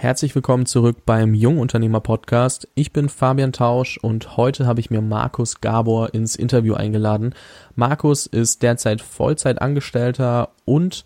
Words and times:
Herzlich 0.00 0.32
willkommen 0.36 0.64
zurück 0.64 0.98
beim 1.06 1.34
Jungunternehmer 1.34 1.98
Podcast. 1.98 2.68
Ich 2.76 2.92
bin 2.92 3.08
Fabian 3.08 3.52
Tausch 3.52 3.98
und 3.98 4.36
heute 4.36 4.64
habe 4.64 4.78
ich 4.78 4.90
mir 4.90 5.00
Markus 5.00 5.60
Gabor 5.60 6.14
ins 6.14 6.36
Interview 6.36 6.74
eingeladen. 6.74 7.34
Markus 7.74 8.26
ist 8.26 8.62
derzeit 8.62 9.00
Vollzeitangestellter 9.00 10.50
und 10.64 11.04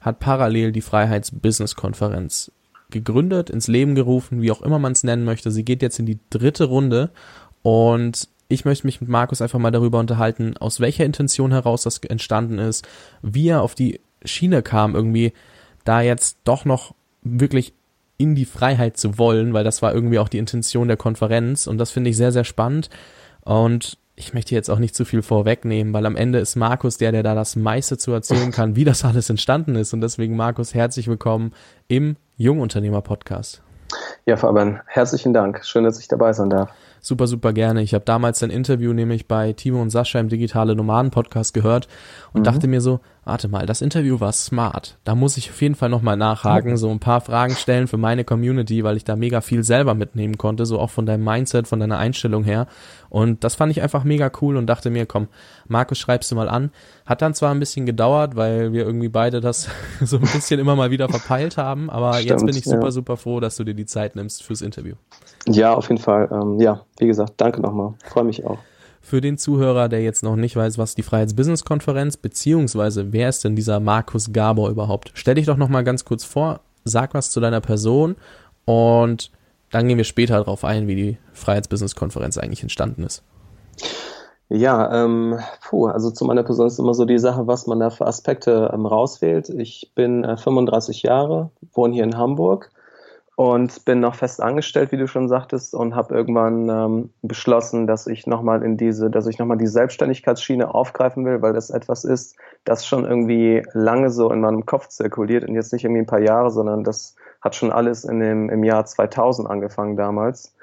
hat 0.00 0.18
parallel 0.18 0.72
die 0.72 0.80
Freiheits-Business-Konferenz 0.80 2.50
gegründet, 2.90 3.50
ins 3.50 3.68
Leben 3.68 3.94
gerufen, 3.94 4.42
wie 4.42 4.50
auch 4.50 4.62
immer 4.62 4.80
man 4.80 4.90
es 4.90 5.04
nennen 5.04 5.24
möchte. 5.24 5.52
Sie 5.52 5.64
geht 5.64 5.80
jetzt 5.80 6.00
in 6.00 6.06
die 6.06 6.18
dritte 6.30 6.64
Runde 6.64 7.10
und 7.62 8.28
ich 8.48 8.64
möchte 8.64 8.88
mich 8.88 9.00
mit 9.00 9.08
Markus 9.08 9.42
einfach 9.42 9.60
mal 9.60 9.70
darüber 9.70 10.00
unterhalten, 10.00 10.56
aus 10.56 10.80
welcher 10.80 11.04
Intention 11.04 11.52
heraus 11.52 11.84
das 11.84 11.98
entstanden 11.98 12.58
ist, 12.58 12.84
wie 13.22 13.50
er 13.50 13.62
auf 13.62 13.76
die 13.76 14.00
Schiene 14.24 14.62
kam, 14.62 14.96
irgendwie 14.96 15.32
da 15.84 16.00
jetzt 16.00 16.38
doch 16.42 16.64
noch 16.64 16.96
wirklich 17.22 17.74
in 18.16 18.34
die 18.34 18.44
Freiheit 18.44 18.96
zu 18.96 19.18
wollen, 19.18 19.54
weil 19.54 19.64
das 19.64 19.82
war 19.82 19.94
irgendwie 19.94 20.18
auch 20.18 20.28
die 20.28 20.38
Intention 20.38 20.88
der 20.88 20.96
Konferenz 20.96 21.66
und 21.66 21.78
das 21.78 21.90
finde 21.90 22.10
ich 22.10 22.16
sehr, 22.16 22.32
sehr 22.32 22.44
spannend. 22.44 22.90
Und 23.42 23.98
ich 24.16 24.32
möchte 24.32 24.54
jetzt 24.54 24.70
auch 24.70 24.78
nicht 24.78 24.94
zu 24.94 25.04
viel 25.04 25.22
vorwegnehmen, 25.22 25.92
weil 25.92 26.06
am 26.06 26.16
Ende 26.16 26.38
ist 26.38 26.54
Markus 26.54 26.98
der, 26.98 27.10
der 27.10 27.22
da 27.22 27.34
das 27.34 27.56
meiste 27.56 27.98
zu 27.98 28.12
erzählen 28.12 28.52
kann, 28.52 28.76
wie 28.76 28.84
das 28.84 29.04
alles 29.04 29.28
entstanden 29.28 29.74
ist. 29.74 29.92
Und 29.92 30.00
deswegen, 30.00 30.36
Markus, 30.36 30.72
herzlich 30.72 31.08
willkommen 31.08 31.52
im 31.88 32.16
Jungunternehmer 32.36 33.02
Podcast. 33.02 33.62
Ja, 34.26 34.36
Fabian, 34.36 34.80
herzlichen 34.86 35.34
Dank. 35.34 35.64
Schön, 35.64 35.84
dass 35.84 35.98
ich 35.98 36.08
dabei 36.08 36.32
sein 36.32 36.50
darf 36.50 36.70
super, 37.04 37.26
super 37.26 37.52
gerne. 37.52 37.82
Ich 37.82 37.94
habe 37.94 38.04
damals 38.04 38.42
ein 38.42 38.50
Interview 38.50 38.92
nämlich 38.92 39.28
bei 39.28 39.52
Timo 39.52 39.80
und 39.80 39.90
Sascha 39.90 40.18
im 40.18 40.28
Digitale 40.28 40.74
Nomaden 40.74 41.10
Podcast 41.10 41.52
gehört 41.52 41.86
und 42.32 42.40
mhm. 42.40 42.44
dachte 42.44 42.66
mir 42.66 42.80
so, 42.80 43.00
warte 43.24 43.48
mal, 43.48 43.66
das 43.66 43.80
Interview 43.80 44.20
war 44.20 44.32
smart. 44.32 44.98
Da 45.04 45.14
muss 45.14 45.36
ich 45.36 45.50
auf 45.50 45.60
jeden 45.62 45.74
Fall 45.74 45.88
nochmal 45.88 46.16
nachhaken, 46.16 46.76
so 46.76 46.90
ein 46.90 47.00
paar 47.00 47.20
Fragen 47.20 47.54
stellen 47.54 47.88
für 47.88 47.96
meine 47.96 48.24
Community, 48.24 48.84
weil 48.84 48.96
ich 48.96 49.04
da 49.04 49.16
mega 49.16 49.40
viel 49.40 49.62
selber 49.64 49.94
mitnehmen 49.94 50.38
konnte, 50.38 50.66
so 50.66 50.78
auch 50.78 50.90
von 50.90 51.06
deinem 51.06 51.24
Mindset, 51.24 51.66
von 51.66 51.80
deiner 51.80 51.98
Einstellung 51.98 52.44
her. 52.44 52.66
Und 53.08 53.44
das 53.44 53.54
fand 53.54 53.70
ich 53.70 53.80
einfach 53.80 54.04
mega 54.04 54.30
cool 54.40 54.56
und 54.56 54.66
dachte 54.66 54.90
mir, 54.90 55.06
komm, 55.06 55.28
Markus, 55.68 55.98
schreibst 55.98 56.30
du 56.30 56.34
mal 56.34 56.48
an. 56.48 56.70
Hat 57.06 57.22
dann 57.22 57.32
zwar 57.34 57.52
ein 57.52 57.60
bisschen 57.60 57.86
gedauert, 57.86 58.36
weil 58.36 58.72
wir 58.72 58.84
irgendwie 58.84 59.08
beide 59.08 59.40
das 59.40 59.68
so 60.02 60.16
ein 60.16 60.22
bisschen 60.22 60.60
immer 60.60 60.76
mal 60.76 60.90
wieder 60.90 61.08
verpeilt 61.08 61.56
haben, 61.56 61.90
aber 61.90 62.14
Stimmt, 62.14 62.30
jetzt 62.30 62.46
bin 62.46 62.56
ich 62.56 62.64
super, 62.64 62.86
ja. 62.86 62.90
super 62.90 63.16
froh, 63.16 63.40
dass 63.40 63.56
du 63.56 63.64
dir 63.64 63.74
die 63.74 63.86
Zeit 63.86 64.16
nimmst 64.16 64.42
fürs 64.42 64.62
Interview. 64.62 64.94
Ja, 65.46 65.74
auf 65.74 65.88
jeden 65.88 66.00
Fall. 66.00 66.28
Ähm, 66.32 66.60
ja, 66.60 66.82
wie 66.98 67.06
gesagt, 67.06 67.34
danke 67.36 67.60
nochmal. 67.60 67.94
Freue 68.04 68.24
mich 68.24 68.44
auch. 68.44 68.58
Für 69.04 69.20
den 69.20 69.36
Zuhörer, 69.36 69.90
der 69.90 70.02
jetzt 70.02 70.22
noch 70.22 70.34
nicht 70.34 70.56
weiß, 70.56 70.78
was 70.78 70.94
die 70.94 71.02
Freiheits-Business-Konferenz, 71.02 72.16
beziehungsweise 72.16 73.12
wer 73.12 73.28
ist 73.28 73.44
denn 73.44 73.54
dieser 73.54 73.78
Markus 73.78 74.32
Gabor 74.32 74.70
überhaupt? 74.70 75.10
Stell 75.12 75.34
dich 75.34 75.44
doch 75.44 75.58
nochmal 75.58 75.84
ganz 75.84 76.06
kurz 76.06 76.24
vor, 76.24 76.60
sag 76.84 77.12
was 77.12 77.30
zu 77.30 77.38
deiner 77.38 77.60
Person 77.60 78.16
und 78.64 79.30
dann 79.70 79.88
gehen 79.88 79.98
wir 79.98 80.04
später 80.04 80.38
darauf 80.38 80.64
ein, 80.64 80.88
wie 80.88 80.94
die 80.94 81.18
Freiheits-Business-Konferenz 81.34 82.38
eigentlich 82.38 82.62
entstanden 82.62 83.02
ist. 83.02 83.22
Ja, 84.48 85.04
ähm, 85.04 85.38
puh, 85.68 85.88
also 85.88 86.10
zu 86.10 86.24
meiner 86.24 86.42
Person 86.42 86.66
ist 86.66 86.78
immer 86.78 86.94
so 86.94 87.04
die 87.04 87.18
Sache, 87.18 87.46
was 87.46 87.66
man 87.66 87.80
da 87.80 87.90
für 87.90 88.06
Aspekte 88.06 88.70
ähm, 88.72 88.86
rauswählt. 88.86 89.50
Ich 89.50 89.92
bin 89.94 90.24
äh, 90.24 90.38
35 90.38 91.02
Jahre, 91.02 91.50
wohne 91.74 91.92
hier 91.92 92.04
in 92.04 92.16
Hamburg 92.16 92.70
und 93.36 93.84
bin 93.84 93.98
noch 93.98 94.14
fest 94.14 94.40
angestellt, 94.40 94.92
wie 94.92 94.96
du 94.96 95.08
schon 95.08 95.28
sagtest, 95.28 95.74
und 95.74 95.96
habe 95.96 96.14
irgendwann 96.14 96.68
ähm, 96.68 97.10
beschlossen, 97.22 97.86
dass 97.86 98.06
ich 98.06 98.26
nochmal 98.26 98.62
in 98.62 98.76
diese, 98.76 99.10
dass 99.10 99.26
ich 99.26 99.38
nochmal 99.38 99.58
die 99.58 99.66
Selbstständigkeitsschiene 99.66 100.72
aufgreifen 100.72 101.24
will, 101.24 101.42
weil 101.42 101.52
das 101.52 101.70
etwas 101.70 102.04
ist, 102.04 102.36
das 102.64 102.86
schon 102.86 103.04
irgendwie 103.04 103.62
lange 103.72 104.10
so 104.10 104.30
in 104.30 104.40
meinem 104.40 104.66
Kopf 104.66 104.88
zirkuliert 104.88 105.48
und 105.48 105.54
jetzt 105.54 105.72
nicht 105.72 105.84
irgendwie 105.84 106.02
ein 106.02 106.06
paar 106.06 106.20
Jahre, 106.20 106.50
sondern 106.50 106.84
das 106.84 107.16
hat 107.40 107.56
schon 107.56 107.72
alles 107.72 108.04
in 108.04 108.20
dem, 108.20 108.50
im 108.50 108.62
Jahr 108.62 108.84
2000 108.86 109.50
angefangen 109.50 109.96
damals. 109.96 110.54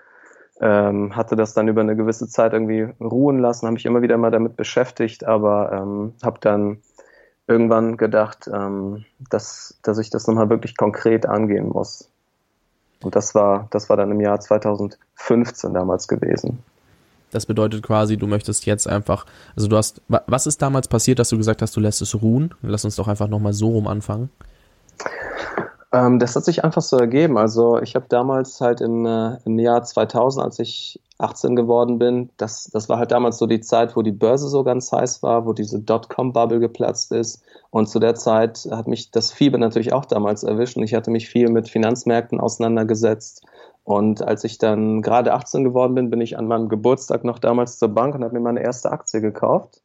Ähm, 0.62 1.16
hatte 1.16 1.36
das 1.36 1.54
dann 1.54 1.68
über 1.68 1.82
eine 1.82 1.96
gewisse 1.96 2.28
Zeit 2.28 2.54
irgendwie 2.54 2.88
ruhen 3.02 3.40
lassen, 3.40 3.66
habe 3.66 3.74
mich 3.74 3.86
immer 3.86 4.04
wieder 4.04 4.18
mal 4.18 4.32
damit 4.32 4.56
beschäftigt, 4.56 5.26
aber 5.26 5.72
ähm, 5.74 6.14
habe 6.24 6.40
dann 6.40 6.78
irgendwann 7.48 7.98
gedacht, 7.98 8.50
ähm, 8.54 9.04
dass, 9.30 9.80
dass 9.82 9.98
ich 9.98 10.10
das 10.10 10.28
nochmal 10.28 10.50
wirklich 10.50 10.78
konkret 10.78 11.26
angehen 11.26 11.68
muss. 11.70 12.11
Und 13.04 13.16
das 13.16 13.34
war, 13.36 13.68
das 13.72 13.90
war 13.90 13.98
dann 13.98 14.12
im 14.12 14.22
Jahr 14.22 14.40
2015 14.40 15.74
damals 15.74 16.08
gewesen. 16.08 16.60
Das 17.32 17.46
bedeutet 17.46 17.82
quasi, 17.82 18.18
du 18.18 18.28
möchtest 18.28 18.66
jetzt 18.66 18.88
einfach, 18.88 19.26
also 19.56 19.68
du 19.68 19.78
hast, 19.78 20.02
was 20.08 20.48
ist 20.48 20.62
damals 20.62 20.88
passiert, 20.88 21.18
dass 21.18 21.30
du 21.30 21.38
gesagt 21.38 21.62
hast, 21.62 21.76
du 21.76 21.80
lässt 21.80 22.02
es 22.02 22.22
ruhen? 22.22 22.54
Lass 22.62 22.84
uns 22.84 22.98
doch 22.98 23.08
einfach 23.08 23.30
nochmal 23.30 23.54
so 23.54 23.70
rum 23.70 23.88
anfangen. 23.88 24.30
Ähm, 25.94 26.20
das 26.20 26.36
hat 26.36 26.46
sich 26.46 26.64
einfach 26.64 26.82
so 26.82 26.98
ergeben. 26.98 27.38
Also 27.38 27.80
ich 27.82 27.96
habe 27.96 28.06
damals 28.08 28.62
halt 28.62 28.82
im, 28.82 29.06
äh, 29.06 29.38
im 29.46 29.60
Jahr 29.60 29.84
2000, 29.84 30.44
als 30.46 30.60
ich 30.60 31.02
18 31.18 31.56
geworden 31.56 32.00
bin, 32.00 32.30
das, 32.38 32.70
das 32.74 32.90
war 32.90 32.98
halt 32.98 33.12
damals 33.12 33.38
so 33.38 33.46
die 33.46 33.62
Zeit, 33.62 33.96
wo 33.96 34.02
die 34.02 34.12
Börse 34.12 34.48
so 34.48 34.64
ganz 34.64 34.92
heiß 34.92 35.22
war, 35.22 35.46
wo 35.46 35.54
diese 35.54 35.80
Dotcom-Bubble 35.80 36.60
geplatzt 36.60 37.12
ist. 37.12 37.44
Und 37.70 37.88
zu 37.90 38.00
der 38.00 38.16
Zeit 38.16 38.68
hat 38.72 38.88
mich 38.88 39.12
das 39.12 39.32
Fieber 39.32 39.58
natürlich 39.58 39.94
auch 39.94 40.06
damals 40.06 40.44
erwischt 40.44 40.78
und 40.78 40.84
ich 40.84 40.94
hatte 40.96 41.12
mich 41.12 41.30
viel 41.30 41.50
mit 41.50 41.70
Finanzmärkten 41.70 42.40
auseinandergesetzt. 42.40 43.46
Und 43.84 44.22
als 44.22 44.44
ich 44.44 44.58
dann 44.58 45.02
gerade 45.02 45.34
18 45.34 45.64
geworden 45.64 45.96
bin, 45.96 46.10
bin 46.10 46.22
ich 46.22 46.38
an 46.38 46.48
meinem 46.48 46.70
Geburtstag 46.70 47.24
noch 47.24 47.40
damals 47.40 47.78
zur 47.78 47.90
Bank 47.90 48.16
und 48.16 48.24
habe 48.24 48.34
mir 48.34 48.40
meine 48.40 48.62
erste 48.64 48.92
Aktie 48.92 49.22
gekauft. 49.22 49.82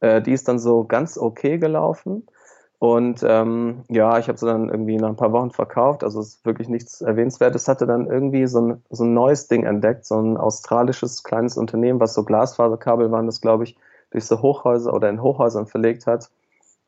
Äh, 0.00 0.22
die 0.22 0.32
ist 0.32 0.48
dann 0.48 0.58
so 0.58 0.84
ganz 0.84 1.18
okay 1.18 1.58
gelaufen. 1.58 2.26
Und 2.80 3.24
ähm, 3.26 3.82
ja, 3.88 4.18
ich 4.18 4.28
habe 4.28 4.38
sie 4.38 4.46
dann 4.46 4.68
irgendwie 4.68 4.98
nach 4.98 5.08
ein 5.08 5.16
paar 5.16 5.32
Wochen 5.32 5.50
verkauft. 5.50 6.04
Also 6.04 6.20
es 6.20 6.28
ist 6.28 6.46
wirklich 6.46 6.68
nichts 6.68 7.00
Erwähnenswertes. 7.00 7.66
Hatte 7.66 7.86
dann 7.86 8.06
irgendwie 8.06 8.46
so 8.46 8.60
ein, 8.60 8.82
so 8.90 9.04
ein 9.04 9.14
neues 9.14 9.48
Ding 9.48 9.64
entdeckt, 9.64 10.04
so 10.04 10.20
ein 10.20 10.36
australisches 10.36 11.24
kleines 11.24 11.56
Unternehmen, 11.56 11.98
was 11.98 12.14
so 12.14 12.22
Glasfaserkabel 12.24 13.10
waren, 13.10 13.26
das 13.26 13.40
glaube 13.40 13.64
ich 13.64 13.76
durch 14.10 14.26
so 14.26 14.40
Hochhäuser 14.42 14.94
oder 14.94 15.10
in 15.10 15.22
Hochhäusern 15.22 15.66
verlegt 15.66 16.06
hat. 16.06 16.30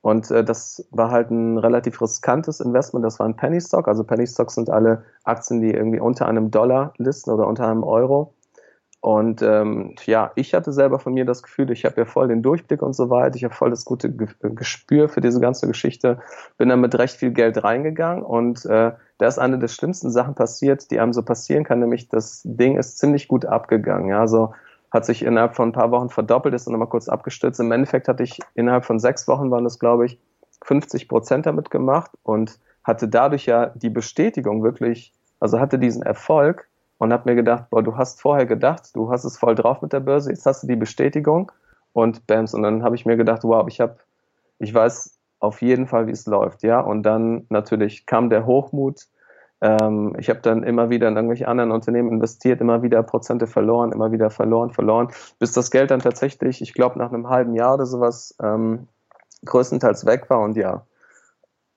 Und 0.01 0.31
äh, 0.31 0.45
das 0.45 0.87
war 0.91 1.11
halt 1.11 1.31
ein 1.31 1.59
relativ 1.59 2.01
riskantes 2.01 2.61
Investment. 2.61 3.05
Das 3.05 3.19
war 3.19 3.27
ein 3.27 3.37
Penny 3.37 3.61
Stock. 3.61 3.89
Also 3.89 4.05
Penny 4.05 4.27
Stocks 4.27 4.55
sind 4.55 4.71
alle 4.71 5.05
Aktien, 5.25 5.61
die 5.61 5.73
irgendwie 5.73 6.01
unter 6.01 6.27
einem 6.27 6.51
Dollar 6.51 6.95
listen 6.99 7.31
oder 7.31 7.47
unter 7.47 7.69
einem 7.69 7.83
Euro. 7.83 8.33
Und 9.01 9.41
ähm, 9.41 9.95
ja, 10.05 10.31
ich 10.35 10.53
hatte 10.53 10.73
selber 10.73 10.99
von 10.99 11.15
mir 11.15 11.25
das 11.25 11.43
Gefühl, 11.43 11.71
ich 11.71 11.87
habe 11.87 12.03
ja 12.03 12.05
voll 12.05 12.29
den 12.29 12.43
Durchblick 12.43 12.83
und 12.83 12.93
so 12.93 13.09
weiter, 13.09 13.35
ich 13.35 13.45
habe 13.45 13.55
voll 13.55 13.71
das 13.71 13.87
gute 13.87 14.13
Gespür 14.13 15.09
für 15.09 15.23
diese 15.23 15.41
ganze 15.41 15.67
Geschichte, 15.67 16.19
bin 16.59 16.69
dann 16.69 16.83
mit 16.83 16.95
recht 16.99 17.17
viel 17.17 17.31
Geld 17.31 17.65
reingegangen 17.65 18.23
und 18.23 18.67
äh, 18.67 18.93
da 19.17 19.27
ist 19.27 19.39
eine 19.39 19.59
der 19.59 19.69
schlimmsten 19.69 20.11
Sachen 20.11 20.35
passiert, 20.35 20.91
die 20.91 21.01
einem 21.01 21.15
so 21.15 21.23
passieren 21.23 21.65
kann, 21.65 21.81
nämlich 21.81 22.09
das 22.09 22.43
Ding 22.45 22.77
ist 22.77 22.99
ziemlich 22.99 23.27
gut 23.27 23.47
abgegangen. 23.47 24.09
Ja, 24.09 24.21
also 24.21 24.53
hat 24.91 25.07
sich 25.07 25.25
innerhalb 25.25 25.55
von 25.55 25.71
ein 25.71 25.73
paar 25.73 25.91
Wochen 25.91 26.11
verdoppelt, 26.11 26.55
ist 26.55 26.67
dann 26.67 26.73
nochmal 26.73 26.89
kurz 26.89 27.09
abgestürzt. 27.09 27.61
Im 27.61 27.73
Endeffekt 27.73 28.09
hatte 28.09 28.23
ich 28.23 28.39
innerhalb 28.55 28.85
von 28.85 28.99
sechs 28.99 29.29
Wochen 29.29 29.51
waren 29.51 29.65
das, 29.65 29.79
glaube 29.79 30.07
ich, 30.07 30.19
50 30.65 31.09
Prozent 31.09 31.47
damit 31.47 31.71
gemacht 31.71 32.11
und 32.23 32.59
hatte 32.85 33.09
dadurch 33.09 33.47
ja 33.47 33.67
die 33.75 33.91
Bestätigung 33.91 34.63
wirklich, 34.63 35.13
also 35.39 35.61
hatte 35.61 35.79
diesen 35.79 36.03
Erfolg, 36.03 36.69
und 37.01 37.15
habe 37.15 37.31
mir 37.31 37.35
gedacht, 37.35 37.71
boah, 37.71 37.83
du 37.83 37.97
hast 37.97 38.21
vorher 38.21 38.45
gedacht, 38.45 38.95
du 38.95 39.11
hast 39.11 39.25
es 39.25 39.39
voll 39.39 39.55
drauf 39.55 39.81
mit 39.81 39.95
der 39.95 40.01
Börse, 40.01 40.31
jetzt 40.31 40.45
hast 40.45 40.63
du 40.63 40.67
die 40.67 40.77
Bestätigung 40.77 41.51
und 41.95 42.27
bams. 42.27 42.53
Und 42.53 42.63
dann 42.63 42.83
habe 42.83 42.95
ich 42.95 43.07
mir 43.07 43.17
gedacht, 43.17 43.43
wow, 43.43 43.67
ich 43.69 43.81
habe, 43.81 43.97
ich 44.59 44.75
weiß 44.75 45.19
auf 45.39 45.63
jeden 45.63 45.87
Fall, 45.87 46.07
wie 46.07 46.13
es 46.13 46.27
läuft, 46.27 46.63
ja. 46.63 46.79
Und 46.79 47.03
dann 47.05 47.47
natürlich 47.49 48.05
kam 48.05 48.29
der 48.29 48.45
Hochmut. 48.45 49.07
Ähm, 49.63 50.15
ich 50.19 50.29
habe 50.29 50.41
dann 50.41 50.63
immer 50.63 50.91
wieder 50.91 51.09
in 51.09 51.17
irgendwelche 51.17 51.49
anderen 51.49 51.71
Unternehmen 51.71 52.11
investiert, 52.11 52.61
immer 52.61 52.83
wieder 52.83 53.03
Prozente 53.03 53.47
verloren, 53.47 53.93
immer 53.93 54.13
wieder 54.13 54.29
verloren, 54.29 54.71
verloren, 54.71 55.09
bis 55.39 55.53
das 55.53 55.71
Geld 55.71 55.91
dann 55.91 56.01
tatsächlich, 56.01 56.61
ich 56.61 56.75
glaube, 56.75 56.99
nach 56.99 57.11
einem 57.11 57.31
halben 57.31 57.55
Jahr 57.55 57.75
oder 57.75 57.87
sowas 57.87 58.37
ähm, 58.43 58.89
größtenteils 59.47 60.05
weg 60.05 60.29
war 60.29 60.41
und 60.41 60.55
ja, 60.55 60.85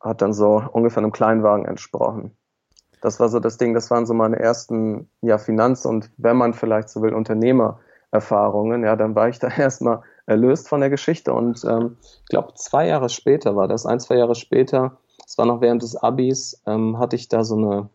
hat 0.01 0.21
dann 0.21 0.33
so 0.33 0.61
ungefähr 0.73 1.01
einem 1.01 1.13
Kleinwagen 1.13 1.63
entsprochen 1.63 2.35
das 3.03 3.19
war 3.19 3.27
so 3.27 3.41
das 3.41 3.57
Ding, 3.57 3.73
das 3.73 3.91
waren 3.91 4.05
so 4.05 4.13
meine 4.13 4.39
ersten 4.39 5.09
ja, 5.21 5.37
Finanz- 5.37 5.85
und 5.85 6.09
wenn 6.15 6.37
man 6.37 6.53
vielleicht 6.53 6.87
so 6.87 7.01
will, 7.01 7.13
Unternehmererfahrungen. 7.13 8.85
Ja, 8.85 8.95
dann 8.95 9.13
war 9.13 9.27
ich 9.27 9.39
da 9.39 9.49
erstmal 9.57 10.01
erlöst 10.25 10.69
von 10.69 10.79
der 10.79 10.89
Geschichte 10.89 11.33
und 11.33 11.65
ähm, 11.65 11.97
ich 12.01 12.29
glaube, 12.29 12.53
zwei 12.55 12.87
Jahre 12.87 13.09
später 13.09 13.57
war 13.57 13.67
das, 13.67 13.85
ein, 13.85 13.99
zwei 13.99 14.15
Jahre 14.15 14.35
später, 14.35 14.97
es 15.27 15.37
war 15.37 15.45
noch 15.45 15.59
während 15.59 15.83
des 15.83 15.97
Abis, 15.97 16.61
ähm, 16.65 16.97
hatte 16.97 17.17
ich 17.17 17.27
da 17.27 17.43
so 17.43 17.57
eine 17.57 17.89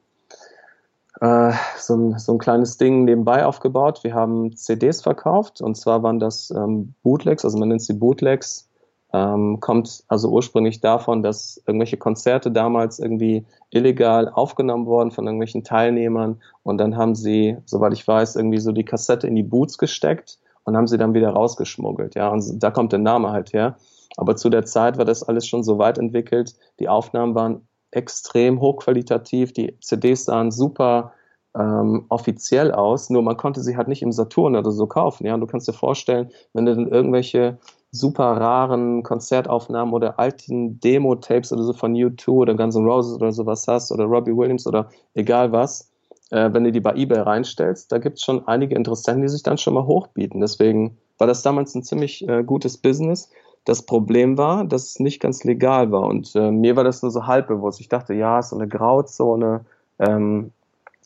äh, 1.22 1.56
so, 1.78 1.96
ein, 1.96 2.19
so 2.19 2.32
ein 2.32 2.38
kleines 2.38 2.76
Ding 2.76 3.05
nebenbei 3.05 3.46
aufgebaut. 3.46 4.05
Wir 4.05 4.12
haben 4.12 4.55
CDs 4.56 5.00
verkauft 5.00 5.62
und 5.62 5.75
zwar 5.75 6.02
waren 6.02 6.20
das 6.20 6.50
ähm, 6.50 6.93
Bootlegs, 7.02 7.46
also 7.46 7.56
man 7.56 7.69
nennt 7.69 7.82
sie 7.82 7.94
Bootlegs, 7.94 8.68
ähm, 9.12 9.60
kommt 9.60 10.05
also 10.08 10.28
ursprünglich 10.28 10.81
davon, 10.81 11.22
dass 11.22 11.62
irgendwelche 11.66 11.96
Konzerte 11.96 12.50
damals 12.50 12.99
irgendwie 12.99 13.46
illegal 13.70 14.28
aufgenommen 14.28 14.87
wurden 14.87 15.10
von 15.10 15.26
irgendwelchen 15.26 15.64
Teilnehmern 15.64 16.40
und 16.62 16.78
dann 16.78 16.96
haben 16.96 17.14
sie, 17.14 17.56
soweit 17.64 17.94
ich 17.94 18.06
weiß, 18.06 18.37
irgendwie 18.37 18.58
so 18.58 18.72
die 18.72 18.84
Kassette 18.84 19.26
in 19.26 19.34
die 19.34 19.43
Boots 19.43 19.78
gesteckt 19.78 20.38
und 20.64 20.76
haben 20.76 20.87
sie 20.87 20.99
dann 20.99 21.14
wieder 21.14 21.31
rausgeschmuggelt. 21.31 22.14
Ja, 22.14 22.28
und 22.28 22.62
da 22.62 22.70
kommt 22.70 22.93
der 22.93 22.99
Name 22.99 23.31
halt 23.31 23.52
her. 23.55 23.76
Aber 24.19 24.37
zu 24.37 24.50
der 24.50 24.64
Zeit 24.64 24.99
war 24.99 25.05
das 25.05 25.22
alles 25.22 25.46
schon 25.46 25.62
so 25.62 25.78
weit 25.78 25.96
entwickelt. 25.96 26.55
Die 26.78 26.88
Aufnahmen 26.88 27.34
waren 27.34 27.66
extrem 27.90 28.60
hochqualitativ, 28.60 29.52
die 29.52 29.78
CDs 29.81 30.26
sahen 30.26 30.50
super 30.50 31.12
ähm, 31.58 32.05
offiziell 32.08 32.72
aus, 32.72 33.08
nur 33.08 33.22
man 33.22 33.37
konnte 33.37 33.62
sie 33.62 33.76
halt 33.76 33.88
nicht 33.88 34.02
im 34.02 34.12
Saturn 34.12 34.56
oder 34.56 34.70
so 34.70 34.87
kaufen. 34.87 35.26
Ja, 35.26 35.34
und 35.34 35.40
du 35.40 35.46
kannst 35.46 35.69
dir 35.69 35.72
vorstellen, 35.72 36.31
wenn 36.52 36.66
du 36.66 36.75
dann 36.75 36.88
irgendwelche 36.88 37.58
super 37.90 38.25
raren 38.25 39.02
Konzertaufnahmen 39.02 39.94
oder 39.94 40.19
alten 40.19 40.79
Demo-Tapes 40.81 41.52
oder 41.52 41.62
so 41.62 41.73
von 41.73 41.94
U2 41.94 42.29
oder 42.29 42.55
Guns 42.55 42.76
N' 42.76 42.85
Roses 42.85 43.14
oder 43.14 43.32
sowas 43.32 43.67
hast 43.67 43.90
oder 43.93 44.05
Robbie 44.05 44.37
Williams 44.37 44.67
oder 44.67 44.90
egal 45.14 45.52
was, 45.52 45.90
äh, 46.31 46.52
wenn 46.52 46.64
du 46.64 46.73
die 46.73 46.81
bei 46.81 46.94
eBay 46.94 47.20
reinstellst, 47.20 47.90
da 47.90 47.99
gibt 47.99 48.19
es 48.19 48.25
schon 48.25 48.46
einige 48.46 48.75
Interessenten, 48.75 49.23
die 49.23 49.29
sich 49.29 49.43
dann 49.43 49.58
schon 49.58 49.75
mal 49.75 49.87
hochbieten. 49.87 50.40
Deswegen 50.40 50.99
war 51.17 51.26
das 51.26 51.43
damals 51.43 51.75
ein 51.75 51.82
ziemlich 51.82 52.29
äh, 52.29 52.44
gutes 52.44 52.76
Business. 52.76 53.31
Das 53.64 53.82
Problem 53.82 54.38
war, 54.38 54.64
dass 54.64 54.87
es 54.91 55.00
nicht 55.00 55.20
ganz 55.20 55.44
legal 55.44 55.91
war 55.91 56.02
und 56.02 56.34
äh, 56.34 56.50
mir 56.50 56.76
war 56.76 56.84
das 56.84 57.02
nur 57.02 57.11
so 57.11 57.26
halb 57.26 57.49
bewusst. 57.49 57.81
Ich 57.81 57.88
dachte, 57.88 58.14
ja, 58.14 58.43
so 58.43 58.56
eine 58.56 58.69
Grauzone, 58.69 59.64
ähm, 59.99 60.52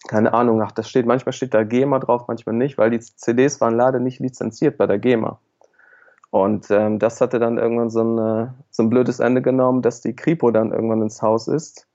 keine 0.09 0.35
Ahnung, 0.35 0.61
ach, 0.63 0.73
das 0.73 0.89
steht, 0.89 1.07
manchmal 1.07 1.33
steht 1.33 1.55
da 1.55 1.63
GEMA 1.63 2.01
drauf, 2.01 2.25
manchmal 2.27 2.57
nicht, 2.57 2.77
weil 2.77 2.91
die 2.91 3.01
CDs 3.01 3.61
waren 3.61 3.77
leider 3.77 4.01
nicht 4.01 4.19
lizenziert 4.19 4.77
bei 4.77 4.87
der 4.87 4.99
GEMA. 4.99 5.39
Und 6.33 6.71
ähm, 6.71 6.99
das 6.99 7.21
hatte 7.21 7.39
dann 7.39 7.59
irgendwann 7.59 7.91
so 7.91 8.03
ein, 8.03 8.17
äh, 8.17 8.49
so 8.71 8.83
ein 8.83 8.89
blödes 8.89 9.21
Ende 9.21 9.43
genommen, 9.43 9.83
dass 9.83 10.01
die 10.01 10.17
Kripo 10.17 10.51
dann 10.51 10.73
irgendwann 10.73 11.03
ins 11.03 11.21
Haus 11.21 11.47
ist. 11.47 11.87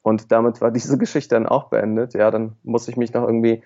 Und 0.00 0.32
damit 0.32 0.62
war 0.62 0.70
diese 0.72 0.96
Geschichte 0.96 1.34
dann 1.34 1.46
auch 1.46 1.68
beendet. 1.68 2.14
Ja, 2.14 2.30
dann 2.30 2.56
muss 2.62 2.88
ich 2.88 2.96
mich 2.96 3.12
noch 3.12 3.22
irgendwie 3.22 3.62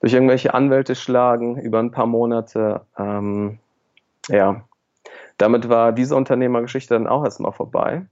durch 0.00 0.12
irgendwelche 0.12 0.52
Anwälte 0.52 0.94
schlagen 0.94 1.58
über 1.58 1.78
ein 1.78 1.92
paar 1.92 2.04
Monate. 2.04 2.82
Ähm, 2.98 3.58
ja, 4.28 4.64
damit 5.38 5.70
war 5.70 5.92
diese 5.92 6.14
Unternehmergeschichte 6.14 6.92
dann 6.92 7.06
auch 7.06 7.24
erstmal 7.24 7.52
vorbei. 7.52 8.04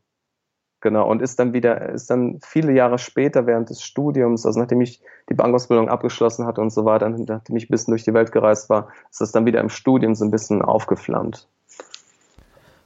Genau, 0.81 1.07
und 1.07 1.21
ist 1.21 1.39
dann 1.39 1.53
wieder, 1.53 1.91
ist 1.91 2.09
dann 2.09 2.41
viele 2.43 2.73
Jahre 2.73 2.97
später 2.97 3.47
während 3.47 3.69
des 3.69 3.83
Studiums, 3.83 4.47
also 4.47 4.59
nachdem 4.59 4.81
ich 4.81 5.03
die 5.29 5.35
Bankausbildung 5.35 5.91
abgeschlossen 5.91 6.47
hatte 6.47 6.63
und 6.63 6.71
so 6.71 6.87
weiter, 6.87 7.11
nachdem 7.11 7.57
ich 7.57 7.65
ein 7.65 7.73
bisschen 7.73 7.93
durch 7.93 8.05
die 8.05 8.15
Welt 8.15 8.33
gereist 8.33 8.71
war, 8.71 8.89
ist 9.11 9.21
das 9.21 9.33
dann 9.33 9.45
wieder 9.45 9.61
im 9.61 9.69
Studium 9.69 10.15
so 10.15 10.25
ein 10.25 10.31
bisschen 10.31 10.63
aufgeflammt. 10.63 11.47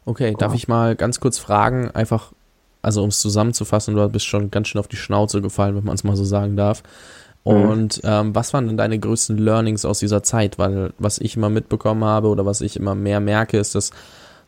Okay, 0.04 0.34
darf 0.36 0.54
ich 0.54 0.68
mal 0.68 0.96
ganz 0.96 1.20
kurz 1.20 1.38
fragen, 1.38 1.90
einfach, 1.92 2.32
also 2.82 3.02
um 3.02 3.08
es 3.08 3.20
zusammenzufassen, 3.20 3.94
du 3.94 4.08
bist 4.08 4.26
schon 4.26 4.50
ganz 4.50 4.68
schön 4.68 4.80
auf 4.80 4.88
die 4.88 4.96
Schnauze 4.96 5.40
gefallen, 5.40 5.76
wenn 5.76 5.84
man 5.84 5.94
es 5.94 6.04
mal 6.04 6.16
so 6.16 6.24
sagen 6.24 6.56
darf. 6.56 6.82
Mhm. 7.44 7.52
Und 7.52 8.00
ähm, 8.04 8.34
was 8.34 8.52
waren 8.52 8.66
denn 8.66 8.76
deine 8.76 8.98
größten 8.98 9.38
Learnings 9.38 9.84
aus 9.84 9.98
dieser 9.98 10.22
Zeit? 10.22 10.58
Weil 10.58 10.92
was 10.98 11.18
ich 11.18 11.36
immer 11.36 11.50
mitbekommen 11.50 12.04
habe 12.04 12.28
oder 12.28 12.46
was 12.46 12.60
ich 12.60 12.76
immer 12.76 12.94
mehr 12.94 13.20
merke, 13.20 13.58
ist, 13.58 13.74
dass 13.74 13.90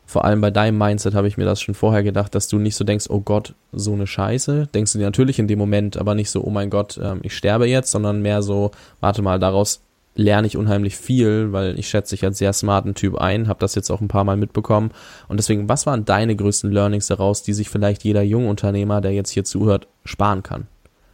vor 0.05 0.23
allem 0.23 0.39
bei 0.39 0.51
deinem 0.51 0.77
Mindset 0.77 1.15
habe 1.15 1.27
ich 1.27 1.37
mir 1.37 1.45
das 1.45 1.61
schon 1.61 1.73
vorher 1.73 2.03
gedacht, 2.03 2.35
dass 2.35 2.47
du 2.47 2.59
nicht 2.59 2.75
so 2.75 2.83
denkst, 2.83 3.07
oh 3.09 3.21
Gott, 3.21 3.55
so 3.71 3.93
eine 3.93 4.05
Scheiße. 4.05 4.67
Denkst 4.67 4.93
du 4.93 4.99
dir 4.99 5.05
natürlich 5.05 5.39
in 5.39 5.47
dem 5.47 5.57
Moment, 5.57 5.97
aber 5.97 6.13
nicht 6.13 6.29
so, 6.29 6.43
oh 6.43 6.51
mein 6.51 6.69
Gott, 6.69 6.99
ähm, 7.01 7.19
ich 7.23 7.35
sterbe 7.35 7.65
jetzt, 7.65 7.91
sondern 7.91 8.21
mehr 8.21 8.43
so, 8.43 8.71
warte 8.99 9.23
mal, 9.23 9.39
daraus 9.39 9.81
lerne 10.15 10.47
ich 10.47 10.57
unheimlich 10.57 10.97
viel, 10.97 11.51
weil 11.51 11.77
ich 11.77 11.89
schätze 11.89 12.15
dich 12.15 12.23
als 12.23 12.37
sehr 12.37 12.53
smarten 12.53 12.95
Typ 12.95 13.17
ein, 13.17 13.47
habe 13.47 13.59
das 13.59 13.75
jetzt 13.75 13.91
auch 13.91 14.01
ein 14.01 14.07
paar 14.07 14.23
Mal 14.23 14.37
mitbekommen. 14.37 14.91
Und 15.27 15.37
deswegen, 15.37 15.69
was 15.69 15.85
waren 15.85 16.05
deine 16.05 16.35
größten 16.35 16.71
Learnings 16.71 17.07
daraus, 17.07 17.43
die 17.43 17.53
sich 17.53 17.69
vielleicht 17.69 18.03
jeder 18.03 18.21
Jungunternehmer, 18.21 19.01
der 19.01 19.11
jetzt 19.11 19.31
hier 19.31 19.43
zuhört, 19.43 19.87
sparen 20.05 20.41
kann? 20.41 20.67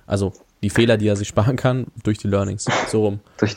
Also 0.06 0.33
die 0.62 0.69
Fehler, 0.69 0.98
die 0.98 1.07
er 1.07 1.15
sich 1.15 1.27
sparen 1.27 1.56
kann, 1.56 1.88
durch 2.03 2.19
die 2.19 2.27
Learnings. 2.27 2.68
So 2.88 3.06
rum. 3.06 3.19
Die, 3.42 3.48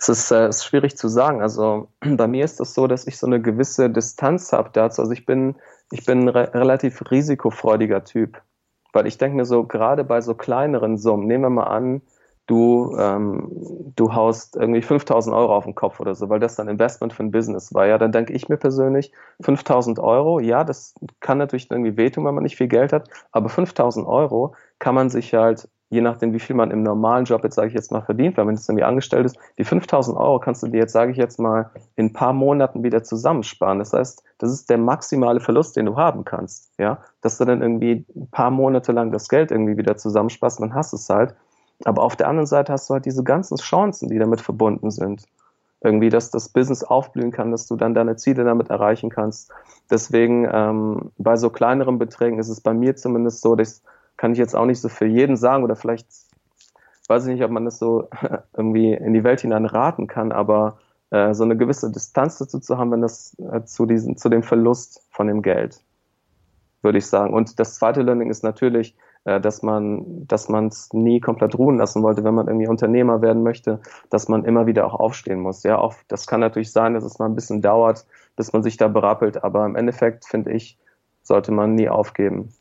es 0.00 0.08
ist, 0.08 0.30
äh, 0.30 0.48
ist 0.48 0.64
schwierig 0.64 0.96
zu 0.96 1.08
sagen. 1.08 1.40
Also 1.42 1.88
bei 2.00 2.26
mir 2.26 2.44
ist 2.44 2.52
es 2.52 2.58
das 2.58 2.74
so, 2.74 2.86
dass 2.86 3.06
ich 3.06 3.18
so 3.18 3.26
eine 3.26 3.40
gewisse 3.40 3.90
Distanz 3.90 4.52
habe 4.52 4.70
dazu. 4.72 5.02
Also 5.02 5.12
ich 5.12 5.26
bin, 5.26 5.56
ich 5.90 6.04
bin 6.04 6.22
ein 6.22 6.28
re 6.28 6.52
relativ 6.54 7.10
risikofreudiger 7.10 8.04
Typ. 8.04 8.42
Weil 8.92 9.06
ich 9.06 9.18
denke 9.18 9.36
mir 9.36 9.44
so, 9.44 9.64
gerade 9.64 10.02
bei 10.02 10.20
so 10.20 10.34
kleineren 10.34 10.96
Summen, 10.96 11.26
nehmen 11.26 11.44
wir 11.44 11.50
mal 11.50 11.64
an, 11.64 12.00
du, 12.48 12.96
ähm, 12.98 13.92
du 13.94 14.12
haust 14.14 14.56
irgendwie 14.56 14.82
5000 14.82 15.34
Euro 15.34 15.54
auf 15.54 15.64
den 15.64 15.76
Kopf 15.76 16.00
oder 16.00 16.14
so, 16.16 16.28
weil 16.28 16.40
das 16.40 16.56
dann 16.56 16.66
Investment 16.66 17.12
für 17.12 17.22
ein 17.22 17.30
Business 17.30 17.72
war. 17.72 17.86
Ja, 17.86 17.98
dann 17.98 18.10
denke 18.10 18.32
ich 18.32 18.48
mir 18.48 18.56
persönlich, 18.56 19.12
5000 19.40 20.00
Euro, 20.00 20.40
ja, 20.40 20.64
das 20.64 20.94
kann 21.20 21.38
natürlich 21.38 21.70
irgendwie 21.70 21.96
wehtun, 21.96 22.24
wenn 22.24 22.34
man 22.34 22.42
nicht 22.42 22.56
viel 22.56 22.68
Geld 22.68 22.92
hat, 22.92 23.08
aber 23.30 23.48
5000 23.48 24.06
Euro 24.06 24.54
kann 24.80 24.94
man 24.94 25.10
sich 25.10 25.34
halt 25.34 25.68
je 25.90 26.00
nachdem, 26.02 26.32
wie 26.32 26.38
viel 26.38 26.54
man 26.54 26.70
im 26.70 26.82
normalen 26.82 27.24
Job 27.24 27.42
jetzt, 27.44 27.54
sage 27.54 27.68
ich 27.68 27.74
jetzt 27.74 27.90
mal, 27.90 28.02
verdient, 28.02 28.36
weil 28.36 28.46
wenn 28.46 28.54
es 28.54 28.68
irgendwie 28.68 28.84
angestellt 28.84 29.24
ist, 29.24 29.38
die 29.56 29.64
5000 29.64 30.16
Euro 30.16 30.38
kannst 30.38 30.62
du 30.62 30.68
dir 30.68 30.80
jetzt, 30.80 30.92
sage 30.92 31.12
ich 31.12 31.16
jetzt 31.16 31.38
mal, 31.38 31.70
in 31.96 32.06
ein 32.06 32.12
paar 32.12 32.32
Monaten 32.32 32.82
wieder 32.82 33.02
zusammensparen. 33.02 33.78
Das 33.78 33.92
heißt, 33.92 34.22
das 34.38 34.52
ist 34.52 34.68
der 34.68 34.78
maximale 34.78 35.40
Verlust, 35.40 35.76
den 35.76 35.86
du 35.86 35.96
haben 35.96 36.24
kannst, 36.24 36.72
ja, 36.78 36.98
dass 37.22 37.38
du 37.38 37.46
dann 37.46 37.62
irgendwie 37.62 38.04
ein 38.14 38.28
paar 38.30 38.50
Monate 38.50 38.92
lang 38.92 39.12
das 39.12 39.28
Geld 39.28 39.50
irgendwie 39.50 39.78
wieder 39.78 39.96
zusammensparst, 39.96 40.60
dann 40.60 40.74
hast 40.74 40.92
es 40.92 41.08
halt. 41.08 41.34
Aber 41.84 42.02
auf 42.02 42.16
der 42.16 42.28
anderen 42.28 42.46
Seite 42.46 42.72
hast 42.72 42.88
du 42.90 42.94
halt 42.94 43.04
diese 43.04 43.22
ganzen 43.24 43.56
Chancen, 43.56 44.08
die 44.08 44.18
damit 44.18 44.40
verbunden 44.40 44.90
sind. 44.90 45.24
Irgendwie, 45.80 46.08
dass 46.08 46.30
das 46.30 46.48
Business 46.48 46.82
aufblühen 46.82 47.30
kann, 47.30 47.52
dass 47.52 47.66
du 47.66 47.76
dann 47.76 47.94
deine 47.94 48.16
Ziele 48.16 48.42
damit 48.42 48.68
erreichen 48.68 49.10
kannst. 49.10 49.52
Deswegen, 49.90 50.48
ähm, 50.50 51.12
bei 51.18 51.36
so 51.36 51.50
kleineren 51.50 51.98
Beträgen 51.98 52.40
ist 52.40 52.48
es 52.48 52.60
bei 52.60 52.74
mir 52.74 52.96
zumindest 52.96 53.42
so, 53.42 53.54
dass 53.54 53.82
kann 54.18 54.32
ich 54.32 54.38
jetzt 54.38 54.54
auch 54.54 54.66
nicht 54.66 54.80
so 54.80 54.90
für 54.90 55.06
jeden 55.06 55.36
sagen 55.36 55.64
oder 55.64 55.76
vielleicht 55.76 56.06
weiß 57.08 57.26
ich 57.26 57.32
nicht, 57.32 57.44
ob 57.44 57.50
man 57.50 57.64
das 57.64 57.78
so 57.78 58.08
irgendwie 58.56 58.92
in 58.92 59.14
die 59.14 59.24
Welt 59.24 59.40
hinein 59.40 59.64
raten 59.64 60.06
kann, 60.06 60.30
aber 60.30 60.78
äh, 61.10 61.32
so 61.32 61.44
eine 61.44 61.56
gewisse 61.56 61.90
Distanz 61.90 62.36
dazu 62.36 62.58
zu 62.58 62.76
haben, 62.76 62.90
wenn 62.90 63.00
das 63.00 63.34
äh, 63.38 63.64
zu 63.64 63.86
diesem, 63.86 64.18
zu 64.18 64.28
dem 64.28 64.42
Verlust 64.42 65.06
von 65.10 65.26
dem 65.26 65.40
Geld, 65.40 65.80
würde 66.82 66.98
ich 66.98 67.06
sagen. 67.06 67.32
Und 67.32 67.58
das 67.58 67.76
zweite 67.76 68.02
Learning 68.02 68.28
ist 68.28 68.44
natürlich, 68.44 68.94
dass 69.40 69.62
man, 69.62 70.26
dass 70.26 70.48
man 70.48 70.68
es 70.68 70.92
nie 70.92 71.20
komplett 71.20 71.58
ruhen 71.58 71.76
lassen 71.76 72.02
wollte, 72.02 72.24
wenn 72.24 72.34
man 72.34 72.48
irgendwie 72.48 72.68
Unternehmer 72.68 73.20
werden 73.20 73.42
möchte, 73.42 73.80
dass 74.08 74.28
man 74.28 74.44
immer 74.44 74.66
wieder 74.66 74.86
auch 74.86 74.94
aufstehen 74.94 75.40
muss. 75.40 75.62
Ja, 75.64 75.78
auch 75.78 75.94
das 76.08 76.26
kann 76.26 76.40
natürlich 76.40 76.72
sein, 76.72 76.94
dass 76.94 77.04
es 77.04 77.18
mal 77.18 77.26
ein 77.26 77.34
bisschen 77.34 77.60
dauert, 77.60 78.06
bis 78.36 78.52
man 78.52 78.62
sich 78.62 78.76
da 78.78 78.88
berappelt, 78.88 79.44
aber 79.44 79.66
im 79.66 79.76
Endeffekt 79.76 80.24
finde 80.24 80.52
ich, 80.52 80.78
sollte 81.22 81.52
man 81.52 81.74
nie 81.74 81.88
aufgeben. 81.88 82.54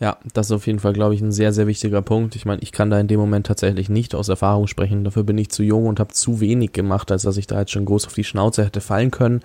Ja, 0.00 0.16
das 0.32 0.46
ist 0.46 0.52
auf 0.52 0.66
jeden 0.66 0.78
Fall, 0.78 0.92
glaube 0.92 1.14
ich, 1.14 1.20
ein 1.20 1.32
sehr, 1.32 1.52
sehr 1.52 1.66
wichtiger 1.66 2.02
Punkt. 2.02 2.36
Ich 2.36 2.44
meine, 2.46 2.62
ich 2.62 2.70
kann 2.70 2.88
da 2.90 3.00
in 3.00 3.08
dem 3.08 3.18
Moment 3.18 3.46
tatsächlich 3.46 3.88
nicht 3.88 4.14
aus 4.14 4.28
Erfahrung 4.28 4.68
sprechen. 4.68 5.04
Dafür 5.04 5.24
bin 5.24 5.38
ich 5.38 5.50
zu 5.50 5.64
jung 5.64 5.86
und 5.86 5.98
habe 5.98 6.14
zu 6.14 6.40
wenig 6.40 6.72
gemacht, 6.72 7.10
als 7.10 7.22
dass 7.22 7.36
ich 7.36 7.48
da 7.48 7.60
jetzt 7.60 7.72
schon 7.72 7.84
groß 7.84 8.06
auf 8.06 8.14
die 8.14 8.24
Schnauze 8.24 8.64
hätte 8.64 8.80
fallen 8.80 9.10
können. 9.10 9.40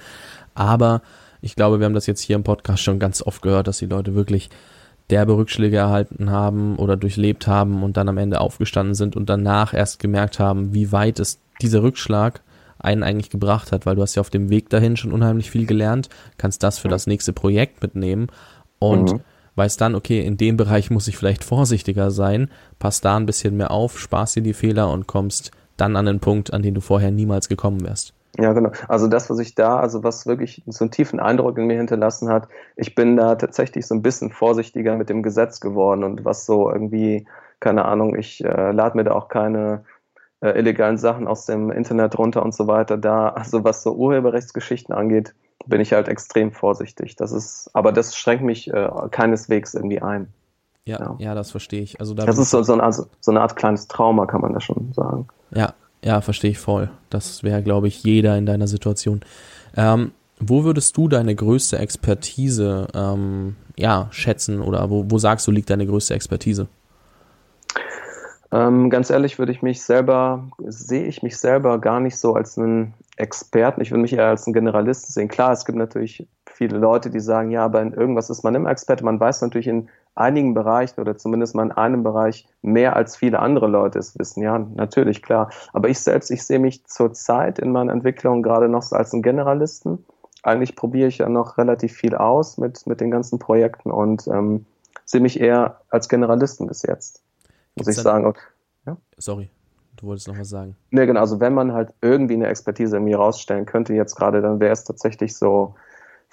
Aber 0.54 1.02
ich 1.42 1.56
glaube, 1.56 1.80
wir 1.80 1.86
haben 1.86 1.96
das 1.96 2.06
jetzt 2.06 2.22
hier 2.22 2.36
im 2.36 2.44
Podcast 2.44 2.84
schon 2.84 3.00
ganz 3.00 3.22
oft 3.22 3.42
gehört, 3.42 3.68
dass 3.68 3.80
die 3.80 3.88
Leute 3.88 4.14
wirklich 4.14 4.50
derbe 5.14 5.38
Rückschläge 5.38 5.78
erhalten 5.78 6.32
haben 6.32 6.76
oder 6.78 6.98
durchlebt 6.98 7.46
haben 7.46 7.84
und 7.84 7.98
dann 7.98 8.10
am 8.10 8.18
Ende 8.18 8.42
aufgestanden 8.42 8.96
sind 8.96 9.16
und 9.16 9.30
danach 9.30 9.76
erst 9.76 10.00
gemerkt 10.00 10.40
haben, 10.40 10.74
wie 10.74 10.92
weit 10.92 11.20
es 11.20 11.40
dieser 11.62 11.84
Rückschlag 11.84 12.42
einen 12.80 13.04
eigentlich 13.04 13.30
gebracht 13.30 13.72
hat, 13.72 13.86
weil 13.86 13.96
du 13.96 14.02
hast 14.02 14.16
ja 14.16 14.22
auf 14.22 14.32
dem 14.32 14.50
Weg 14.50 14.70
dahin 14.70 14.98
schon 14.98 15.12
unheimlich 15.12 15.52
viel 15.52 15.68
gelernt, 15.68 16.10
kannst 16.38 16.64
das 16.64 16.80
für 16.80 16.88
das 16.88 17.06
nächste 17.06 17.32
Projekt 17.32 17.84
mitnehmen 17.84 18.30
und 18.80 19.14
mhm. 19.14 19.20
weiß 19.54 19.78
dann, 19.78 19.94
okay, 19.94 20.26
in 20.26 20.36
dem 20.36 20.58
Bereich 20.58 20.90
muss 20.90 21.08
ich 21.08 21.16
vielleicht 21.16 21.44
vorsichtiger 21.44 22.10
sein, 22.10 22.50
pass 22.80 23.00
da 23.00 23.16
ein 23.16 23.28
bisschen 23.28 23.56
mehr 23.56 23.70
auf, 23.70 24.00
sparst 24.00 24.36
dir 24.36 24.42
die 24.42 24.56
Fehler 24.56 24.92
und 24.92 25.06
kommst 25.06 25.52
dann 25.78 25.96
an 25.96 26.08
den 26.08 26.22
Punkt, 26.22 26.52
an 26.54 26.64
den 26.64 26.74
du 26.74 26.82
vorher 26.82 27.12
niemals 27.12 27.50
gekommen 27.50 27.86
wärst. 27.86 28.16
Ja, 28.40 28.54
genau. 28.54 28.72
Also 28.88 29.08
das, 29.08 29.30
was 29.30 29.38
ich 29.40 29.54
da, 29.54 29.80
also 29.80 30.04
was 30.04 30.26
wirklich 30.26 30.64
so 30.66 30.84
einen 30.84 30.92
tiefen 30.92 31.20
Eindruck 31.20 31.58
in 31.58 31.68
mir 31.68 31.78
hinterlassen 31.78 32.30
hat, 32.30 32.48
ich 32.76 32.96
bin 32.96 33.16
da 33.16 33.36
tatsächlich 33.36 33.86
so 33.86 33.94
ein 33.94 34.02
bisschen 34.02 34.32
vorsichtiger 34.32 34.98
mit 34.98 35.10
dem 35.10 35.22
Gesetz 35.22 35.60
geworden 35.60 36.04
und 36.04 36.26
was 36.26 36.48
so 36.48 36.72
irgendwie, 36.72 37.28
keine 37.60 37.86
Ahnung, 37.86 38.16
ich 38.16 38.44
äh, 38.44 38.72
lade 38.72 38.98
mir 38.98 39.04
da 39.04 39.12
auch 39.12 39.28
keine 39.28 39.86
äh, 40.42 40.50
illegalen 40.58 40.98
Sachen 40.98 41.28
aus 41.28 41.46
dem 41.46 41.72
Internet 41.72 42.18
runter 42.18 42.44
und 42.44 42.56
so 42.56 42.66
weiter. 42.66 42.98
Da, 42.98 43.30
also 43.30 43.64
was 43.64 43.84
so 43.84 43.94
Urheberrechtsgeschichten 43.94 44.96
angeht, 44.96 45.36
bin 45.68 45.80
ich 45.80 45.94
halt 45.94 46.08
extrem 46.08 46.52
vorsichtig. 46.52 47.16
Das 47.16 47.32
ist, 47.32 47.70
aber 47.74 47.92
das 47.92 48.16
schränkt 48.16 48.44
mich 48.44 48.74
äh, 48.74 48.90
keineswegs 49.12 49.76
irgendwie 49.76 50.02
ein. 50.02 50.34
Ja, 50.86 51.00
ja, 51.00 51.16
ja, 51.20 51.36
das 51.36 51.52
verstehe 51.52 51.82
ich. 51.82 52.00
Also 52.00 52.14
da 52.14 52.26
das 52.26 52.38
ist 52.40 52.50
so, 52.50 52.64
so, 52.64 52.74
eine, 52.74 52.84
also, 52.84 53.06
so 53.22 53.32
eine 53.32 53.42
Art 53.42 53.56
kleines 53.56 53.88
Trauma, 53.88 54.26
kann 54.26 54.42
man 54.42 54.54
da 54.54 54.60
schon 54.60 54.92
sagen. 54.92 55.28
Ja, 55.52 55.74
ja, 56.04 56.22
verstehe 56.22 56.52
ich 56.52 56.60
voll. 56.60 56.90
Das 57.10 57.44
wäre, 57.44 57.64
glaube 57.64 57.88
ich, 57.88 58.04
jeder 58.04 58.38
in 58.38 58.46
deiner 58.46 58.68
Situation. 58.68 59.22
Ähm, 59.76 60.12
wo 60.40 60.64
würdest 60.64 60.98
du 60.98 61.08
deine 61.08 61.36
größte 61.36 61.78
Expertise 61.78 62.88
ähm, 62.94 63.56
ja, 63.78 64.08
schätzen 64.12 64.62
oder 64.62 64.90
wo, 64.90 65.06
wo 65.08 65.18
sagst 65.18 65.48
du, 65.48 65.52
liegt 65.52 65.70
deine 65.70 65.86
größte 65.86 66.14
Expertise? 66.14 66.68
Ähm, 68.52 68.90
ganz 68.90 69.10
ehrlich 69.10 69.40
würde 69.40 69.52
ich 69.52 69.62
mich 69.62 69.82
selber, 69.82 70.48
sehe 70.68 71.06
ich 71.06 71.24
mich 71.24 71.38
selber 71.38 71.80
gar 71.80 72.00
nicht 72.00 72.18
so 72.18 72.36
als 72.36 72.58
einen 72.58 72.94
Experten. 73.18 73.82
Ich 73.82 73.90
würde 73.90 74.02
mich 74.02 74.14
eher 74.14 74.28
als 74.28 74.46
einen 74.46 74.54
Generalisten 74.54 75.12
sehen. 75.12 75.28
Klar, 75.28 75.54
es 75.54 75.66
gibt 75.66 75.78
natürlich 75.78 76.28
viele 76.46 76.78
Leute, 76.78 77.10
die 77.10 77.20
sagen, 77.20 77.50
ja, 77.50 77.66
aber 77.66 77.82
in 77.82 77.94
irgendwas 77.94 78.30
ist 78.30 78.44
man 78.44 78.54
immer 78.54 78.70
Experte. 78.70 79.04
Man 79.04 79.20
weiß 79.20 79.42
natürlich 79.42 79.68
in 79.68 79.90
einigen 80.16 80.54
Bereichen 80.54 81.02
oder 81.02 81.18
zumindest 81.18 81.56
mal 81.56 81.64
in 81.64 81.72
einem 81.72 82.04
Bereich 82.04 82.48
mehr 82.62 82.96
als 82.96 83.16
viele 83.16 83.40
andere 83.40 83.68
Leute 83.68 84.00
es 84.00 84.18
wissen. 84.18 84.44
Ja, 84.44 84.60
natürlich, 84.60 85.22
klar. 85.22 85.50
Aber 85.74 85.90
ich 85.90 86.00
selbst, 86.00 86.30
ich 86.30 86.44
sehe 86.44 86.60
mich 86.60 86.86
zurzeit 86.86 87.60
in 87.60 87.72
meiner 87.72 87.92
Entwicklung 87.92 88.44
gerade 88.44 88.70
noch 88.70 88.84
so 88.84 88.96
als 88.96 89.14
einen 89.14 89.24
Generalisten. 89.24 90.06
Eigentlich 90.44 90.76
probiere 90.76 91.08
ich 91.08 91.20
ja 91.20 91.30
noch 91.30 91.58
relativ 91.58 91.94
viel 91.94 92.16
aus 92.16 92.58
mit, 92.58 92.86
mit 92.86 93.02
den 93.02 93.12
ganzen 93.12 93.40
Projekten 93.40 93.92
und 93.92 94.28
ähm, 94.28 94.66
sehe 95.06 95.22
mich 95.22 95.40
eher 95.40 95.82
als 95.90 96.10
Generalisten 96.10 96.68
bis 96.68 96.84
jetzt, 96.84 97.24
muss 97.76 97.86
Gibt's 97.86 97.98
ich 97.98 98.04
sagen. 98.04 98.26
Und, 98.26 98.38
ja? 98.86 98.98
Sorry, 99.18 99.50
du 99.98 100.08
wolltest 100.08 100.28
noch 100.28 100.38
was 100.38 100.50
sagen. 100.50 100.76
Ne, 100.92 101.08
genau, 101.08 101.22
also 101.22 101.40
wenn 101.40 101.54
man 101.54 101.74
halt 101.74 101.94
irgendwie 102.02 102.36
eine 102.36 102.48
Expertise 102.48 102.98
in 102.98 103.06
mir 103.06 103.18
rausstellen 103.18 103.66
könnte 103.66 103.94
jetzt 103.94 104.16
gerade, 104.16 104.42
dann 104.42 104.60
wäre 104.60 104.74
es 104.74 104.84
tatsächlich 104.84 105.36
so, 105.36 105.76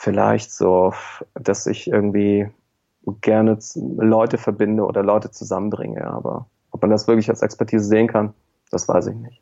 vielleicht 0.01 0.51
so, 0.51 0.95
dass 1.35 1.67
ich 1.67 1.91
irgendwie 1.91 2.49
gerne 3.21 3.59
Leute 3.75 4.39
verbinde 4.39 4.85
oder 4.85 5.03
Leute 5.03 5.31
zusammenbringe, 5.31 6.07
aber 6.07 6.47
ob 6.71 6.83
man 6.83 6.91
das 6.91 7.09
wirklich 7.09 7.29
als 7.29 7.43
Expertise 7.43 7.85
sehen 7.85 8.07
kann, 8.07 8.35
das 8.71 8.89
weiß 8.89 9.09
ich 9.09 9.17
nicht. 9.17 9.41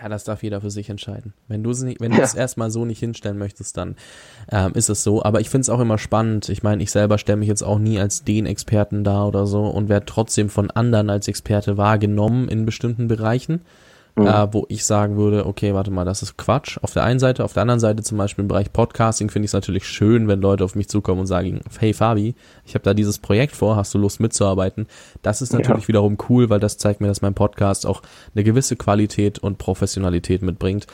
Ja, 0.00 0.08
das 0.08 0.24
darf 0.24 0.42
jeder 0.42 0.60
für 0.60 0.70
sich 0.70 0.90
entscheiden. 0.90 1.34
Wenn 1.46 1.62
du 1.62 1.70
es 1.70 1.82
nicht, 1.82 2.00
wenn 2.00 2.12
du 2.12 2.18
es 2.22 2.34
erstmal 2.34 2.70
so 2.70 2.84
nicht 2.84 2.98
hinstellen 2.98 3.38
möchtest, 3.38 3.76
dann 3.76 3.96
ähm, 4.50 4.72
ist 4.74 4.88
es 4.88 5.04
so. 5.04 5.22
Aber 5.22 5.40
ich 5.40 5.50
finde 5.50 5.62
es 5.62 5.70
auch 5.70 5.80
immer 5.80 5.98
spannend. 5.98 6.48
Ich 6.48 6.62
meine, 6.62 6.82
ich 6.82 6.90
selber 6.90 7.18
stelle 7.18 7.38
mich 7.38 7.48
jetzt 7.48 7.62
auch 7.62 7.78
nie 7.78 8.00
als 8.00 8.24
den 8.24 8.46
Experten 8.46 9.04
da 9.04 9.24
oder 9.24 9.46
so 9.46 9.66
und 9.66 9.88
werde 9.88 10.06
trotzdem 10.06 10.48
von 10.48 10.70
anderen 10.70 11.10
als 11.10 11.28
Experte 11.28 11.76
wahrgenommen 11.76 12.48
in 12.48 12.66
bestimmten 12.66 13.08
Bereichen 13.08 13.60
mhm. 14.16 14.26
äh, 14.26 14.52
wo 14.52 14.66
ich 14.68 14.84
sagen 14.84 15.16
würde, 15.16 15.46
okay, 15.46 15.74
warte 15.74 15.90
mal, 15.90 16.04
das 16.04 16.22
ist 16.22 16.36
Quatsch. 16.36 16.78
Auf 16.82 16.92
der 16.92 17.04
einen 17.04 17.18
Seite, 17.18 17.44
auf 17.44 17.52
der 17.52 17.62
anderen 17.62 17.80
Seite 17.80 18.02
zum 18.02 18.18
Beispiel 18.18 18.42
im 18.42 18.48
Bereich 18.48 18.72
Podcasting 18.72 19.30
finde 19.30 19.44
ich 19.44 19.50
es 19.50 19.54
natürlich 19.54 19.86
schön, 19.86 20.28
wenn 20.28 20.40
Leute 20.40 20.64
auf 20.64 20.74
mich 20.74 20.88
zukommen 20.88 21.20
und 21.20 21.26
sagen, 21.26 21.60
hey 21.78 21.92
Fabi, 21.92 22.34
ich 22.64 22.74
habe 22.74 22.84
da 22.84 22.94
dieses 22.94 23.18
Projekt 23.18 23.56
vor, 23.56 23.76
hast 23.76 23.94
du 23.94 23.98
Lust 23.98 24.20
mitzuarbeiten? 24.20 24.86
Das 25.22 25.42
ist 25.42 25.52
natürlich 25.52 25.84
ja. 25.84 25.88
wiederum 25.88 26.16
cool, 26.28 26.50
weil 26.50 26.60
das 26.60 26.78
zeigt 26.78 27.00
mir, 27.00 27.08
dass 27.08 27.22
mein 27.22 27.34
Podcast 27.34 27.86
auch 27.86 28.02
eine 28.34 28.44
gewisse 28.44 28.76
Qualität 28.76 29.38
und 29.38 29.58
Professionalität 29.58 30.42
mitbringt. 30.42 30.86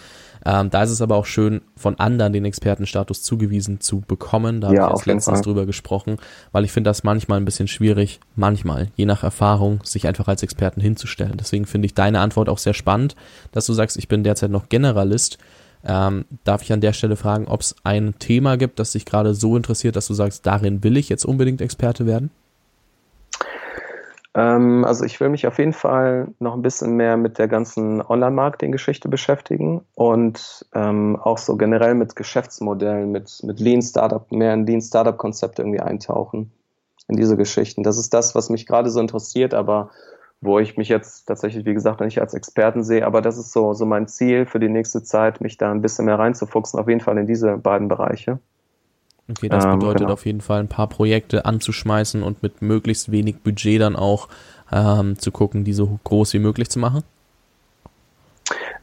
Ähm, 0.44 0.70
da 0.70 0.82
ist 0.82 0.90
es 0.90 1.02
aber 1.02 1.16
auch 1.16 1.26
schön, 1.26 1.60
von 1.76 1.98
anderen 1.98 2.32
den 2.32 2.44
Expertenstatus 2.44 3.22
zugewiesen 3.22 3.80
zu 3.80 4.00
bekommen. 4.00 4.60
Da 4.60 4.72
ja, 4.72 4.82
habe 4.82 4.92
ich 4.92 4.98
erst 4.98 5.06
letztens 5.06 5.40
drüber 5.42 5.66
gesprochen, 5.66 6.16
weil 6.52 6.64
ich 6.64 6.72
finde 6.72 6.90
das 6.90 7.04
manchmal 7.04 7.38
ein 7.38 7.44
bisschen 7.44 7.68
schwierig, 7.68 8.20
manchmal, 8.36 8.88
je 8.96 9.06
nach 9.06 9.22
Erfahrung, 9.22 9.80
sich 9.84 10.06
einfach 10.06 10.28
als 10.28 10.42
Experten 10.42 10.80
hinzustellen. 10.80 11.36
Deswegen 11.38 11.66
finde 11.66 11.86
ich 11.86 11.94
deine 11.94 12.20
Antwort 12.20 12.48
auch 12.48 12.58
sehr 12.58 12.74
spannend, 12.74 13.16
dass 13.52 13.66
du 13.66 13.72
sagst, 13.72 13.96
ich 13.96 14.08
bin 14.08 14.24
derzeit 14.24 14.50
noch 14.50 14.68
Generalist. 14.68 15.38
Ähm, 15.82 16.26
darf 16.44 16.62
ich 16.62 16.72
an 16.72 16.82
der 16.82 16.92
Stelle 16.92 17.16
fragen, 17.16 17.46
ob 17.46 17.62
es 17.62 17.74
ein 17.84 18.14
Thema 18.18 18.56
gibt, 18.56 18.78
das 18.78 18.92
dich 18.92 19.06
gerade 19.06 19.34
so 19.34 19.56
interessiert, 19.56 19.96
dass 19.96 20.06
du 20.06 20.14
sagst, 20.14 20.44
darin 20.46 20.84
will 20.84 20.96
ich 20.96 21.08
jetzt 21.08 21.24
unbedingt 21.24 21.62
Experte 21.62 22.06
werden? 22.06 22.30
Ähm, 24.34 24.84
also 24.84 25.04
ich 25.04 25.18
will 25.20 25.28
mich 25.28 25.46
auf 25.46 25.58
jeden 25.58 25.72
Fall 25.72 26.28
noch 26.38 26.54
ein 26.54 26.62
bisschen 26.62 26.96
mehr 26.96 27.16
mit 27.16 27.38
der 27.38 27.48
ganzen 27.48 28.00
Online-Marketing-Geschichte 28.00 29.08
beschäftigen 29.08 29.82
und 29.94 30.66
ähm, 30.74 31.16
auch 31.16 31.38
so 31.38 31.56
generell 31.56 31.94
mit 31.94 32.14
Geschäftsmodellen, 32.14 33.10
mit, 33.10 33.40
mit 33.42 33.58
Lean 33.58 33.82
Startup, 33.82 34.30
mehr 34.30 34.54
in 34.54 34.66
Lean 34.66 34.80
Startup-Konzept 34.80 35.58
irgendwie 35.58 35.80
eintauchen 35.80 36.52
in 37.08 37.16
diese 37.16 37.36
Geschichten. 37.36 37.82
Das 37.82 37.98
ist 37.98 38.14
das, 38.14 38.34
was 38.36 38.50
mich 38.50 38.66
gerade 38.66 38.90
so 38.90 39.00
interessiert, 39.00 39.52
aber 39.52 39.90
wo 40.40 40.58
ich 40.58 40.76
mich 40.76 40.88
jetzt 40.88 41.26
tatsächlich, 41.26 41.66
wie 41.66 41.74
gesagt, 41.74 42.00
nicht 42.00 42.20
als 42.20 42.32
Experten 42.32 42.82
sehe, 42.82 43.04
aber 43.04 43.20
das 43.20 43.36
ist 43.36 43.52
so, 43.52 43.74
so 43.74 43.84
mein 43.84 44.08
Ziel 44.08 44.46
für 44.46 44.60
die 44.60 44.70
nächste 44.70 45.02
Zeit, 45.02 45.40
mich 45.40 45.58
da 45.58 45.70
ein 45.70 45.82
bisschen 45.82 46.06
mehr 46.06 46.18
reinzufuchsen, 46.18 46.80
auf 46.80 46.88
jeden 46.88 47.00
Fall 47.00 47.18
in 47.18 47.26
diese 47.26 47.58
beiden 47.58 47.88
Bereiche. 47.88 48.38
Okay, 49.30 49.48
das 49.48 49.64
ähm, 49.64 49.78
bedeutet 49.78 50.00
genau. 50.00 50.12
auf 50.12 50.26
jeden 50.26 50.40
Fall 50.40 50.60
ein 50.60 50.68
paar 50.68 50.88
Projekte 50.88 51.44
anzuschmeißen 51.44 52.22
und 52.22 52.42
mit 52.42 52.62
möglichst 52.62 53.12
wenig 53.12 53.42
Budget 53.42 53.80
dann 53.80 53.96
auch 53.96 54.28
ähm, 54.72 55.18
zu 55.18 55.30
gucken, 55.30 55.64
die 55.64 55.72
so 55.72 55.98
groß 56.04 56.34
wie 56.34 56.38
möglich 56.38 56.68
zu 56.68 56.78
machen. 56.78 57.04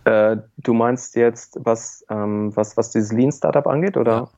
Äh, 0.06 0.38
du 0.58 0.74
meinst 0.74 1.16
jetzt, 1.16 1.60
was, 1.64 2.06
ähm, 2.10 2.56
was, 2.56 2.78
was 2.78 2.92
dieses 2.92 3.12
Lean 3.12 3.32
Startup 3.32 3.68
angeht, 3.68 3.98
oder? 3.98 4.30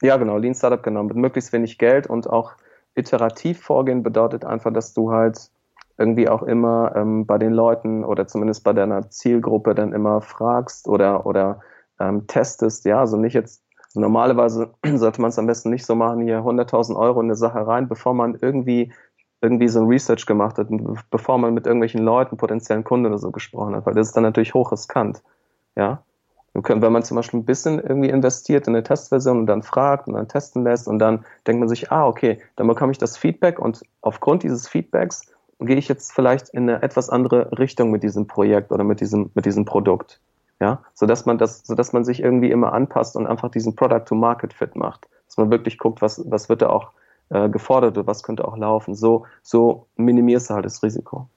Ja. 0.00 0.08
ja, 0.08 0.16
genau, 0.16 0.38
Lean 0.38 0.54
Startup 0.54 0.82
genau, 0.82 1.02
mit 1.02 1.16
möglichst 1.16 1.52
wenig 1.52 1.78
Geld 1.78 2.06
und 2.06 2.28
auch 2.28 2.52
iterativ 2.94 3.60
vorgehen 3.60 4.02
bedeutet 4.02 4.44
einfach, 4.44 4.72
dass 4.72 4.94
du 4.94 5.12
halt 5.12 5.50
irgendwie 5.98 6.28
auch 6.28 6.42
immer 6.42 6.94
ähm, 6.96 7.26
bei 7.26 7.38
den 7.38 7.52
Leuten 7.52 8.04
oder 8.04 8.26
zumindest 8.26 8.64
bei 8.64 8.72
deiner 8.72 9.10
Zielgruppe 9.10 9.74
dann 9.74 9.92
immer 9.92 10.20
fragst 10.20 10.88
oder, 10.88 11.26
oder 11.26 11.60
ähm, 12.00 12.26
testest, 12.26 12.84
ja, 12.84 13.00
also 13.00 13.16
nicht 13.16 13.34
jetzt 13.34 13.62
normalerweise 13.98 14.70
sollte 14.94 15.20
man 15.20 15.30
es 15.30 15.38
am 15.38 15.46
besten 15.46 15.70
nicht 15.70 15.86
so 15.86 15.94
machen, 15.94 16.22
hier 16.22 16.40
100.000 16.40 16.96
Euro 16.96 17.20
in 17.20 17.26
eine 17.26 17.36
Sache 17.36 17.66
rein, 17.66 17.88
bevor 17.88 18.14
man 18.14 18.38
irgendwie 18.40 18.92
irgendwie 19.40 19.68
so 19.68 19.80
ein 19.80 19.86
Research 19.86 20.26
gemacht 20.26 20.58
hat, 20.58 20.68
bevor 21.10 21.38
man 21.38 21.54
mit 21.54 21.66
irgendwelchen 21.66 22.02
Leuten, 22.02 22.36
potenziellen 22.36 22.84
Kunden 22.84 23.06
oder 23.06 23.18
so 23.18 23.30
gesprochen 23.30 23.76
hat, 23.76 23.86
weil 23.86 23.94
das 23.94 24.08
ist 24.08 24.16
dann 24.16 24.24
natürlich 24.24 24.54
hochriskant. 24.54 25.22
Ja. 25.76 26.02
Können, 26.62 26.82
wenn 26.82 26.92
man 26.92 27.04
zum 27.04 27.14
Beispiel 27.14 27.38
ein 27.38 27.44
bisschen 27.44 27.78
irgendwie 27.78 28.08
investiert 28.08 28.66
in 28.66 28.74
eine 28.74 28.82
Testversion 28.82 29.38
und 29.38 29.46
dann 29.46 29.62
fragt 29.62 30.08
und 30.08 30.14
dann 30.14 30.26
testen 30.26 30.64
lässt 30.64 30.88
und 30.88 30.98
dann 30.98 31.24
denkt 31.46 31.60
man 31.60 31.68
sich, 31.68 31.92
ah, 31.92 32.08
okay, 32.08 32.40
dann 32.56 32.66
bekomme 32.66 32.90
ich 32.90 32.98
das 32.98 33.16
Feedback 33.16 33.60
und 33.60 33.82
aufgrund 34.00 34.42
dieses 34.42 34.66
Feedbacks 34.66 35.32
gehe 35.60 35.76
ich 35.76 35.86
jetzt 35.86 36.12
vielleicht 36.12 36.48
in 36.48 36.68
eine 36.68 36.82
etwas 36.82 37.10
andere 37.10 37.56
Richtung 37.58 37.92
mit 37.92 38.02
diesem 38.02 38.26
Projekt 38.26 38.72
oder 38.72 38.82
mit 38.82 39.00
diesem, 39.00 39.30
mit 39.34 39.46
diesem 39.46 39.66
Produkt 39.66 40.20
ja, 40.60 40.82
so 40.94 41.06
dass 41.06 41.26
man 41.26 41.38
das, 41.38 41.62
so 41.64 41.74
dass 41.74 41.92
man 41.92 42.04
sich 42.04 42.20
irgendwie 42.20 42.50
immer 42.50 42.72
anpasst 42.72 43.16
und 43.16 43.26
einfach 43.26 43.50
diesen 43.50 43.76
Product-to-Market-Fit 43.76 44.76
macht, 44.76 45.08
dass 45.26 45.36
man 45.36 45.50
wirklich 45.50 45.78
guckt, 45.78 46.02
was, 46.02 46.22
was 46.28 46.48
wird 46.48 46.62
da 46.62 46.70
auch 46.70 46.92
äh, 47.30 47.48
gefordert 47.48 47.96
oder 47.96 48.06
was 48.06 48.22
könnte 48.22 48.46
auch 48.46 48.56
laufen. 48.56 48.94
So, 48.94 49.26
so 49.42 49.86
minimierst 49.96 50.50
du 50.50 50.54
halt 50.54 50.64
das 50.64 50.82
Risiko. 50.82 51.28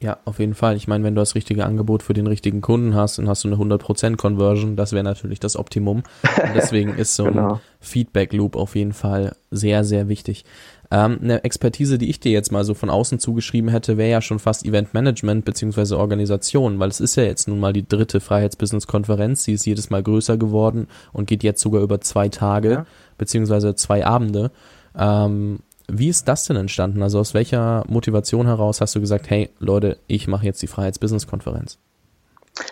Ja, 0.00 0.18
auf 0.24 0.38
jeden 0.38 0.54
Fall. 0.54 0.76
Ich 0.76 0.86
meine, 0.86 1.02
wenn 1.02 1.16
du 1.16 1.20
das 1.20 1.34
richtige 1.34 1.66
Angebot 1.66 2.04
für 2.04 2.14
den 2.14 2.28
richtigen 2.28 2.60
Kunden 2.60 2.94
hast, 2.94 3.18
dann 3.18 3.28
hast 3.28 3.42
du 3.42 3.48
eine 3.48 3.56
100% 3.56 4.16
Conversion. 4.16 4.76
Das 4.76 4.92
wäre 4.92 5.02
natürlich 5.02 5.40
das 5.40 5.56
Optimum. 5.56 6.04
Und 6.22 6.54
deswegen 6.54 6.94
ist 6.94 7.16
so 7.16 7.24
genau. 7.26 7.54
ein 7.54 7.60
Feedback 7.80 8.32
Loop 8.32 8.54
auf 8.54 8.76
jeden 8.76 8.92
Fall 8.92 9.34
sehr, 9.50 9.82
sehr 9.82 10.08
wichtig. 10.08 10.44
Ähm, 10.92 11.18
eine 11.20 11.42
Expertise, 11.42 11.98
die 11.98 12.08
ich 12.08 12.20
dir 12.20 12.30
jetzt 12.30 12.52
mal 12.52 12.64
so 12.64 12.74
von 12.74 12.90
außen 12.90 13.18
zugeschrieben 13.18 13.70
hätte, 13.70 13.96
wäre 13.98 14.10
ja 14.10 14.22
schon 14.22 14.38
fast 14.38 14.64
Event 14.64 14.94
Management 14.94 15.44
beziehungsweise 15.44 15.98
Organisation, 15.98 16.78
weil 16.78 16.88
es 16.88 17.00
ist 17.00 17.16
ja 17.16 17.24
jetzt 17.24 17.48
nun 17.48 17.58
mal 17.58 17.72
die 17.72 17.86
dritte 17.86 18.20
Freiheitsbusiness-Konferenz, 18.20 19.44
die 19.44 19.52
ist 19.52 19.66
jedes 19.66 19.90
Mal 19.90 20.02
größer 20.02 20.38
geworden 20.38 20.86
und 21.12 21.26
geht 21.26 21.42
jetzt 21.42 21.60
sogar 21.60 21.82
über 21.82 22.00
zwei 22.00 22.28
Tage 22.28 22.70
ja. 22.70 22.86
beziehungsweise 23.18 23.74
zwei 23.74 24.06
Abende. 24.06 24.50
Ähm, 24.96 25.58
wie 25.90 26.08
ist 26.08 26.28
das 26.28 26.44
denn 26.44 26.56
entstanden? 26.56 27.02
Also 27.02 27.18
aus 27.18 27.34
welcher 27.34 27.84
Motivation 27.88 28.46
heraus 28.46 28.80
hast 28.80 28.94
du 28.94 29.00
gesagt, 29.00 29.30
hey 29.30 29.50
Leute, 29.58 29.98
ich 30.06 30.28
mache 30.28 30.44
jetzt 30.44 30.62
die 30.62 30.66
Freiheitsbusiness-Konferenz? 30.66 31.78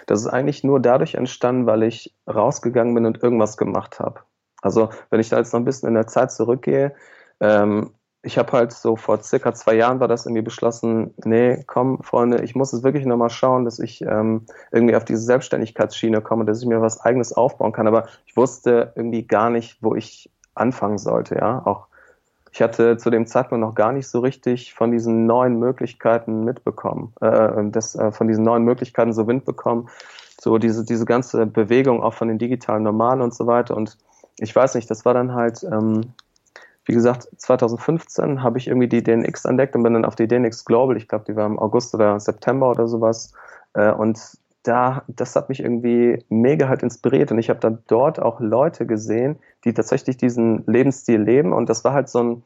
Das 0.07 0.21
ist 0.21 0.27
eigentlich 0.27 0.65
nur 0.65 0.81
dadurch 0.81 1.15
entstanden, 1.15 1.67
weil 1.67 1.83
ich 1.83 2.15
rausgegangen 2.29 2.95
bin 2.95 3.07
und 3.07 3.23
irgendwas 3.23 3.57
gemacht 3.57 4.01
habe. 4.01 4.21
Also 4.63 4.91
wenn 5.11 5.21
ich 5.21 5.29
da 5.29 5.39
jetzt 5.39 5.53
noch 5.53 5.61
ein 5.61 5.65
bisschen 5.65 5.89
in 5.89 5.95
der 5.95 6.07
Zeit 6.07 6.33
zurückgehe, 6.33 6.95
ähm, 7.41 7.91
ich 8.23 8.39
habe 8.39 8.53
halt 8.53 8.73
so 8.73 8.97
vor 8.97 9.23
circa 9.23 9.55
zwei 9.55 9.75
Jahren 9.75 10.01
war 10.01 10.09
das 10.09 10.27
irgendwie 10.27 10.43
beschlossen, 10.43 11.15
nee, 11.25 11.63
komm, 11.67 12.03
Freunde, 12.03 12.43
ich 12.43 12.57
muss 12.57 12.73
es 12.73 12.83
wirklich 12.83 13.07
nochmal 13.07 13.31
schauen, 13.31 13.65
dass 13.65 13.79
ich 13.79 14.03
ähm, 14.03 14.47
irgendwie 14.73 14.97
auf 14.97 15.05
diese 15.05 15.21
Selbstständigkeitsschiene 15.21 16.21
komme, 16.21 16.45
dass 16.45 16.61
ich 16.61 16.67
mir 16.67 16.81
was 16.83 17.01
eigenes 17.01 17.33
aufbauen 17.33 17.73
kann. 17.73 17.87
Aber 17.87 18.09
ich 18.27 18.37
wusste 18.37 18.93
irgendwie 18.97 19.27
gar 19.27 19.51
nicht, 19.51 19.79
wo 19.81 19.95
ich 19.95 20.29
anfangen 20.55 20.99
sollte, 20.99 21.37
ja. 21.37 21.65
Auch 21.65 21.87
ich 22.57 22.63
hatte 22.63 22.97
zu 22.97 23.11
dem 23.11 23.27
Zeitpunkt 23.27 23.61
noch 23.61 23.75
gar 23.75 23.93
nicht 23.93 24.09
so 24.09 24.21
richtig 24.21 24.73
von 24.73 24.91
diesen 24.91 25.27
neuen 25.27 25.59
Möglichkeiten 25.59 26.43
mitbekommen, 26.43 27.13
äh, 27.21 27.51
das, 27.71 27.95
äh, 27.97 28.11
von 28.13 28.29
diesen 28.29 28.45
neuen 28.45 28.65
Möglichkeiten 28.65 29.13
so 29.13 29.27
Wind 29.27 29.45
bekommen, 29.45 29.91
so 30.41 30.57
diese, 30.57 30.83
diese 30.83 31.05
ganze 31.05 31.45
Bewegung 31.45 32.03
auch 32.03 32.15
von 32.15 32.29
den 32.29 32.39
digitalen 32.39 32.83
Normalen 32.83 33.21
und 33.21 33.35
so 33.35 33.47
weiter. 33.47 33.77
Und 33.77 33.99
ich 34.39 34.57
weiß 34.57 34.75
nicht, 34.75 34.91
das 34.91 35.05
war 35.05 35.13
dann 35.13 35.35
halt, 35.35 35.65
ähm, 35.65 36.15
wie 36.87 36.95
gesagt, 36.95 37.29
2015 37.37 38.43
habe 38.43 38.57
ich 38.57 38.69
irgendwie 38.69 38.89
die 38.89 39.03
DNX 39.03 39.45
entdeckt 39.45 39.77
und 39.77 39.83
bin 39.83 39.93
dann 39.93 40.07
auf 40.07 40.17
die 40.17 40.27
DNX 40.27 40.65
Global, 40.65 40.97
ich 40.97 41.09
glaube, 41.09 41.27
die 41.29 41.37
war 41.37 41.45
im 41.45 41.59
August 41.59 41.95
oder 41.95 42.19
September 42.19 42.71
oder 42.71 42.89
sowas. 42.89 43.35
Äh, 43.75 43.93
und 43.93 44.19
da, 44.67 45.05
das 45.09 45.37
hat 45.37 45.49
mich 45.49 45.61
irgendwie 45.61 46.25
mega 46.29 46.69
halt 46.69 46.83
inspiriert 46.83 47.31
und 47.31 47.39
ich 47.39 47.51
habe 47.51 47.61
dann 47.61 47.83
dort 47.87 48.21
auch 48.21 48.41
Leute 48.41 48.87
gesehen, 48.87 49.39
die 49.65 49.73
tatsächlich 49.73 50.17
diesen 50.17 50.65
Lebensstil 50.67 51.21
leben 51.21 51.53
und 51.53 51.69
das 51.69 51.85
war 51.85 51.93
halt 51.93 52.09
so 52.09 52.23
ein, 52.23 52.43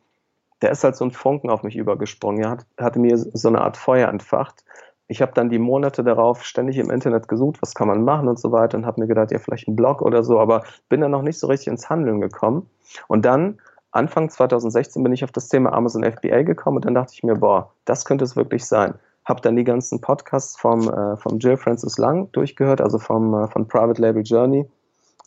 der 0.63 0.71
ist 0.71 0.85
halt 0.85 0.97
so 0.97 1.05
ein 1.05 1.11
Funken 1.11 1.51
auf 1.51 1.63
mich 1.63 1.77
übergesprungen. 1.77 2.43
Er 2.43 2.51
hat, 2.51 2.67
hatte 2.79 2.99
mir 2.99 3.17
so 3.17 3.49
eine 3.49 3.63
Art 3.63 3.77
Feuer 3.77 4.09
entfacht. 4.09 4.65
Ich 5.09 5.23
habe 5.23 5.33
dann 5.35 5.49
die 5.49 5.59
Monate 5.59 6.05
darauf 6.05 6.45
ständig 6.45 6.77
im 6.79 6.91
Internet 6.91 7.27
gesucht, 7.29 7.61
was 7.63 7.75
kann 7.75 7.89
man 7.89 8.05
machen 8.05 8.29
und 8.29 8.39
so 8.39 8.53
weiter 8.53 8.77
und 8.77 8.87
habe 8.87 9.01
mir 9.01 9.09
gedacht, 9.09 9.33
ja, 9.33 9.39
vielleicht 9.39 9.67
ein 9.67 9.75
Blog 9.75 10.03
oder 10.03 10.23
so, 10.23 10.39
aber 10.39 10.63
bin 10.89 11.01
dann 11.01 11.11
noch 11.11 11.23
nicht 11.23 11.39
so 11.39 11.47
richtig 11.47 11.69
ins 11.69 11.89
Handeln 11.89 12.21
gekommen. 12.21 12.69
Und 13.09 13.25
dann 13.25 13.59
Anfang 13.93 14.29
2016 14.31 15.03
bin 15.03 15.13
ich 15.13 15.25
auf 15.25 15.33
das 15.33 15.49
Thema 15.49 15.73
Amazon 15.73 16.05
FBA 16.05 16.43
gekommen 16.43 16.77
und 16.77 16.85
dann 16.85 16.95
dachte 16.95 17.13
ich 17.15 17.23
mir, 17.23 17.37
boah, 17.37 17.73
das 17.87 18.05
könnte 18.05 18.25
es 18.25 18.37
wirklich 18.37 18.65
sein. 18.67 18.95
Hab 19.31 19.43
dann 19.43 19.55
die 19.55 19.63
ganzen 19.63 20.01
Podcasts 20.01 20.57
vom, 20.59 20.93
äh, 20.93 21.17
vom 21.17 21.39
Jill 21.39 21.57
Francis 21.57 21.99
Lang 21.99 22.33
durchgehört, 22.33 22.81
also 22.81 22.99
vom, 22.99 23.33
äh, 23.33 23.47
von 23.47 23.69
Private 23.69 24.03
Label 24.03 24.25
Journey. 24.25 24.69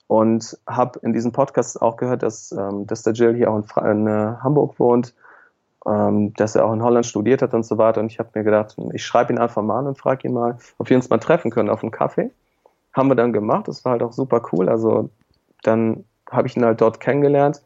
Und 0.07 0.59
habe 0.67 0.99
in 1.03 1.13
diesem 1.13 1.31
Podcast 1.31 1.81
auch 1.81 1.95
gehört, 1.95 2.21
dass, 2.21 2.51
ähm, 2.51 2.85
dass 2.85 3.03
der 3.03 3.13
Jill 3.13 3.33
hier 3.33 3.49
auch 3.49 3.55
in, 3.55 3.85
in 3.85 4.07
äh, 4.07 4.35
Hamburg 4.43 4.77
wohnt, 4.77 5.13
ähm, 5.85 6.33
dass 6.33 6.55
er 6.55 6.65
auch 6.65 6.73
in 6.73 6.83
Holland 6.83 7.05
studiert 7.05 7.41
hat 7.41 7.53
und 7.53 7.65
so 7.65 7.77
weiter. 7.77 8.01
Und 8.01 8.11
ich 8.11 8.19
habe 8.19 8.29
mir 8.33 8.43
gedacht, 8.43 8.75
ich 8.91 9.05
schreibe 9.05 9.31
ihn 9.31 9.39
einfach 9.39 9.61
mal 9.61 9.79
an 9.79 9.87
und 9.87 9.97
frage 9.97 10.27
ihn 10.27 10.33
mal, 10.33 10.57
ob 10.77 10.89
wir 10.89 10.97
uns 10.97 11.09
mal 11.09 11.19
treffen 11.19 11.49
können 11.49 11.69
auf 11.69 11.81
einen 11.81 11.91
Kaffee. 11.91 12.29
Haben 12.91 13.07
wir 13.07 13.15
dann 13.15 13.31
gemacht, 13.31 13.69
das 13.69 13.85
war 13.85 13.93
halt 13.93 14.03
auch 14.03 14.11
super 14.11 14.41
cool, 14.51 14.67
also 14.67 15.09
dann 15.63 16.03
habe 16.29 16.47
ich 16.47 16.57
ihn 16.57 16.65
halt 16.65 16.81
dort 16.81 16.99
kennengelernt. 16.99 17.63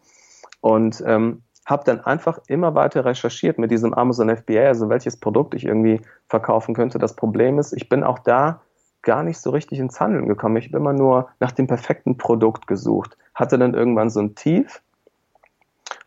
Und 0.62 1.04
ähm, 1.04 1.42
habe 1.68 1.84
dann 1.84 2.00
einfach 2.00 2.40
immer 2.48 2.74
weiter 2.76 3.06
recherchiert 3.06 3.60
mit 3.60 3.72
diesem 3.72 3.94
Amazon 3.94 4.36
FBA, 4.36 4.62
also 4.62 4.90
welches 4.90 5.18
Produkt 5.18 5.54
ich 5.54 5.66
irgendwie 5.66 6.02
verkaufen 6.28 6.74
könnte. 6.74 6.98
Das 6.98 7.16
Problem 7.16 7.60
ist, 7.60 7.74
ich 7.74 7.90
bin 7.90 8.04
auch 8.04 8.20
da 8.20 8.62
gar 9.04 9.22
nicht 9.22 9.38
so 9.38 9.52
richtig 9.52 9.80
ins 9.80 10.00
Handeln 10.00 10.28
gekommen. 10.28 10.56
Ich 10.56 10.68
habe 10.68 10.78
immer 10.78 10.94
nur 10.94 11.28
nach 11.40 11.52
dem 11.52 11.68
perfekten 11.68 12.18
Produkt 12.18 12.68
gesucht, 12.68 13.18
hatte 13.36 13.60
dann 13.60 13.74
irgendwann 13.74 14.10
so 14.10 14.22
ein 14.22 14.34
Tief 14.34 14.82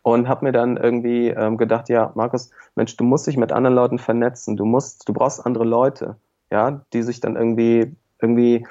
und 0.01 0.27
habe 0.27 0.45
mir 0.45 0.51
dann 0.51 0.77
irgendwie 0.77 1.29
ähm, 1.29 1.57
gedacht, 1.57 1.89
ja, 1.89 2.11
Markus, 2.15 2.49
Mensch, 2.75 2.97
du 2.97 3.03
musst 3.03 3.27
dich 3.27 3.37
mit 3.37 3.51
anderen 3.51 3.75
Leuten 3.75 3.99
vernetzen, 3.99 4.57
du 4.57 4.65
musst, 4.65 5.07
du 5.07 5.13
brauchst 5.13 5.45
andere 5.45 5.63
Leute, 5.63 6.15
ja, 6.49 6.81
die 6.91 7.03
sich 7.03 7.19
dann 7.19 7.35
irgendwie 7.35 7.95
irgendwie 8.19 8.65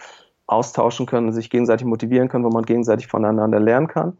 austauschen 0.48 1.06
können, 1.06 1.30
sich 1.30 1.50
gegenseitig 1.50 1.86
motivieren 1.86 2.28
können, 2.28 2.44
wo 2.44 2.50
man 2.50 2.64
gegenseitig 2.64 3.06
voneinander 3.06 3.60
lernen 3.60 3.86
kann. 3.86 4.18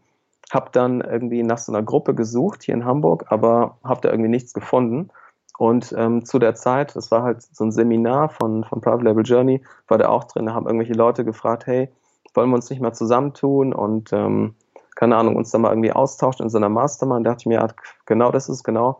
Hab 0.49 0.71
dann 0.73 1.01
irgendwie 1.01 1.43
nach 1.43 1.57
so 1.57 1.71
einer 1.71 1.83
Gruppe 1.83 2.15
gesucht 2.15 2.63
hier 2.63 2.73
in 2.73 2.85
Hamburg, 2.85 3.25
aber 3.29 3.77
habe 3.83 4.01
da 4.01 4.09
irgendwie 4.09 4.29
nichts 4.29 4.53
gefunden. 4.53 5.09
Und 5.57 5.93
ähm, 5.97 6.25
zu 6.25 6.39
der 6.39 6.55
Zeit, 6.55 6.95
das 6.95 7.11
war 7.11 7.23
halt 7.23 7.43
so 7.43 7.63
ein 7.63 7.71
Seminar 7.71 8.29
von, 8.29 8.63
von 8.63 8.81
Private 8.81 9.03
Label 9.03 9.23
Journey, 9.23 9.61
war 9.87 9.97
da 9.97 10.09
auch 10.09 10.23
drin, 10.23 10.47
da 10.47 10.53
haben 10.53 10.65
irgendwelche 10.65 10.93
Leute 10.93 11.23
gefragt, 11.23 11.67
hey, 11.67 11.89
wollen 12.33 12.49
wir 12.49 12.55
uns 12.55 12.69
nicht 12.69 12.81
mal 12.81 12.93
zusammentun 12.93 13.73
und 13.73 14.11
ähm, 14.11 14.55
keine 14.95 15.15
Ahnung, 15.17 15.35
uns 15.35 15.51
da 15.51 15.57
mal 15.57 15.69
irgendwie 15.69 15.91
austauschen 15.91 16.43
in 16.43 16.49
so 16.49 16.57
einer 16.57 16.69
Mastermind. 16.69 17.25
Da 17.25 17.31
dachte 17.31 17.43
ich 17.43 17.45
mir, 17.47 17.59
ja, 17.59 17.67
genau 18.05 18.31
das 18.31 18.49
ist 18.49 18.63
genau, 18.63 18.99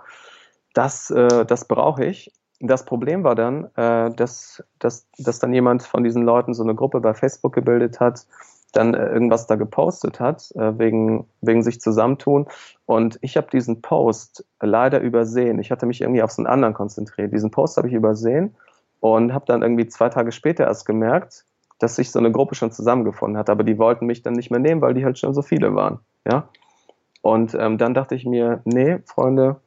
das, 0.73 1.09
äh, 1.11 1.45
das 1.45 1.65
brauche 1.67 2.05
ich. 2.05 2.31
Das 2.59 2.85
Problem 2.85 3.23
war 3.23 3.35
dann, 3.35 3.65
äh, 3.75 4.11
dass, 4.11 4.63
dass, 4.79 5.07
dass 5.17 5.39
dann 5.39 5.53
jemand 5.53 5.83
von 5.83 6.03
diesen 6.03 6.23
Leuten 6.23 6.53
so 6.53 6.63
eine 6.63 6.75
Gruppe 6.75 7.01
bei 7.01 7.13
Facebook 7.13 7.53
gebildet 7.53 7.99
hat, 7.99 8.25
dann 8.71 8.93
äh, 8.93 9.07
irgendwas 9.07 9.47
da 9.47 9.55
gepostet 9.55 10.19
hat, 10.19 10.51
äh, 10.55 10.77
wegen, 10.77 11.27
wegen 11.41 11.63
sich 11.63 11.81
zusammentun. 11.81 12.47
Und 12.85 13.19
ich 13.21 13.37
habe 13.37 13.47
diesen 13.51 13.81
Post 13.81 14.45
leider 14.61 14.99
übersehen. 15.01 15.59
Ich 15.59 15.71
hatte 15.71 15.85
mich 15.85 16.01
irgendwie 16.01 16.23
auf 16.23 16.31
so 16.31 16.41
einen 16.41 16.47
anderen 16.47 16.73
konzentriert. 16.73 17.33
Diesen 17.33 17.51
Post 17.51 17.77
habe 17.77 17.87
ich 17.87 17.93
übersehen 17.93 18.55
und 18.99 19.33
habe 19.33 19.45
dann 19.45 19.61
irgendwie 19.61 19.87
zwei 19.87 20.09
Tage 20.09 20.31
später 20.31 20.65
erst 20.65 20.85
gemerkt, 20.85 21.45
dass 21.79 21.95
sich 21.95 22.11
so 22.11 22.19
eine 22.19 22.31
Gruppe 22.31 22.55
schon 22.55 22.71
zusammengefunden 22.71 23.37
hat. 23.37 23.49
Aber 23.49 23.63
die 23.63 23.77
wollten 23.77 24.05
mich 24.05 24.21
dann 24.21 24.33
nicht 24.33 24.51
mehr 24.51 24.59
nehmen, 24.59 24.81
weil 24.81 24.93
die 24.93 25.03
halt 25.03 25.17
schon 25.17 25.33
so 25.33 25.41
viele 25.41 25.75
waren. 25.75 25.99
Ja. 26.29 26.47
Und 27.21 27.55
ähm, 27.55 27.77
dann 27.77 27.93
dachte 27.93 28.15
ich 28.15 28.25
mir, 28.25 28.61
nee, 28.65 28.99
Freunde, 29.05 29.57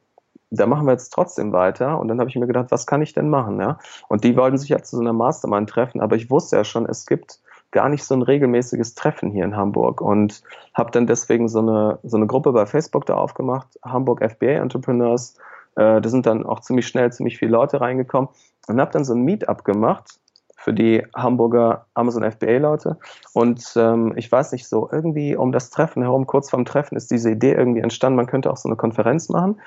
da 0.50 0.66
machen 0.66 0.86
wir 0.86 0.92
jetzt 0.92 1.10
trotzdem 1.10 1.52
weiter. 1.52 1.98
Und 1.98 2.08
dann 2.08 2.20
habe 2.20 2.30
ich 2.30 2.36
mir 2.36 2.46
gedacht, 2.46 2.70
was 2.70 2.86
kann 2.86 3.02
ich 3.02 3.12
denn 3.12 3.28
machen? 3.28 3.60
Ja? 3.60 3.78
Und 4.08 4.24
die 4.24 4.36
wollten 4.36 4.58
sich 4.58 4.68
ja 4.68 4.82
zu 4.82 4.96
so 4.96 5.02
einer 5.02 5.12
Mastermind 5.12 5.68
treffen, 5.68 6.00
aber 6.00 6.16
ich 6.16 6.30
wusste 6.30 6.56
ja 6.56 6.64
schon, 6.64 6.86
es 6.86 7.06
gibt 7.06 7.40
gar 7.74 7.88
nicht 7.88 8.04
so 8.04 8.14
ein 8.14 8.22
regelmäßiges 8.22 8.94
Treffen 8.94 9.30
hier 9.30 9.44
in 9.44 9.56
Hamburg 9.56 10.00
und 10.00 10.42
habe 10.72 10.92
dann 10.92 11.06
deswegen 11.06 11.48
so 11.48 11.58
eine, 11.58 11.98
so 12.04 12.16
eine 12.16 12.26
Gruppe 12.26 12.52
bei 12.52 12.66
Facebook 12.66 13.04
da 13.04 13.16
aufgemacht, 13.16 13.66
Hamburg 13.84 14.22
FBA 14.24 14.52
Entrepreneurs. 14.52 15.34
Äh, 15.76 16.00
da 16.00 16.08
sind 16.08 16.24
dann 16.24 16.46
auch 16.46 16.60
ziemlich 16.60 16.86
schnell 16.86 17.12
ziemlich 17.12 17.36
viele 17.36 17.50
Leute 17.50 17.80
reingekommen 17.80 18.30
und 18.68 18.80
habe 18.80 18.92
dann 18.92 19.04
so 19.04 19.12
ein 19.12 19.22
Meetup 19.22 19.64
gemacht 19.64 20.20
für 20.56 20.72
die 20.72 21.04
Hamburger 21.14 21.86
Amazon 21.94 22.22
FBA-Leute. 22.22 22.96
Und 23.34 23.74
ähm, 23.76 24.12
ich 24.16 24.30
weiß 24.30 24.52
nicht 24.52 24.68
so, 24.68 24.88
irgendwie 24.90 25.36
um 25.36 25.50
das 25.50 25.70
Treffen 25.70 26.02
herum, 26.02 26.26
kurz 26.26 26.50
vorm 26.50 26.64
Treffen, 26.64 26.96
ist 26.96 27.10
diese 27.10 27.32
Idee 27.32 27.52
irgendwie 27.52 27.80
entstanden, 27.80 28.16
man 28.16 28.26
könnte 28.26 28.50
auch 28.52 28.56
so 28.56 28.68
eine 28.68 28.76
Konferenz 28.76 29.28
machen. 29.28 29.60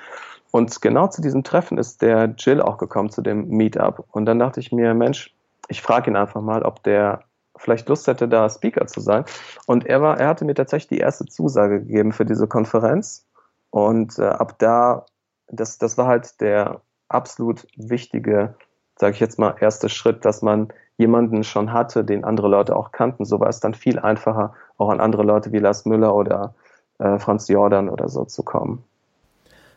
Und 0.50 0.80
genau 0.80 1.08
zu 1.08 1.20
diesem 1.20 1.44
Treffen 1.44 1.76
ist 1.76 2.00
der 2.00 2.34
Jill 2.38 2.62
auch 2.62 2.78
gekommen, 2.78 3.10
zu 3.10 3.20
dem 3.20 3.48
Meetup. 3.48 4.06
Und 4.10 4.24
dann 4.24 4.38
dachte 4.38 4.60
ich 4.60 4.72
mir, 4.72 4.94
Mensch, 4.94 5.34
ich 5.68 5.82
frage 5.82 6.10
ihn 6.10 6.16
einfach 6.16 6.40
mal, 6.40 6.62
ob 6.62 6.82
der 6.82 7.20
vielleicht 7.58 7.88
Lust 7.88 8.06
hätte, 8.06 8.28
da 8.28 8.48
Speaker 8.48 8.86
zu 8.86 9.00
sein. 9.00 9.24
Und 9.66 9.86
er 9.86 10.00
war, 10.00 10.18
er 10.18 10.28
hatte 10.28 10.44
mir 10.44 10.54
tatsächlich 10.54 10.98
die 10.98 11.02
erste 11.02 11.26
Zusage 11.26 11.80
gegeben 11.80 12.12
für 12.12 12.24
diese 12.24 12.46
Konferenz. 12.46 13.26
Und 13.70 14.18
äh, 14.18 14.24
ab 14.24 14.58
da, 14.58 15.06
das, 15.48 15.78
das 15.78 15.98
war 15.98 16.06
halt 16.06 16.40
der 16.40 16.80
absolut 17.08 17.66
wichtige, 17.76 18.54
sage 18.96 19.14
ich 19.14 19.20
jetzt 19.20 19.38
mal, 19.38 19.56
erste 19.60 19.88
Schritt, 19.88 20.24
dass 20.24 20.42
man 20.42 20.72
jemanden 20.96 21.44
schon 21.44 21.72
hatte, 21.72 22.04
den 22.04 22.24
andere 22.24 22.48
Leute 22.48 22.74
auch 22.76 22.92
kannten. 22.92 23.24
So 23.24 23.40
war 23.40 23.48
es 23.48 23.60
dann 23.60 23.74
viel 23.74 23.98
einfacher, 23.98 24.54
auch 24.76 24.90
an 24.90 25.00
andere 25.00 25.22
Leute 25.22 25.52
wie 25.52 25.58
Lars 25.58 25.84
Müller 25.84 26.14
oder 26.14 26.54
äh, 26.98 27.18
Franz 27.18 27.48
Jordan 27.48 27.88
oder 27.88 28.08
so 28.08 28.24
zu 28.24 28.42
kommen. 28.42 28.82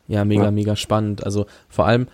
Ja, 0.08 0.26
mega, 0.26 0.46
ja. 0.46 0.52
mega 0.52 0.76
spannend. 0.76 1.24
Also 1.24 1.46
vor 1.70 1.86
allem 1.86 2.08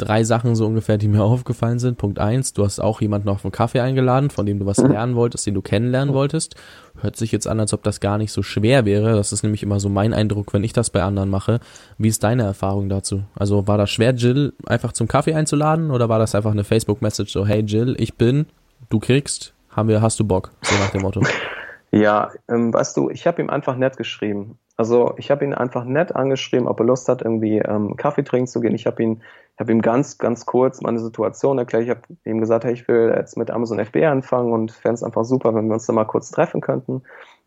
drei 0.00 0.24
Sachen 0.24 0.54
so 0.54 0.66
ungefähr, 0.66 0.98
die 0.98 1.08
mir 1.08 1.22
aufgefallen 1.24 1.78
sind. 1.78 1.98
Punkt 1.98 2.18
eins, 2.18 2.52
du 2.52 2.64
hast 2.64 2.80
auch 2.80 3.00
jemanden 3.00 3.28
auf 3.28 3.44
einen 3.44 3.52
Kaffee 3.52 3.80
eingeladen, 3.80 4.30
von 4.30 4.46
dem 4.46 4.58
du 4.58 4.66
was 4.66 4.78
mhm. 4.78 4.92
lernen 4.92 5.14
wolltest, 5.14 5.46
den 5.46 5.54
du 5.54 5.62
kennenlernen 5.62 6.14
wolltest. 6.14 6.56
Hört 7.00 7.16
sich 7.16 7.32
jetzt 7.32 7.46
an, 7.46 7.60
als 7.60 7.72
ob 7.72 7.82
das 7.82 8.00
gar 8.00 8.18
nicht 8.18 8.32
so 8.32 8.42
schwer 8.42 8.84
wäre. 8.84 9.16
Das 9.16 9.32
ist 9.32 9.42
nämlich 9.42 9.62
immer 9.62 9.80
so 9.80 9.88
mein 9.88 10.12
Eindruck, 10.12 10.52
wenn 10.52 10.64
ich 10.64 10.72
das 10.72 10.90
bei 10.90 11.02
anderen 11.02 11.30
mache. 11.30 11.60
Wie 11.98 12.08
ist 12.08 12.22
deine 12.24 12.42
Erfahrung 12.42 12.88
dazu? 12.88 13.22
Also 13.34 13.66
war 13.66 13.78
das 13.78 13.90
schwer, 13.90 14.14
Jill 14.14 14.52
einfach 14.66 14.92
zum 14.92 15.08
Kaffee 15.08 15.34
einzuladen 15.34 15.90
oder 15.90 16.08
war 16.08 16.18
das 16.18 16.34
einfach 16.34 16.52
eine 16.52 16.64
Facebook-Message 16.64 17.32
so, 17.32 17.46
hey 17.46 17.60
Jill, 17.60 17.96
ich 17.98 18.14
bin, 18.14 18.46
du 18.88 18.98
kriegst, 18.98 19.54
haben 19.70 19.88
wir, 19.88 20.02
hast 20.02 20.18
du 20.20 20.24
Bock? 20.24 20.50
So 20.62 20.74
nach 20.76 20.90
dem 20.90 21.02
Motto. 21.02 21.22
Ja, 21.92 22.30
ähm, 22.48 22.72
weißt 22.72 22.96
du, 22.96 23.10
ich 23.10 23.26
habe 23.26 23.42
ihm 23.42 23.50
einfach 23.50 23.76
nett 23.76 23.96
geschrieben. 23.96 24.58
Also 24.76 25.14
ich 25.18 25.30
habe 25.30 25.44
ihn 25.44 25.52
einfach 25.52 25.84
nett 25.84 26.14
angeschrieben, 26.14 26.68
ob 26.68 26.80
er 26.80 26.86
Lust 26.86 27.08
hat, 27.08 27.20
irgendwie 27.20 27.58
ähm, 27.58 27.96
Kaffee 27.96 28.22
trinken 28.22 28.46
zu 28.46 28.60
gehen. 28.60 28.74
Ich 28.74 28.86
habe 28.86 29.02
ihn, 29.02 29.22
ich 29.54 29.60
habe 29.60 29.72
ihm 29.72 29.82
ganz, 29.82 30.16
ganz 30.16 30.46
kurz 30.46 30.80
meine 30.80 31.00
Situation 31.00 31.58
erklärt. 31.58 31.84
Ich 31.84 31.90
habe 31.90 32.02
ihm 32.24 32.40
gesagt, 32.40 32.64
hey, 32.64 32.72
ich 32.72 32.88
will 32.88 33.12
jetzt 33.14 33.36
mit 33.36 33.50
Amazon 33.50 33.78
FB 33.78 34.04
anfangen 34.06 34.52
und 34.52 34.70
fände 34.70 34.94
es 34.94 35.02
einfach 35.02 35.24
super, 35.24 35.54
wenn 35.54 35.66
wir 35.66 35.74
uns 35.74 35.86
da 35.86 35.92
mal 35.92 36.04
kurz 36.04 36.30
treffen 36.30 36.60
könnten. 36.60 37.02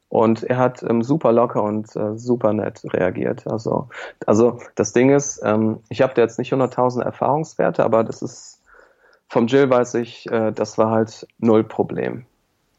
Und 0.10 0.44
er 0.44 0.58
hat 0.58 0.84
ähm, 0.84 1.02
super 1.02 1.32
locker 1.32 1.64
und 1.64 1.96
äh, 1.96 2.16
super 2.18 2.54
nett 2.54 2.82
reagiert. 2.94 3.48
Also, 3.48 3.90
also 4.28 4.60
das 4.76 4.94
Ding 4.94 5.10
ist, 5.10 5.42
ähm, 5.44 5.80
ich 5.90 6.04
habe 6.04 6.14
da 6.14 6.22
jetzt 6.22 6.38
nicht 6.38 6.54
100.000 6.54 7.02
Erfahrungswerte, 7.02 7.84
aber 7.84 8.04
das 8.04 8.22
ist 8.22 8.62
vom 9.28 9.48
Jill 9.48 9.72
weiß 9.72 9.96
ich, 9.96 10.30
äh, 10.30 10.52
das 10.52 10.78
war 10.78 10.92
halt 10.92 11.26
null 11.40 11.64
Problem. 11.64 12.28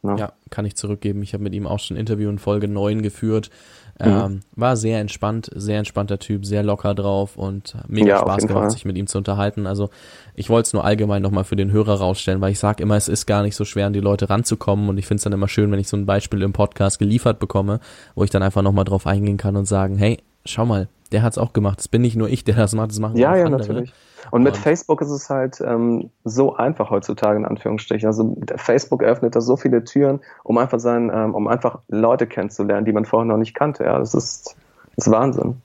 Ne? 0.04 0.16
Ja, 0.18 0.32
kann 0.50 0.64
ich 0.64 0.76
zurückgeben. 0.76 1.22
Ich 1.22 1.32
habe 1.32 1.42
mit 1.42 1.54
ihm 1.54 1.66
auch 1.66 1.78
schon 1.78 1.96
ein 1.96 2.00
Interview 2.00 2.28
in 2.28 2.38
Folge 2.38 2.68
9 2.68 3.02
geführt. 3.02 3.50
Mhm. 3.98 4.06
Ähm, 4.06 4.40
war 4.56 4.76
sehr 4.76 5.00
entspannt, 5.00 5.50
sehr 5.54 5.78
entspannter 5.78 6.18
Typ, 6.18 6.44
sehr 6.44 6.64
locker 6.64 6.94
drauf 6.94 7.36
und 7.36 7.76
mega 7.86 8.08
ja, 8.08 8.18
Spaß 8.18 8.46
gemacht, 8.46 8.62
Fall. 8.62 8.70
sich 8.70 8.84
mit 8.84 8.98
ihm 8.98 9.06
zu 9.06 9.18
unterhalten. 9.18 9.66
Also 9.66 9.90
ich 10.34 10.50
wollte 10.50 10.66
es 10.66 10.72
nur 10.72 10.84
allgemein 10.84 11.22
nochmal 11.22 11.44
für 11.44 11.54
den 11.56 11.70
Hörer 11.70 12.00
rausstellen, 12.00 12.40
weil 12.40 12.52
ich 12.52 12.58
sage 12.58 12.82
immer, 12.82 12.96
es 12.96 13.08
ist 13.08 13.26
gar 13.26 13.42
nicht 13.42 13.54
so 13.54 13.64
schwer, 13.64 13.86
an 13.86 13.92
die 13.92 14.00
Leute 14.00 14.28
ranzukommen 14.28 14.88
und 14.88 14.98
ich 14.98 15.06
finde 15.06 15.18
es 15.18 15.24
dann 15.24 15.32
immer 15.32 15.48
schön, 15.48 15.70
wenn 15.70 15.78
ich 15.78 15.88
so 15.88 15.96
ein 15.96 16.06
Beispiel 16.06 16.42
im 16.42 16.52
Podcast 16.52 16.98
geliefert 16.98 17.38
bekomme, 17.38 17.78
wo 18.16 18.24
ich 18.24 18.30
dann 18.30 18.42
einfach 18.42 18.62
nochmal 18.62 18.84
drauf 18.84 19.06
eingehen 19.06 19.36
kann 19.36 19.56
und 19.56 19.66
sagen, 19.66 19.96
hey, 19.96 20.18
schau 20.44 20.66
mal, 20.66 20.88
der 21.12 21.22
hat 21.22 21.32
es 21.32 21.38
auch 21.38 21.52
gemacht. 21.52 21.78
Es 21.78 21.86
bin 21.86 22.02
nicht 22.02 22.16
nur 22.16 22.28
ich, 22.28 22.42
der 22.42 22.56
das 22.56 22.74
macht, 22.74 22.90
das 22.90 22.98
machen 22.98 23.16
ja, 23.16 23.30
auch 23.30 23.36
ja, 23.36 23.44
andere. 23.44 23.60
Natürlich. 23.62 23.92
Und 24.30 24.42
mit 24.42 24.54
und 24.54 24.60
Facebook 24.60 25.00
ist 25.00 25.10
es 25.10 25.30
halt 25.30 25.60
ähm, 25.60 26.10
so 26.24 26.56
einfach 26.56 26.90
heutzutage 26.90 27.38
in 27.38 27.44
Anführungsstrichen. 27.44 28.06
Also 28.06 28.36
Facebook 28.56 29.02
eröffnet 29.02 29.36
da 29.36 29.40
so 29.40 29.56
viele 29.56 29.84
Türen, 29.84 30.20
um 30.42 30.58
einfach 30.58 30.80
sein, 30.80 31.10
ähm, 31.14 31.34
um 31.34 31.48
einfach 31.48 31.80
Leute 31.88 32.26
kennenzulernen, 32.26 32.84
die 32.84 32.92
man 32.92 33.04
vorher 33.04 33.26
noch 33.26 33.38
nicht 33.38 33.54
kannte. 33.54 33.84
Ja, 33.84 33.98
das 33.98 34.14
ist, 34.14 34.56
das 34.96 35.06
ist 35.06 35.12
Wahnsinn. 35.12 35.56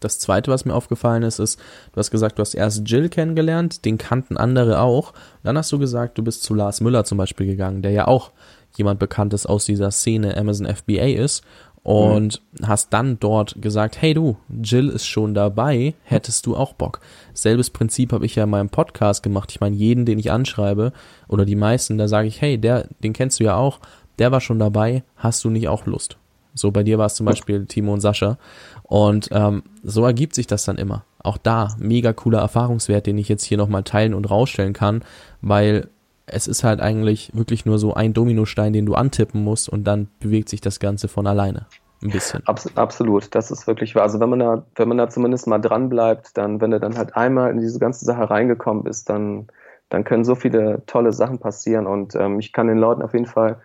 Das 0.00 0.18
zweite, 0.18 0.50
was 0.50 0.66
mir 0.66 0.74
aufgefallen 0.74 1.22
ist, 1.22 1.38
ist, 1.38 1.58
du 1.92 1.98
hast 1.98 2.10
gesagt, 2.10 2.38
du 2.38 2.42
hast 2.42 2.54
erst 2.54 2.86
Jill 2.86 3.08
kennengelernt, 3.08 3.86
den 3.86 3.96
kannten 3.96 4.36
andere 4.36 4.80
auch. 4.80 5.14
Dann 5.42 5.56
hast 5.56 5.72
du 5.72 5.78
gesagt, 5.78 6.18
du 6.18 6.22
bist 6.22 6.42
zu 6.42 6.52
Lars 6.52 6.82
Müller 6.82 7.04
zum 7.04 7.16
Beispiel 7.16 7.46
gegangen, 7.46 7.80
der 7.80 7.92
ja 7.92 8.06
auch 8.06 8.30
jemand 8.76 8.98
Bekanntes 8.98 9.46
aus 9.46 9.64
dieser 9.64 9.90
Szene 9.90 10.36
Amazon 10.36 10.66
FBA 10.66 11.14
ist 11.16 11.42
und 11.84 12.42
mhm. 12.58 12.66
hast 12.66 12.92
dann 12.92 13.20
dort 13.20 13.60
gesagt, 13.60 14.00
hey 14.00 14.14
du, 14.14 14.36
Jill 14.62 14.88
ist 14.88 15.06
schon 15.06 15.34
dabei, 15.34 15.94
hättest 16.02 16.46
du 16.46 16.56
auch 16.56 16.72
Bock. 16.72 17.00
Selbes 17.34 17.70
Prinzip 17.70 18.12
habe 18.12 18.26
ich 18.26 18.34
ja 18.34 18.44
in 18.44 18.50
meinem 18.50 18.70
Podcast 18.70 19.22
gemacht. 19.22 19.52
Ich 19.52 19.60
meine, 19.60 19.76
jeden, 19.76 20.06
den 20.06 20.18
ich 20.18 20.32
anschreibe 20.32 20.92
oder 21.28 21.44
die 21.44 21.56
meisten, 21.56 21.98
da 21.98 22.08
sage 22.08 22.26
ich, 22.26 22.40
hey, 22.40 22.58
der, 22.58 22.88
den 23.02 23.12
kennst 23.12 23.38
du 23.38 23.44
ja 23.44 23.56
auch, 23.56 23.80
der 24.18 24.32
war 24.32 24.40
schon 24.40 24.58
dabei, 24.58 25.04
hast 25.16 25.44
du 25.44 25.50
nicht 25.50 25.68
auch 25.68 25.84
Lust? 25.84 26.16
So 26.54 26.70
bei 26.70 26.82
dir 26.82 26.98
war 26.98 27.06
es 27.06 27.16
zum 27.16 27.26
Beispiel 27.26 27.66
Timo 27.66 27.92
und 27.92 28.00
Sascha. 28.00 28.38
Und 28.84 29.28
ähm, 29.32 29.64
so 29.82 30.04
ergibt 30.06 30.34
sich 30.34 30.46
das 30.46 30.64
dann 30.64 30.76
immer. 30.76 31.04
Auch 31.18 31.36
da 31.36 31.74
mega 31.78 32.12
cooler 32.12 32.38
Erfahrungswert, 32.38 33.06
den 33.06 33.18
ich 33.18 33.28
jetzt 33.28 33.44
hier 33.44 33.58
nochmal 33.58 33.82
teilen 33.82 34.14
und 34.14 34.30
rausstellen 34.30 34.72
kann, 34.72 35.02
weil 35.42 35.88
es 36.26 36.46
ist 36.46 36.64
halt 36.64 36.80
eigentlich 36.80 37.30
wirklich 37.34 37.66
nur 37.66 37.78
so 37.78 37.94
ein 37.94 38.12
Dominostein, 38.12 38.72
den 38.72 38.86
du 38.86 38.94
antippen 38.94 39.42
musst 39.42 39.68
und 39.68 39.84
dann 39.84 40.08
bewegt 40.20 40.48
sich 40.48 40.60
das 40.60 40.80
Ganze 40.80 41.08
von 41.08 41.26
alleine. 41.26 41.66
Ein 42.02 42.10
bisschen. 42.10 42.42
Abs 42.46 42.76
absolut, 42.76 43.34
das 43.34 43.50
ist 43.50 43.66
wirklich 43.66 43.94
wahr. 43.94 44.02
Also 44.02 44.20
wenn 44.20 44.28
man 44.28 44.38
da, 44.38 44.64
wenn 44.76 44.88
man 44.88 44.98
da 44.98 45.08
zumindest 45.08 45.46
mal 45.46 45.58
dran 45.58 45.88
bleibt, 45.88 46.36
dann, 46.36 46.60
wenn 46.60 46.70
du 46.70 46.78
dann 46.78 46.98
halt 46.98 47.16
einmal 47.16 47.50
in 47.50 47.60
diese 47.60 47.78
ganze 47.78 48.04
Sache 48.04 48.28
reingekommen 48.28 48.84
bist, 48.84 49.08
dann, 49.08 49.46
dann 49.88 50.04
können 50.04 50.24
so 50.24 50.34
viele 50.34 50.82
tolle 50.86 51.12
Sachen 51.12 51.38
passieren. 51.38 51.86
Und 51.86 52.14
ähm, 52.14 52.38
ich 52.40 52.52
kann 52.52 52.68
den 52.68 52.78
Leuten 52.78 53.02
auf 53.02 53.14
jeden 53.14 53.26
Fall 53.26 53.58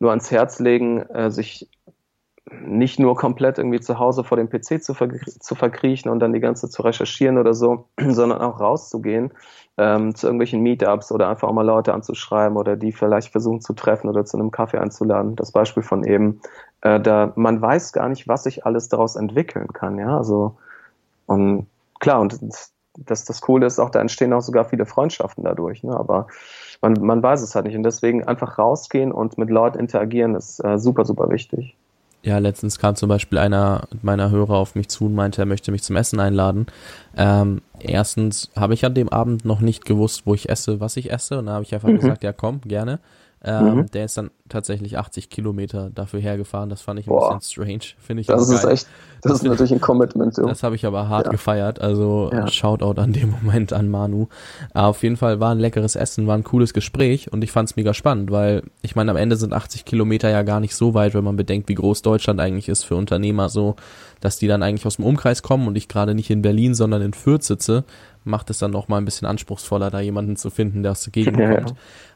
nur 0.00 0.10
ans 0.10 0.30
Herz 0.30 0.58
legen, 0.58 1.02
äh, 1.02 1.30
sich 1.30 1.68
nicht 2.50 3.00
nur 3.00 3.16
komplett 3.16 3.58
irgendwie 3.58 3.80
zu 3.80 3.98
Hause 3.98 4.22
vor 4.22 4.36
dem 4.36 4.48
PC 4.48 4.82
zu, 4.82 4.94
ver 4.94 5.08
zu 5.08 5.54
verkriechen 5.54 6.10
und 6.10 6.20
dann 6.20 6.32
die 6.32 6.40
ganze 6.40 6.68
zu 6.70 6.82
recherchieren 6.82 7.38
oder 7.38 7.54
so, 7.54 7.88
sondern 8.00 8.40
auch 8.40 8.60
rauszugehen 8.60 9.32
ähm, 9.78 10.14
zu 10.14 10.26
irgendwelchen 10.26 10.62
Meetups 10.62 11.10
oder 11.10 11.28
einfach 11.28 11.48
auch 11.48 11.52
mal 11.52 11.66
Leute 11.66 11.92
anzuschreiben 11.92 12.56
oder 12.56 12.76
die 12.76 12.92
vielleicht 12.92 13.32
versuchen 13.32 13.60
zu 13.60 13.72
treffen 13.72 14.08
oder 14.08 14.24
zu 14.24 14.38
einem 14.38 14.50
Kaffee 14.50 14.78
einzuladen. 14.78 15.36
Das 15.36 15.52
Beispiel 15.52 15.82
von 15.82 16.04
eben, 16.04 16.40
äh, 16.82 17.00
da 17.00 17.32
man 17.36 17.60
weiß 17.60 17.92
gar 17.92 18.08
nicht, 18.08 18.28
was 18.28 18.44
sich 18.44 18.64
alles 18.64 18.88
daraus 18.88 19.16
entwickeln 19.16 19.72
kann. 19.72 19.98
Ja, 19.98 20.16
also 20.16 20.56
und 21.26 21.66
klar, 21.98 22.20
und 22.20 22.38
das, 22.98 23.24
das 23.24 23.40
Coole 23.40 23.66
ist 23.66 23.78
auch, 23.78 23.90
da 23.90 24.00
entstehen 24.00 24.32
auch 24.32 24.40
sogar 24.40 24.64
viele 24.64 24.86
Freundschaften 24.86 25.44
dadurch. 25.44 25.82
Ne? 25.82 25.94
Aber 25.94 26.28
man, 26.80 26.94
man 27.00 27.22
weiß 27.22 27.42
es 27.42 27.54
halt 27.54 27.66
nicht. 27.66 27.76
Und 27.76 27.82
deswegen 27.82 28.24
einfach 28.24 28.58
rausgehen 28.58 29.12
und 29.12 29.36
mit 29.36 29.50
Leuten 29.50 29.78
interagieren 29.78 30.34
ist 30.34 30.64
äh, 30.64 30.78
super, 30.78 31.04
super 31.04 31.28
wichtig. 31.30 31.76
Ja, 32.22 32.38
letztens 32.38 32.78
kam 32.78 32.96
zum 32.96 33.08
Beispiel 33.08 33.38
einer 33.38 33.86
meiner 34.02 34.30
Hörer 34.30 34.56
auf 34.56 34.74
mich 34.74 34.88
zu 34.88 35.06
und 35.06 35.14
meinte, 35.14 35.42
er 35.42 35.46
möchte 35.46 35.70
mich 35.70 35.82
zum 35.82 35.96
Essen 35.96 36.18
einladen. 36.18 36.66
Ähm, 37.16 37.62
erstens 37.78 38.50
habe 38.56 38.74
ich 38.74 38.84
an 38.84 38.94
dem 38.94 39.08
Abend 39.08 39.44
noch 39.44 39.60
nicht 39.60 39.84
gewusst, 39.84 40.22
wo 40.24 40.34
ich 40.34 40.48
esse, 40.48 40.80
was 40.80 40.96
ich 40.96 41.12
esse. 41.12 41.38
Und 41.38 41.46
da 41.46 41.52
habe 41.52 41.64
ich 41.64 41.72
einfach 41.72 41.88
mhm. 41.88 41.98
gesagt, 41.98 42.24
ja 42.24 42.32
komm, 42.32 42.60
gerne. 42.62 42.98
Ähm, 43.46 43.76
mhm. 43.76 43.90
Der 43.92 44.04
ist 44.04 44.18
dann 44.18 44.30
tatsächlich 44.48 44.98
80 44.98 45.30
Kilometer 45.30 45.88
dafür 45.94 46.18
hergefahren. 46.18 46.68
Das 46.68 46.82
fand 46.82 46.98
ich 46.98 47.06
ein 47.06 47.10
Boah. 47.10 47.36
bisschen 47.36 47.64
strange, 47.64 47.94
finde 47.98 48.22
ich. 48.22 48.26
Das 48.26 48.48
ist 48.48 48.62
geil. 48.62 48.72
echt, 48.72 48.88
das, 49.22 49.34
ist 49.34 49.44
natürlich 49.44 49.72
ein 49.72 49.80
Commitment. 49.80 50.26
So. 50.36 50.46
Das 50.46 50.64
habe 50.64 50.74
ich 50.74 50.84
aber 50.84 51.08
hart 51.08 51.26
ja. 51.26 51.32
gefeiert. 51.32 51.80
Also 51.80 52.30
ja. 52.32 52.48
Shoutout 52.48 53.00
an 53.00 53.12
dem 53.12 53.30
Moment 53.30 53.72
an 53.72 53.88
Manu. 53.88 54.26
Aber 54.74 54.88
auf 54.88 55.02
jeden 55.02 55.16
Fall 55.16 55.40
war 55.40 55.52
ein 55.52 55.60
leckeres 55.60 55.94
Essen, 55.94 56.26
war 56.26 56.36
ein 56.36 56.44
cooles 56.44 56.74
Gespräch 56.74 57.32
und 57.32 57.42
ich 57.44 57.52
fand 57.52 57.70
es 57.70 57.76
mega 57.76 57.94
spannend, 57.94 58.30
weil 58.32 58.64
ich 58.82 58.96
meine, 58.96 59.12
am 59.12 59.16
Ende 59.16 59.36
sind 59.36 59.52
80 59.52 59.84
Kilometer 59.84 60.28
ja 60.28 60.42
gar 60.42 60.60
nicht 60.60 60.74
so 60.74 60.92
weit, 60.94 61.14
wenn 61.14 61.24
man 61.24 61.36
bedenkt, 61.36 61.68
wie 61.68 61.74
groß 61.74 62.02
Deutschland 62.02 62.40
eigentlich 62.40 62.68
ist 62.68 62.82
für 62.82 62.96
Unternehmer 62.96 63.48
so, 63.48 63.76
dass 64.20 64.36
die 64.36 64.48
dann 64.48 64.62
eigentlich 64.62 64.84
aus 64.84 64.96
dem 64.96 65.04
Umkreis 65.04 65.42
kommen 65.42 65.68
und 65.68 65.76
ich 65.76 65.88
gerade 65.88 66.14
nicht 66.14 66.28
in 66.30 66.42
Berlin, 66.42 66.74
sondern 66.74 67.00
in 67.00 67.14
Fürth 67.14 67.44
sitze, 67.44 67.84
macht 68.24 68.50
es 68.50 68.58
dann 68.58 68.72
noch 68.72 68.88
mal 68.88 68.98
ein 68.98 69.04
bisschen 69.04 69.28
anspruchsvoller, 69.28 69.90
da 69.90 70.00
jemanden 70.00 70.36
zu 70.36 70.50
finden, 70.50 70.82
der 70.82 70.92
aus 70.92 71.02
der 71.02 71.12
Gegend 71.12 71.36
ja, 71.38 71.54
kommt. 71.54 71.74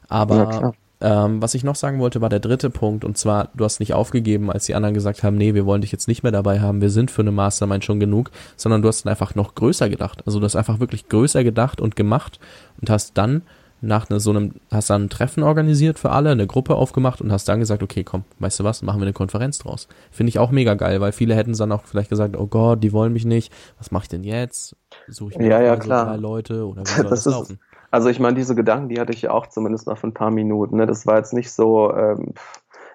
Aber 0.09 0.73
ähm, 1.01 1.41
was 1.41 1.53
ich 1.53 1.63
noch 1.63 1.75
sagen 1.75 1.99
wollte, 1.99 2.21
war 2.21 2.29
der 2.29 2.39
dritte 2.39 2.69
Punkt, 2.69 3.03
und 3.03 3.17
zwar, 3.17 3.49
du 3.55 3.65
hast 3.65 3.79
nicht 3.79 3.93
aufgegeben, 3.93 4.51
als 4.51 4.65
die 4.65 4.75
anderen 4.75 4.93
gesagt 4.93 5.23
haben, 5.23 5.37
nee, 5.37 5.53
wir 5.53 5.65
wollen 5.65 5.81
dich 5.81 5.91
jetzt 5.91 6.07
nicht 6.07 6.23
mehr 6.23 6.31
dabei 6.31 6.59
haben, 6.59 6.81
wir 6.81 6.89
sind 6.89 7.11
für 7.11 7.21
eine 7.21 7.31
Mastermind 7.31 7.83
schon 7.83 7.99
genug, 7.99 8.31
sondern 8.55 8.81
du 8.81 8.87
hast 8.87 9.05
dann 9.05 9.11
einfach 9.11 9.35
noch 9.35 9.55
größer 9.55 9.89
gedacht. 9.89 10.23
Also 10.25 10.39
du 10.39 10.45
hast 10.45 10.55
einfach 10.55 10.79
wirklich 10.79 11.09
größer 11.09 11.43
gedacht 11.43 11.81
und 11.81 11.95
gemacht 11.95 12.39
und 12.79 12.89
hast 12.89 13.17
dann 13.17 13.41
nach 13.81 14.09
ne, 14.09 14.19
so 14.19 14.29
einem, 14.29 14.53
hast 14.71 14.91
dann 14.91 15.05
ein 15.05 15.09
Treffen 15.09 15.41
organisiert 15.41 15.97
für 15.97 16.11
alle, 16.11 16.29
eine 16.29 16.45
Gruppe 16.45 16.75
aufgemacht 16.75 17.19
und 17.19 17.31
hast 17.31 17.49
dann 17.49 17.59
gesagt, 17.59 17.81
okay, 17.81 18.03
komm, 18.03 18.23
weißt 18.39 18.59
du 18.59 18.63
was, 18.63 18.83
machen 18.83 18.99
wir 18.99 19.05
eine 19.05 19.13
Konferenz 19.13 19.57
draus. 19.57 19.87
Finde 20.11 20.29
ich 20.29 20.39
auch 20.39 20.51
mega 20.51 20.75
geil, 20.75 21.01
weil 21.01 21.11
viele 21.11 21.35
hätten 21.35 21.53
dann 21.53 21.71
auch 21.71 21.83
vielleicht 21.85 22.09
gesagt, 22.09 22.37
oh 22.37 22.45
Gott, 22.45 22.83
die 22.83 22.93
wollen 22.93 23.11
mich 23.11 23.25
nicht, 23.25 23.51
was 23.79 23.89
mache 23.89 24.03
ich 24.03 24.09
denn 24.09 24.23
jetzt? 24.23 24.75
Suche 25.07 25.31
ich 25.31 25.37
mir 25.39 25.49
ja, 25.49 25.61
ja, 25.61 25.75
drei 25.75 26.15
Leute 26.15 26.67
oder 26.67 26.83
wie 26.83 26.89
soll 26.95 27.03
das, 27.05 27.23
das 27.23 27.33
laufen? 27.33 27.59
Also 27.91 28.09
ich 28.09 28.19
meine, 28.19 28.35
diese 28.35 28.55
Gedanken, 28.55 28.89
die 28.89 28.99
hatte 28.99 29.13
ich 29.13 29.21
ja 29.21 29.31
auch 29.31 29.47
zumindest 29.47 29.85
mal 29.85 29.95
für 29.95 30.07
ein 30.07 30.13
paar 30.13 30.31
Minuten. 30.31 30.77
Ne? 30.77 30.87
Das 30.87 31.05
war 31.05 31.17
jetzt 31.17 31.33
nicht 31.33 31.51
so. 31.51 31.93
Ähm, 31.93 32.33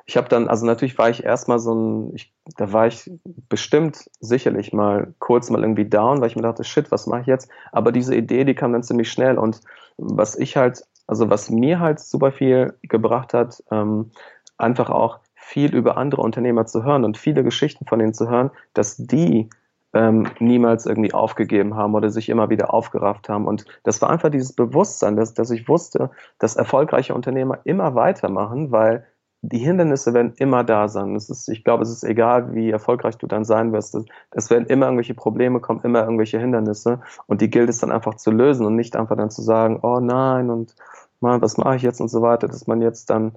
ich 0.07 0.17
habe 0.17 0.29
dann, 0.29 0.49
also 0.49 0.65
natürlich 0.65 0.97
war 0.99 1.11
ich 1.11 1.25
erstmal 1.25 1.59
so 1.59 1.75
ein, 1.75 2.15
ich, 2.15 2.33
da 2.57 2.73
war 2.73 2.87
ich 2.87 3.11
bestimmt 3.49 4.09
sicherlich 4.21 4.73
mal 4.73 5.13
kurz 5.19 5.51
mal 5.51 5.63
irgendwie 5.63 5.85
down, 5.85 6.21
weil 6.21 6.29
ich 6.29 6.37
mir 6.37 6.43
dachte, 6.43 6.65
shit, 6.65 6.91
was 6.93 7.07
mache 7.07 7.23
ich 7.23 7.27
jetzt? 7.27 7.51
Aber 7.73 7.91
diese 7.93 8.15
Idee, 8.15 8.45
die 8.45 8.55
kam 8.55 8.73
dann 8.73 8.85
ziemlich 8.85 9.11
schnell 9.11 9.37
und 9.37 9.61
was 9.99 10.37
ich 10.37 10.57
halt, 10.57 10.85
also 11.09 11.29
was 11.29 11.51
mir 11.51 11.81
halt 11.81 11.99
super 11.99 12.31
viel 12.31 12.75
gebracht 12.83 13.35
hat, 13.35 13.63
ähm, 13.73 14.13
einfach 14.59 14.91
auch 14.91 15.19
viel 15.35 15.75
über 15.75 15.97
andere 15.97 16.23
Unternehmer 16.23 16.67
zu 16.67 16.85
hören 16.85 17.05
und 17.05 17.19
viele 17.19 17.43
Geschichten 17.43 17.85
von 17.87 17.99
denen 17.99 18.15
zu 18.15 18.29
hören, 18.29 18.51
dass 18.75 18.97
die 18.97 19.51
ähm, 19.93 20.29
niemals 20.41 20.87
irgendwie 20.87 21.15
aufgegeben 21.15 21.75
haben 21.75 21.95
oder 21.95 22.11
sich 22.11 22.29
immer 22.29 22.51
wieder 22.51 22.73
aufgerafft 22.73 23.29
haben. 23.29 23.47
Und 23.47 23.65
das 23.83 24.03
war 24.03 24.11
einfach 24.11 24.31
dieses 24.31 24.53
Bewusstsein, 24.53 25.17
dass, 25.17 25.35
dass 25.35 25.51
ich 25.51 25.69
wusste, 25.69 26.11
dass 26.39 26.57
erfolgreiche 26.57 27.15
Unternehmer 27.15 27.59
immer 27.65 27.95
weitermachen, 27.95 28.73
weil 28.73 29.07
die 29.43 29.59
Hindernisse 29.59 30.13
werden 30.15 30.33
immer 30.39 30.65
da 30.65 30.89
sein. 30.89 31.15
Ist, 31.15 31.49
ich 31.49 31.63
glaube, 31.63 31.83
es 31.83 31.91
ist 31.91 32.05
egal, 32.05 32.55
wie 32.55 32.71
erfolgreich 32.71 33.17
du 33.17 33.27
dann 33.27 33.45
sein 33.45 33.73
wirst. 33.73 33.97
Es 34.31 34.51
werden 34.51 34.67
immer 34.67 34.87
irgendwelche 34.87 35.15
Probleme 35.15 35.61
kommen, 35.61 35.81
immer 35.83 36.03
irgendwelche 36.03 36.39
Hindernisse. 36.39 37.01
Und 37.27 37.41
die 37.41 37.51
gilt 37.51 37.69
es 37.69 37.79
dann 37.79 37.93
einfach 37.93 38.15
zu 38.15 38.31
lösen 38.31 38.67
und 38.67 38.77
nicht 38.77 38.97
einfach 38.97 39.17
dann 39.17 39.31
zu 39.31 39.43
sagen, 39.43 39.81
oh 39.83 40.01
nein, 40.01 40.51
und 40.51 40.75
mal, 41.21 41.41
was 41.43 41.57
mache 41.57 41.77
ich 41.77 41.83
jetzt 41.83 42.01
und 42.01 42.09
so 42.09 42.23
weiter, 42.23 42.49
dass 42.49 42.67
man 42.67 42.83
jetzt 42.83 43.11
dann, 43.11 43.33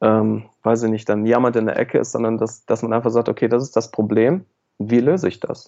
ähm, 0.00 0.44
weiß 0.62 0.84
ich 0.84 0.90
nicht, 0.90 1.08
dann 1.08 1.26
jammert 1.26 1.56
in 1.56 1.66
der 1.66 1.78
Ecke 1.78 1.98
ist, 1.98 2.12
sondern 2.12 2.38
dass, 2.38 2.64
dass 2.64 2.82
man 2.82 2.92
einfach 2.92 3.10
sagt, 3.10 3.28
okay, 3.28 3.48
das 3.48 3.62
ist 3.62 3.76
das 3.76 3.90
Problem. 3.90 4.46
Wie 4.78 5.00
löse 5.00 5.28
ich 5.28 5.40
das? 5.40 5.66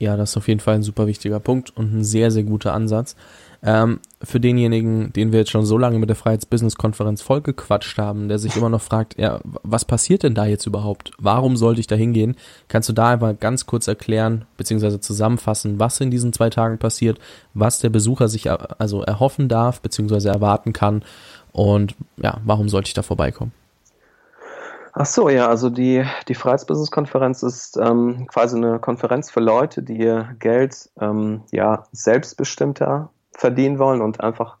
Ja, 0.00 0.16
das 0.16 0.30
ist 0.30 0.36
auf 0.38 0.48
jeden 0.48 0.60
Fall 0.60 0.76
ein 0.76 0.82
super 0.82 1.06
wichtiger 1.06 1.40
Punkt 1.40 1.76
und 1.76 1.92
ein 1.92 2.04
sehr, 2.04 2.30
sehr 2.30 2.44
guter 2.44 2.72
Ansatz. 2.72 3.16
Ähm, 3.62 4.00
für 4.22 4.40
denjenigen, 4.40 5.12
den 5.12 5.30
wir 5.30 5.40
jetzt 5.40 5.50
schon 5.50 5.66
so 5.66 5.76
lange 5.76 5.98
mit 5.98 6.08
der 6.08 6.16
Freiheits-Business-Konferenz 6.16 7.20
vollgequatscht 7.20 7.98
haben, 7.98 8.28
der 8.28 8.38
sich 8.38 8.56
immer 8.56 8.70
noch 8.70 8.80
fragt, 8.80 9.18
ja, 9.18 9.40
was 9.44 9.84
passiert 9.84 10.22
denn 10.22 10.34
da 10.34 10.46
jetzt 10.46 10.66
überhaupt? 10.66 11.10
Warum 11.18 11.58
sollte 11.58 11.80
ich 11.80 11.86
da 11.86 11.96
hingehen? 11.96 12.36
Kannst 12.68 12.88
du 12.88 12.94
da 12.94 13.10
einfach 13.10 13.38
ganz 13.38 13.66
kurz 13.66 13.88
erklären, 13.88 14.46
beziehungsweise 14.56 15.00
zusammenfassen, 15.00 15.78
was 15.78 16.00
in 16.00 16.10
diesen 16.10 16.32
zwei 16.32 16.48
Tagen 16.48 16.78
passiert, 16.78 17.18
was 17.52 17.80
der 17.80 17.90
Besucher 17.90 18.28
sich 18.28 18.50
also 18.50 19.02
erhoffen 19.02 19.48
darf, 19.48 19.82
beziehungsweise 19.82 20.30
erwarten 20.30 20.72
kann 20.72 21.02
und 21.52 21.94
ja, 22.16 22.40
warum 22.44 22.70
sollte 22.70 22.88
ich 22.88 22.94
da 22.94 23.02
vorbeikommen? 23.02 23.52
Ach 25.02 25.06
so, 25.06 25.30
ja, 25.30 25.48
also 25.48 25.70
die, 25.70 26.04
die 26.28 26.34
Freiheitsbusiness-Konferenz 26.34 27.42
ist 27.42 27.78
ähm, 27.78 28.26
quasi 28.26 28.58
eine 28.58 28.78
Konferenz 28.78 29.30
für 29.30 29.40
Leute, 29.40 29.82
die 29.82 29.96
ihr 29.96 30.36
Geld 30.40 30.90
ähm, 31.00 31.42
ja 31.52 31.84
selbstbestimmter 31.90 33.08
verdienen 33.32 33.78
wollen 33.78 34.02
und 34.02 34.20
einfach 34.20 34.58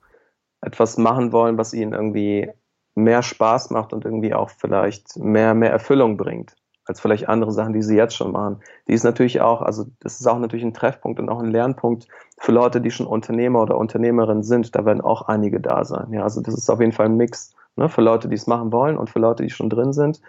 etwas 0.62 0.96
machen 0.96 1.32
wollen, 1.32 1.58
was 1.58 1.74
ihnen 1.74 1.92
irgendwie 1.92 2.50
mehr 2.94 3.22
Spaß 3.22 3.68
macht 3.68 3.92
und 3.92 4.06
irgendwie 4.06 4.32
auch 4.32 4.48
vielleicht 4.48 5.18
mehr, 5.18 5.52
mehr 5.52 5.72
Erfüllung 5.72 6.16
bringt, 6.16 6.56
als 6.86 7.00
vielleicht 7.00 7.28
andere 7.28 7.52
Sachen, 7.52 7.74
die 7.74 7.82
sie 7.82 7.96
jetzt 7.96 8.16
schon 8.16 8.32
machen. 8.32 8.62
Die 8.88 8.94
ist 8.94 9.04
natürlich 9.04 9.42
auch, 9.42 9.60
also 9.60 9.88
das 10.00 10.20
ist 10.20 10.26
auch 10.26 10.38
natürlich 10.38 10.64
ein 10.64 10.72
Treffpunkt 10.72 11.20
und 11.20 11.28
auch 11.28 11.40
ein 11.40 11.50
Lernpunkt 11.50 12.08
für 12.38 12.52
Leute, 12.52 12.80
die 12.80 12.90
schon 12.90 13.06
Unternehmer 13.06 13.60
oder 13.60 13.76
Unternehmerin 13.76 14.42
sind. 14.42 14.74
Da 14.74 14.86
werden 14.86 15.02
auch 15.02 15.28
einige 15.28 15.60
da 15.60 15.84
sein. 15.84 16.14
Ja, 16.14 16.22
also 16.22 16.40
das 16.40 16.54
ist 16.54 16.70
auf 16.70 16.80
jeden 16.80 16.92
Fall 16.92 17.10
ein 17.10 17.18
Mix 17.18 17.54
ne, 17.76 17.88
für 17.88 18.02
Leute, 18.02 18.28
die 18.28 18.36
es 18.36 18.46
machen 18.46 18.72
wollen 18.72 18.96
und 18.96 19.10
für 19.10 19.18
Leute, 19.18 19.42
die 19.42 19.50
schon 19.50 19.70
drin 19.70 19.92
sind. 19.92 20.20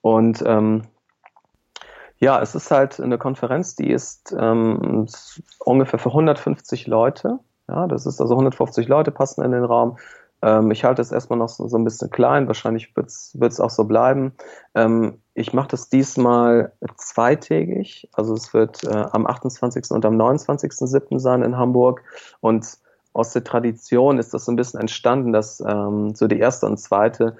Und 0.00 0.42
ähm, 0.46 0.82
ja, 2.18 2.40
es 2.40 2.54
ist 2.54 2.70
halt 2.70 3.00
eine 3.00 3.18
Konferenz, 3.18 3.74
die 3.74 3.90
ist 3.90 4.34
ähm, 4.38 5.06
ungefähr 5.58 5.98
für 5.98 6.10
150 6.10 6.86
Leute. 6.86 7.40
Ja, 7.68 7.86
das 7.86 8.06
ist 8.06 8.20
also 8.20 8.34
150 8.34 8.86
Leute 8.88 9.10
passen 9.10 9.42
in 9.42 9.52
den 9.52 9.64
Raum. 9.64 9.96
Ähm, 10.42 10.70
ich 10.70 10.84
halte 10.84 11.00
es 11.00 11.12
erstmal 11.12 11.38
noch 11.38 11.48
so, 11.48 11.66
so, 11.68 11.78
ein 11.78 11.84
bisschen 11.84 12.10
klein. 12.10 12.48
Wahrscheinlich 12.48 12.94
wird 12.96 13.08
es 13.08 13.60
auch 13.60 13.70
so 13.70 13.84
bleiben. 13.84 14.34
Ähm, 14.74 15.20
ich 15.34 15.52
mache 15.52 15.68
das 15.68 15.88
diesmal 15.88 16.72
zweitägig. 16.96 18.08
Also 18.12 18.34
es 18.34 18.52
wird 18.52 18.84
äh, 18.84 19.06
am 19.12 19.26
28. 19.26 19.90
und 19.90 20.04
am 20.04 20.14
29.07. 20.14 21.18
sein 21.18 21.42
in 21.42 21.56
Hamburg. 21.56 22.02
Und 22.40 22.78
aus 23.12 23.32
der 23.32 23.44
Tradition 23.44 24.18
ist 24.18 24.32
das 24.34 24.44
so 24.44 24.52
ein 24.52 24.56
bisschen 24.56 24.80
entstanden, 24.80 25.32
dass 25.32 25.60
ähm, 25.60 26.14
so 26.14 26.26
die 26.26 26.38
erste 26.38 26.66
und 26.66 26.78
zweite, 26.78 27.36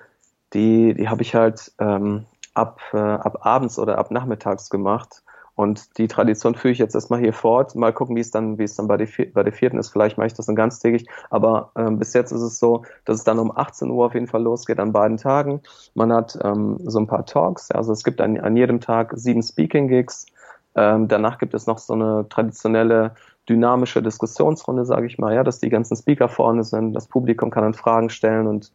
die, 0.53 0.95
die 0.95 1.09
habe 1.09 1.23
ich 1.23 1.35
halt 1.35 1.73
ähm, 1.79 2.27
ab, 2.55 2.81
äh, 2.93 2.99
ab 2.99 3.47
abends 3.47 3.79
oder 3.79 3.99
ab 3.99 4.11
nachmittags 4.11 4.71
gemacht. 4.71 5.23
Und 5.55 5.99
die 5.99 6.09
Tradition 6.09 6.55
führe 6.55 6.73
ich 6.73 6.79
jetzt 6.79 6.95
erstmal 6.95 7.21
hier 7.21 7.35
fort. 7.35 7.75
Mal 7.75 7.93
gucken, 7.93 8.17
wie 8.17 8.21
es 8.21 8.31
dann, 8.31 8.59
wie 8.59 8.65
es 8.65 8.75
dann 8.75 8.89
bei 8.89 8.97
der, 8.97 9.07
bei 9.35 9.43
der 9.43 9.53
vierten 9.53 9.79
ist. 9.79 9.91
Vielleicht 9.91 10.17
mache 10.17 10.29
ich 10.29 10.35
das 10.35 10.47
dann 10.47 10.57
ganztägig. 10.57 11.07
Aber 11.29 11.73
ähm, 11.77 11.99
bis 11.99 12.15
jetzt 12.15 12.33
ist 12.33 12.41
es 12.41 12.59
so, 12.59 12.85
dass 13.05 13.19
es 13.19 13.25
dann 13.25 13.39
um 13.39 13.55
18 13.55 13.91
Uhr 13.91 14.07
auf 14.07 14.15
jeden 14.15 14.29
Fall 14.29 14.43
losgeht 14.43 14.81
an 14.81 14.93
beiden 14.93 15.19
Tagen. 15.19 15.61
Man 15.95 16.13
hat 16.13 16.39
ähm, 16.43 16.79
so 16.85 16.99
ein 16.99 17.07
paar 17.07 17.27
Talks. 17.27 17.71
Also 17.71 17.93
es 17.93 18.03
gibt 18.03 18.21
an, 18.23 18.41
an 18.41 18.57
jedem 18.57 18.81
Tag 18.81 19.13
sieben 19.15 19.43
Speaking-Gigs. 19.43 20.27
Ähm, 20.75 21.09
danach 21.09 21.37
gibt 21.37 21.53
es 21.53 21.67
noch 21.67 21.79
so 21.79 21.93
eine 21.93 22.27
traditionelle 22.31 23.15
dynamische 23.49 24.03
Diskussionsrunde, 24.03 24.85
sage 24.85 25.07
ich 25.07 25.19
mal, 25.19 25.35
ja, 25.35 25.45
dass 25.45 25.59
die 25.59 25.69
ganzen 25.69 25.97
Speaker 25.97 26.29
vorne 26.29 26.65
sind, 26.65 26.93
das 26.93 27.09
Publikum 27.09 27.51
kann 27.51 27.65
dann 27.65 27.75
Fragen 27.75 28.11
stellen 28.11 28.47
und 28.47 28.73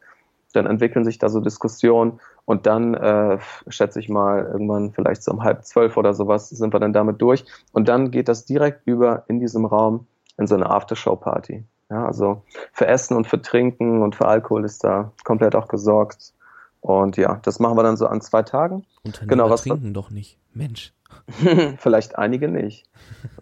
dann 0.53 0.65
entwickeln 0.65 1.05
sich 1.05 1.17
da 1.17 1.29
so 1.29 1.39
Diskussionen 1.39 2.19
und 2.45 2.65
dann 2.65 2.93
äh, 2.93 3.37
schätze 3.67 3.99
ich 3.99 4.09
mal 4.09 4.45
irgendwann 4.45 4.91
vielleicht 4.91 5.23
so 5.23 5.31
um 5.31 5.43
halb 5.43 5.65
zwölf 5.65 5.97
oder 5.97 6.13
sowas 6.13 6.49
sind 6.49 6.73
wir 6.73 6.79
dann 6.79 6.93
damit 6.93 7.21
durch 7.21 7.45
und 7.71 7.87
dann 7.87 8.11
geht 8.11 8.27
das 8.27 8.45
direkt 8.45 8.81
über 8.85 9.23
in 9.27 9.39
diesem 9.39 9.65
Raum 9.65 10.07
in 10.37 10.47
so 10.47 10.55
eine 10.55 10.69
Aftershow-Party. 10.69 11.63
Ja, 11.89 12.05
also 12.05 12.43
für 12.73 12.87
Essen 12.87 13.15
und 13.15 13.27
für 13.27 13.41
Trinken 13.41 14.01
und 14.01 14.15
für 14.15 14.27
Alkohol 14.27 14.65
ist 14.65 14.83
da 14.83 15.11
komplett 15.23 15.55
auch 15.55 15.67
gesorgt. 15.67 16.33
Und 16.81 17.17
ja, 17.17 17.39
das 17.43 17.59
machen 17.59 17.77
wir 17.77 17.83
dann 17.83 17.97
so 17.97 18.07
an 18.07 18.21
zwei 18.21 18.43
Tagen. 18.43 18.85
Unternehmer 19.03 19.29
genau, 19.29 19.49
was 19.49 19.63
trinken 19.63 19.93
doch 19.93 20.09
nicht. 20.09 20.37
Mensch. 20.53 20.93
Vielleicht 21.77 22.17
einige 22.17 22.47
nicht. 22.47 22.85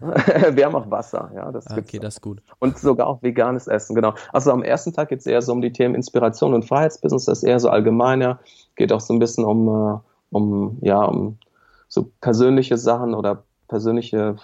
Wir 0.00 0.66
haben 0.66 0.74
auch 0.74 0.90
Wasser, 0.90 1.30
ja. 1.34 1.50
Das 1.52 1.66
ah, 1.68 1.76
okay, 1.78 1.98
das 1.98 2.14
ist 2.14 2.20
gut. 2.20 2.42
Und 2.58 2.78
sogar 2.78 3.06
auch 3.06 3.22
veganes 3.22 3.66
Essen, 3.66 3.94
genau. 3.94 4.14
Also 4.32 4.50
am 4.50 4.62
ersten 4.62 4.92
Tag 4.92 5.08
geht 5.08 5.20
es 5.20 5.26
eher 5.26 5.42
so 5.42 5.52
um 5.52 5.60
die 5.60 5.72
Themen 5.72 5.94
Inspiration 5.94 6.54
und 6.54 6.64
Freiheitsbusiness, 6.64 7.24
das 7.26 7.38
ist 7.38 7.44
eher 7.44 7.60
so 7.60 7.68
allgemeiner, 7.68 8.40
geht 8.74 8.92
auch 8.92 9.00
so 9.00 9.14
ein 9.14 9.18
bisschen 9.18 9.44
um, 9.44 9.68
äh, 9.68 9.98
um, 10.30 10.78
ja, 10.80 11.02
um 11.02 11.38
so 11.88 12.10
persönliche 12.20 12.76
Sachen 12.76 13.14
oder 13.14 13.44
persönliche 13.68 14.36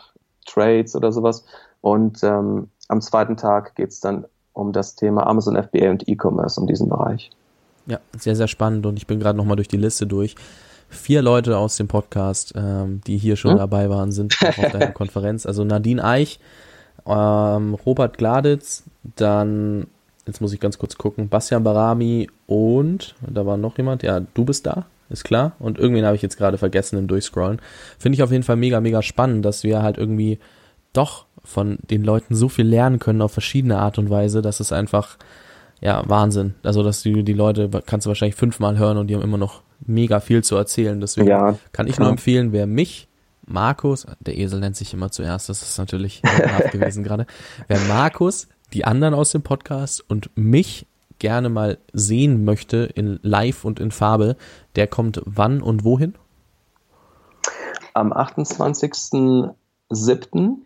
Trades 0.46 0.94
oder 0.96 1.12
sowas. 1.12 1.44
Und 1.80 2.22
ähm, 2.22 2.70
am 2.88 3.00
zweiten 3.00 3.36
Tag 3.36 3.74
geht 3.74 3.90
es 3.90 4.00
dann 4.00 4.26
um 4.52 4.72
das 4.72 4.94
Thema 4.94 5.26
Amazon 5.26 5.60
FBA 5.60 5.90
und 5.90 6.08
E-Commerce, 6.08 6.60
um 6.60 6.66
diesen 6.66 6.88
Bereich. 6.88 7.30
Ja, 7.86 7.98
sehr, 8.16 8.36
sehr 8.36 8.48
spannend 8.48 8.86
und 8.86 8.96
ich 8.96 9.06
bin 9.06 9.18
gerade 9.18 9.36
nochmal 9.36 9.56
durch 9.56 9.68
die 9.68 9.76
Liste 9.76 10.06
durch 10.06 10.36
vier 10.92 11.22
Leute 11.22 11.56
aus 11.58 11.76
dem 11.76 11.88
Podcast, 11.88 12.54
ähm, 12.56 13.00
die 13.06 13.16
hier 13.16 13.36
schon 13.36 13.52
hm? 13.52 13.58
dabei 13.58 13.90
waren, 13.90 14.12
sind 14.12 14.36
auf 14.46 14.56
deiner 14.56 14.92
Konferenz. 14.92 15.46
Also 15.46 15.64
Nadine 15.64 16.04
Eich, 16.04 16.38
ähm, 17.06 17.74
Robert 17.74 18.18
Gladitz, 18.18 18.84
dann, 19.16 19.86
jetzt 20.26 20.40
muss 20.40 20.52
ich 20.52 20.60
ganz 20.60 20.78
kurz 20.78 20.96
gucken, 20.96 21.28
Bastian 21.28 21.64
Barami 21.64 22.28
und, 22.46 23.14
da 23.26 23.44
war 23.46 23.56
noch 23.56 23.76
jemand, 23.78 24.02
ja, 24.02 24.20
du 24.20 24.44
bist 24.44 24.66
da, 24.66 24.86
ist 25.08 25.24
klar. 25.24 25.52
Und 25.58 25.78
irgendwen 25.78 26.04
habe 26.04 26.16
ich 26.16 26.22
jetzt 26.22 26.36
gerade 26.36 26.58
vergessen 26.58 26.98
im 26.98 27.08
Durchscrollen. 27.08 27.60
Finde 27.98 28.16
ich 28.16 28.22
auf 28.22 28.30
jeden 28.30 28.44
Fall 28.44 28.56
mega, 28.56 28.80
mega 28.80 29.02
spannend, 29.02 29.44
dass 29.44 29.64
wir 29.64 29.82
halt 29.82 29.98
irgendwie 29.98 30.38
doch 30.92 31.26
von 31.44 31.78
den 31.90 32.04
Leuten 32.04 32.34
so 32.34 32.48
viel 32.48 32.66
lernen 32.66 32.98
können 32.98 33.22
auf 33.22 33.32
verschiedene 33.32 33.78
Art 33.78 33.98
und 33.98 34.10
Weise, 34.10 34.42
dass 34.42 34.60
es 34.60 34.72
einfach, 34.72 35.16
ja, 35.80 36.02
Wahnsinn. 36.06 36.54
Also, 36.62 36.82
dass 36.82 37.02
du 37.02 37.22
die 37.22 37.32
Leute 37.32 37.68
kannst 37.86 38.06
du 38.06 38.08
wahrscheinlich 38.08 38.36
fünfmal 38.36 38.78
hören 38.78 38.98
und 38.98 39.08
die 39.08 39.14
haben 39.14 39.22
immer 39.22 39.38
noch 39.38 39.62
mega 39.86 40.20
viel 40.20 40.44
zu 40.44 40.56
erzählen. 40.56 41.00
Deswegen 41.00 41.28
ja, 41.28 41.56
kann 41.72 41.86
ich 41.86 41.94
klar. 41.94 42.06
nur 42.06 42.12
empfehlen, 42.12 42.52
wer 42.52 42.66
mich, 42.66 43.08
Markus, 43.46 44.06
der 44.20 44.36
Esel 44.38 44.60
nennt 44.60 44.76
sich 44.76 44.94
immer 44.94 45.10
zuerst, 45.10 45.48
das 45.48 45.62
ist 45.62 45.76
natürlich 45.78 46.22
gewesen 46.72 47.02
gerade, 47.02 47.26
wer 47.68 47.80
Markus, 47.80 48.46
die 48.72 48.84
anderen 48.84 49.14
aus 49.14 49.32
dem 49.32 49.42
Podcast 49.42 50.08
und 50.08 50.30
mich 50.36 50.86
gerne 51.18 51.48
mal 51.48 51.78
sehen 51.92 52.44
möchte 52.44 52.88
in 52.94 53.18
live 53.22 53.64
und 53.64 53.80
in 53.80 53.90
Farbe, 53.90 54.36
der 54.76 54.86
kommt 54.86 55.20
wann 55.24 55.60
und 55.62 55.82
wohin? 55.84 56.14
Am 57.94 58.12
28.07 58.12 60.58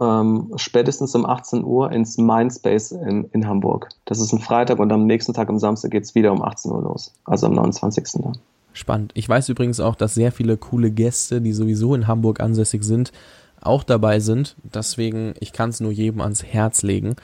ähm, 0.00 0.52
spätestens 0.56 1.14
um 1.14 1.24
18 1.24 1.64
Uhr 1.64 1.92
ins 1.92 2.18
Mindspace 2.18 2.92
in, 2.92 3.24
in 3.32 3.46
Hamburg. 3.46 3.88
Das 4.04 4.20
ist 4.20 4.32
ein 4.32 4.40
Freitag 4.40 4.78
und 4.78 4.92
am 4.92 5.06
nächsten 5.06 5.34
Tag, 5.34 5.48
am 5.48 5.58
Samstag, 5.58 5.92
geht 5.92 6.04
es 6.04 6.14
wieder 6.14 6.32
um 6.32 6.42
18 6.42 6.72
Uhr 6.72 6.82
los. 6.82 7.14
Also 7.24 7.46
am 7.46 7.54
29. 7.54 8.22
dann. 8.22 8.38
Spannend. 8.74 9.12
Ich 9.14 9.28
weiß 9.28 9.48
übrigens 9.48 9.80
auch, 9.80 9.94
dass 9.94 10.14
sehr 10.14 10.32
viele 10.32 10.56
coole 10.56 10.90
Gäste, 10.90 11.40
die 11.40 11.52
sowieso 11.52 11.94
in 11.94 12.08
Hamburg 12.08 12.40
ansässig 12.40 12.82
sind, 12.82 13.12
auch 13.60 13.84
dabei 13.84 14.20
sind. 14.20 14.56
Deswegen, 14.62 15.34
ich 15.38 15.52
kann 15.52 15.70
es 15.70 15.80
nur 15.80 15.92
jedem 15.92 16.20
ans 16.20 16.42
Herz 16.42 16.82
legen. 16.82 17.14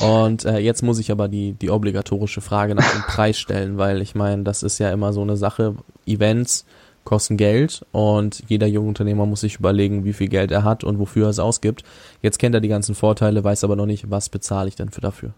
Und 0.00 0.44
äh, 0.44 0.58
jetzt 0.58 0.82
muss 0.82 0.98
ich 1.00 1.10
aber 1.10 1.26
die, 1.26 1.54
die 1.54 1.70
obligatorische 1.70 2.42
Frage 2.42 2.74
nach 2.74 2.92
dem 2.92 3.02
Preis 3.08 3.38
stellen, 3.38 3.78
weil 3.78 4.02
ich 4.02 4.14
meine, 4.14 4.44
das 4.44 4.62
ist 4.62 4.78
ja 4.78 4.92
immer 4.92 5.12
so 5.12 5.22
eine 5.22 5.36
Sache. 5.36 5.74
Events, 6.06 6.66
kosten 7.04 7.38
Geld 7.38 7.86
und 7.90 8.44
jeder 8.48 8.66
junge 8.66 8.88
Unternehmer 8.88 9.24
muss 9.24 9.40
sich 9.40 9.58
überlegen, 9.58 10.04
wie 10.04 10.12
viel 10.12 10.28
Geld 10.28 10.50
er 10.50 10.62
hat 10.62 10.84
und 10.84 10.98
wofür 10.98 11.28
er 11.28 11.30
es 11.30 11.38
ausgibt. 11.38 11.84
Jetzt 12.20 12.38
kennt 12.38 12.54
er 12.54 12.60
die 12.60 12.68
ganzen 12.68 12.94
Vorteile, 12.94 13.42
weiß 13.42 13.64
aber 13.64 13.76
noch 13.76 13.86
nicht, 13.86 14.10
was 14.10 14.28
bezahle 14.28 14.68
ich 14.68 14.76
denn 14.76 14.90
für 14.90 15.00
dafür. 15.00 15.30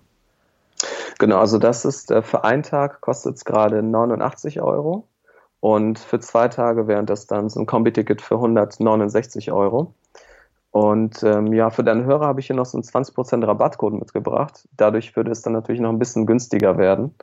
Genau, 1.20 1.38
also 1.38 1.58
das 1.58 1.84
ist 1.84 2.10
äh, 2.10 2.22
für 2.22 2.42
einen 2.42 2.64
Tag 2.64 3.00
kostet 3.00 3.36
es 3.36 3.44
gerade 3.44 3.84
89 3.84 4.60
Euro 4.60 5.04
und 5.60 5.98
für 5.98 6.20
zwei 6.20 6.48
Tage 6.48 6.86
wäre 6.86 7.04
das 7.04 7.26
dann 7.26 7.48
so 7.48 7.60
ein 7.60 7.66
Kombi-Ticket 7.66 8.22
für 8.22 8.36
169 8.36 9.52
Euro. 9.52 9.94
Und 10.72 11.22
ähm, 11.22 11.52
ja, 11.52 11.70
für 11.70 11.82
deine 11.82 12.04
Hörer 12.04 12.26
habe 12.26 12.40
ich 12.40 12.46
hier 12.46 12.56
noch 12.56 12.66
so 12.66 12.78
einen 12.78 12.84
20% 12.84 13.46
Rabattcode 13.46 13.94
mitgebracht. 13.94 14.68
Dadurch 14.76 15.16
würde 15.16 15.32
es 15.32 15.42
dann 15.42 15.52
natürlich 15.52 15.80
noch 15.80 15.90
ein 15.90 15.98
bisschen 15.98 16.26
günstiger 16.26 16.78
werden. 16.78 17.14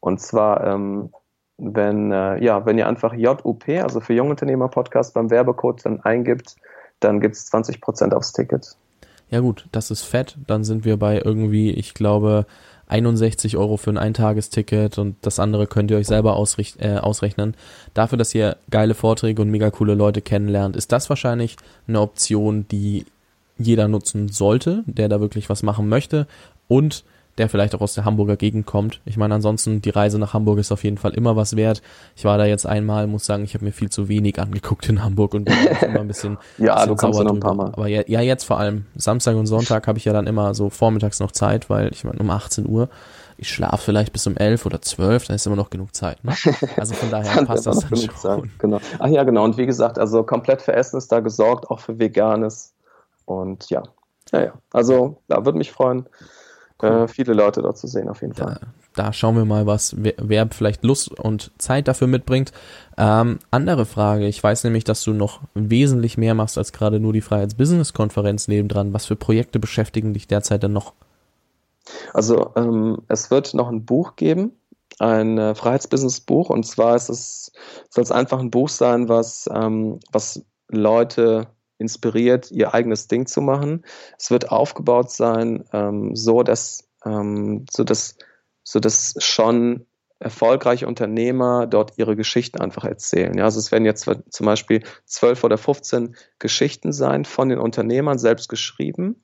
Und 0.00 0.20
zwar 0.20 0.66
ähm, 0.66 1.10
wenn, 1.58 2.12
äh, 2.12 2.42
ja, 2.42 2.66
wenn 2.66 2.78
ihr 2.78 2.86
einfach 2.86 3.14
JUP, 3.14 3.68
also 3.68 4.00
für 4.00 4.14
Jungunternehmer 4.14 4.68
Podcast, 4.68 5.14
beim 5.14 5.30
Werbecode 5.30 5.84
dann 5.84 6.00
eingibt, 6.00 6.56
dann 7.00 7.20
gibt 7.20 7.36
es 7.36 7.50
20% 7.52 8.12
aufs 8.12 8.32
Ticket. 8.32 8.76
Ja 9.28 9.40
gut, 9.40 9.66
das 9.72 9.90
ist 9.90 10.02
fett. 10.02 10.36
Dann 10.46 10.64
sind 10.64 10.84
wir 10.84 10.98
bei 10.98 11.20
irgendwie, 11.24 11.70
ich 11.70 11.94
glaube, 11.94 12.46
61 12.88 13.56
Euro 13.56 13.76
für 13.76 13.90
ein 13.90 13.98
Eintagesticket 13.98 14.98
und 14.98 15.16
das 15.22 15.38
andere 15.38 15.66
könnt 15.66 15.90
ihr 15.90 15.96
euch 15.96 16.06
selber 16.06 16.32
äh, 16.78 16.96
ausrechnen. 16.98 17.54
Dafür, 17.94 18.18
dass 18.18 18.34
ihr 18.34 18.56
geile 18.70 18.94
Vorträge 18.94 19.42
und 19.42 19.50
mega 19.50 19.70
coole 19.70 19.94
Leute 19.94 20.22
kennenlernt, 20.22 20.76
ist 20.76 20.92
das 20.92 21.08
wahrscheinlich 21.08 21.56
eine 21.88 22.00
Option, 22.00 22.66
die 22.68 23.06
jeder 23.58 23.88
nutzen 23.88 24.28
sollte, 24.28 24.84
der 24.86 25.08
da 25.08 25.20
wirklich 25.20 25.48
was 25.48 25.62
machen 25.62 25.88
möchte. 25.88 26.26
Und 26.68 27.04
der 27.38 27.48
vielleicht 27.48 27.74
auch 27.74 27.80
aus 27.80 27.94
der 27.94 28.04
Hamburger 28.04 28.36
Gegend 28.36 28.66
kommt. 28.66 29.00
Ich 29.04 29.16
meine, 29.16 29.34
ansonsten, 29.34 29.82
die 29.82 29.90
Reise 29.90 30.18
nach 30.18 30.34
Hamburg 30.34 30.58
ist 30.58 30.72
auf 30.72 30.84
jeden 30.84 30.98
Fall 30.98 31.12
immer 31.12 31.36
was 31.36 31.56
wert. 31.56 31.82
Ich 32.16 32.24
war 32.24 32.38
da 32.38 32.44
jetzt 32.44 32.66
einmal, 32.66 33.06
muss 33.06 33.26
sagen, 33.26 33.44
ich 33.44 33.54
habe 33.54 33.64
mir 33.64 33.72
viel 33.72 33.90
zu 33.90 34.08
wenig 34.08 34.38
angeguckt 34.38 34.88
in 34.88 35.02
Hamburg 35.02 35.34
und 35.34 35.44
bin 35.44 35.54
immer 35.82 36.00
ein 36.00 36.08
bisschen, 36.08 36.38
ja, 36.58 36.74
bisschen 36.74 36.88
du 36.88 36.96
kommst 36.96 37.20
noch 37.20 37.34
ein 37.34 37.40
paar 37.40 37.54
Mal. 37.54 37.68
Aber 37.68 37.88
ja, 37.88 38.02
ja, 38.06 38.20
jetzt 38.20 38.44
vor 38.44 38.58
allem. 38.58 38.86
Samstag 38.96 39.36
und 39.36 39.46
Sonntag 39.46 39.86
habe 39.86 39.98
ich 39.98 40.04
ja 40.04 40.12
dann 40.12 40.26
immer 40.26 40.54
so 40.54 40.70
vormittags 40.70 41.20
noch 41.20 41.32
Zeit, 41.32 41.68
weil 41.68 41.90
ich 41.92 42.04
meine, 42.04 42.18
um 42.18 42.30
18 42.30 42.66
Uhr 42.66 42.88
ich 43.38 43.50
schlafe 43.50 43.84
vielleicht 43.84 44.12
bis 44.12 44.26
um 44.26 44.36
11 44.36 44.64
oder 44.66 44.80
12, 44.80 45.26
dann 45.26 45.36
ist 45.36 45.46
immer 45.46 45.56
noch 45.56 45.70
genug 45.70 45.94
Zeit. 45.94 46.24
Ne? 46.24 46.34
Also 46.76 46.94
von 46.94 47.10
daher 47.10 47.44
passt 47.44 47.66
das 47.66 47.80
dann 47.80 47.96
schon. 47.96 48.16
Zeit, 48.16 48.42
genau. 48.58 48.80
Ach 48.98 49.08
ja, 49.08 49.24
genau. 49.24 49.44
Und 49.44 49.56
wie 49.56 49.66
gesagt, 49.66 49.98
also 49.98 50.22
komplett 50.22 50.62
für 50.62 50.72
Essen 50.72 50.96
ist 50.96 51.12
da 51.12 51.20
gesorgt, 51.20 51.70
auch 51.70 51.80
für 51.80 51.98
Veganes. 51.98 52.72
Und 53.24 53.68
ja, 53.70 53.82
ja, 54.32 54.42
ja. 54.42 54.52
Also 54.72 55.20
da 55.28 55.44
würde 55.44 55.58
mich 55.58 55.70
freuen 55.70 56.06
cool. 56.82 56.88
äh, 56.88 57.08
viele 57.08 57.32
Leute 57.32 57.62
dort 57.62 57.78
zu 57.78 57.86
sehen, 57.86 58.08
auf 58.08 58.22
jeden 58.22 58.34
Fall. 58.34 58.58
Da, 58.94 59.04
da 59.04 59.12
schauen 59.12 59.36
wir 59.36 59.44
mal, 59.44 59.66
was 59.66 59.94
wer, 59.98 60.14
wer 60.18 60.48
vielleicht 60.50 60.84
Lust 60.84 61.10
und 61.18 61.52
Zeit 61.58 61.88
dafür 61.88 62.06
mitbringt. 62.06 62.52
Ähm, 62.96 63.38
andere 63.50 63.86
Frage, 63.86 64.26
ich 64.26 64.42
weiß 64.42 64.64
nämlich, 64.64 64.84
dass 64.84 65.02
du 65.02 65.12
noch 65.12 65.40
wesentlich 65.54 66.18
mehr 66.18 66.34
machst 66.34 66.58
als 66.58 66.72
gerade 66.72 67.00
nur 67.00 67.12
die 67.12 67.20
Freiheits-Business-Konferenz 67.20 68.48
nebendran. 68.48 68.92
Was 68.92 69.06
für 69.06 69.16
Projekte 69.16 69.58
beschäftigen 69.58 70.14
dich 70.14 70.26
derzeit 70.26 70.62
denn 70.62 70.72
noch? 70.72 70.92
Also 72.12 72.52
ähm, 72.56 73.02
es 73.08 73.30
wird 73.30 73.54
noch 73.54 73.68
ein 73.68 73.84
Buch 73.84 74.16
geben, 74.16 74.52
ein 74.98 75.38
äh, 75.38 75.54
Freiheitsbusiness-Buch 75.54 76.50
und 76.50 76.64
zwar 76.66 76.96
ist 76.96 77.08
es 77.08 77.52
soll 77.90 78.02
es 78.02 78.10
einfach 78.10 78.40
ein 78.40 78.50
Buch 78.50 78.68
sein, 78.68 79.08
was 79.08 79.48
ähm, 79.52 80.00
was 80.10 80.42
Leute 80.68 81.46
inspiriert, 81.78 82.50
ihr 82.50 82.74
eigenes 82.74 83.08
Ding 83.08 83.26
zu 83.26 83.40
machen. 83.40 83.84
Es 84.18 84.30
wird 84.30 84.50
aufgebaut 84.50 85.10
sein, 85.10 85.64
ähm, 85.72 86.14
so 86.16 86.42
dass, 86.42 86.88
ähm, 87.04 87.66
so 87.70 87.84
dass, 87.84 88.16
so 88.62 88.80
dass 88.80 89.14
schon 89.18 89.86
erfolgreiche 90.18 90.86
Unternehmer 90.86 91.66
dort 91.66 91.98
ihre 91.98 92.16
Geschichten 92.16 92.60
einfach 92.60 92.84
erzählen. 92.84 93.36
Ja, 93.36 93.44
also 93.44 93.58
es 93.58 93.70
werden 93.70 93.84
jetzt 93.84 94.08
zum 94.30 94.46
Beispiel 94.46 94.82
zwölf 95.04 95.44
oder 95.44 95.58
15 95.58 96.16
Geschichten 96.38 96.92
sein 96.92 97.24
von 97.24 97.50
den 97.50 97.58
Unternehmern 97.58 98.18
selbst 98.18 98.48
geschrieben. 98.48 99.22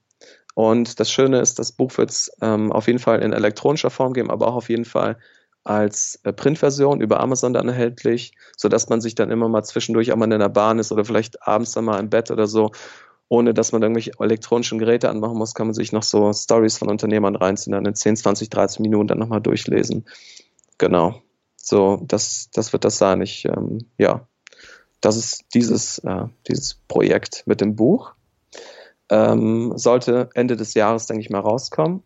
Und 0.55 1.01
das 1.01 1.11
Schöne 1.11 1.41
ist, 1.41 1.59
das 1.59 1.73
Buch 1.73 1.97
wird 1.97 2.11
es 2.11 2.31
ähm, 2.43 2.73
auf 2.73 2.87
jeden 2.87 2.99
Fall 2.99 3.23
in 3.23 3.33
elektronischer 3.33 3.89
Form 3.89 4.13
geben, 4.13 4.31
aber 4.31 4.49
auch 4.49 4.57
auf 4.57 4.69
jeden 4.69 4.85
Fall 4.85 5.17
als 5.65 6.19
äh, 6.25 6.33
Printversion 6.33 7.01
über 7.01 7.21
Amazon 7.21 7.53
dann 7.53 7.69
erhältlich, 7.69 8.33
sodass 8.57 8.89
man 8.89 9.01
sich 9.01 9.15
dann 9.15 9.31
immer 9.31 9.49
mal 9.49 9.63
zwischendurch 9.63 10.13
auch 10.13 10.17
mal 10.17 10.31
in 10.31 10.41
der 10.41 10.49
Bahn 10.49 10.79
ist 10.79 10.93
oder 10.93 11.05
vielleicht 11.05 11.47
abends 11.47 11.73
dann 11.73 11.85
mal 11.85 12.01
im 12.01 12.11
Bett 12.11 12.31
oder 12.31 12.47
so, 12.47 12.73
ohne 13.29 13.55
dass 13.55 13.73
man 13.73 13.83
irgendwelche 13.83 14.13
elektronischen 14.19 14.79
Geräte 14.79 15.09
anmachen 15.09 15.39
muss, 15.39 15.55
kann 15.55 15.69
man 15.69 15.75
sich 15.75 15.93
noch 15.93 16.03
so 16.03 16.33
Stories 16.33 16.77
von 16.77 16.91
Unternehmern 16.91 17.37
reinziehen, 17.37 17.73
dann 17.73 17.87
in 17.87 17.95
10, 17.95 18.17
20, 18.17 18.51
30 18.51 18.81
Minuten 18.81 19.09
dann 19.09 19.19
nochmal 19.19 19.41
durchlesen. 19.41 20.05
Genau. 20.79 21.23
So, 21.57 22.03
das, 22.07 22.51
das 22.53 22.73
wird 22.73 22.85
das 22.85 22.99
sein. 22.99 23.23
Ich, 23.23 23.45
ähm, 23.45 23.87
ja, 23.97 24.27
das 25.01 25.17
ist 25.17 25.45
dieses, 25.55 25.99
äh, 26.01 26.25
dieses 26.49 26.75
Projekt 26.89 27.45
mit 27.47 27.61
dem 27.61 27.77
Buch. 27.77 28.13
Ähm, 29.09 29.73
sollte 29.77 30.31
Ende 30.35 30.57
des 30.57 30.75
Jahres, 30.75 31.07
denke 31.07 31.23
ich 31.23 31.31
mal, 31.31 31.41
rauskommen. 31.41 32.03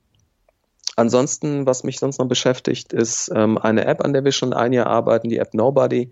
Ansonsten, 0.97 1.67
was 1.67 1.85
mich 1.85 1.99
sonst 1.99 2.19
noch 2.19 2.27
beschäftigt, 2.27 2.95
ist 2.95 3.31
ähm, 3.35 3.59
eine 3.59 3.85
App, 3.85 4.03
an 4.03 4.15
der 4.15 4.25
wir 4.25 4.33
schon 4.33 4.55
ein 4.55 4.73
Jahr 4.73 4.87
arbeiten, 4.87 5.29
die 5.29 5.37
App 5.37 5.53
Nobody. 5.53 6.11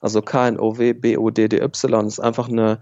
Also 0.00 0.20
K-N-O-W-B-O-D-D-Y 0.20 2.06
ist 2.06 2.20
einfach 2.20 2.48
eine, 2.48 2.80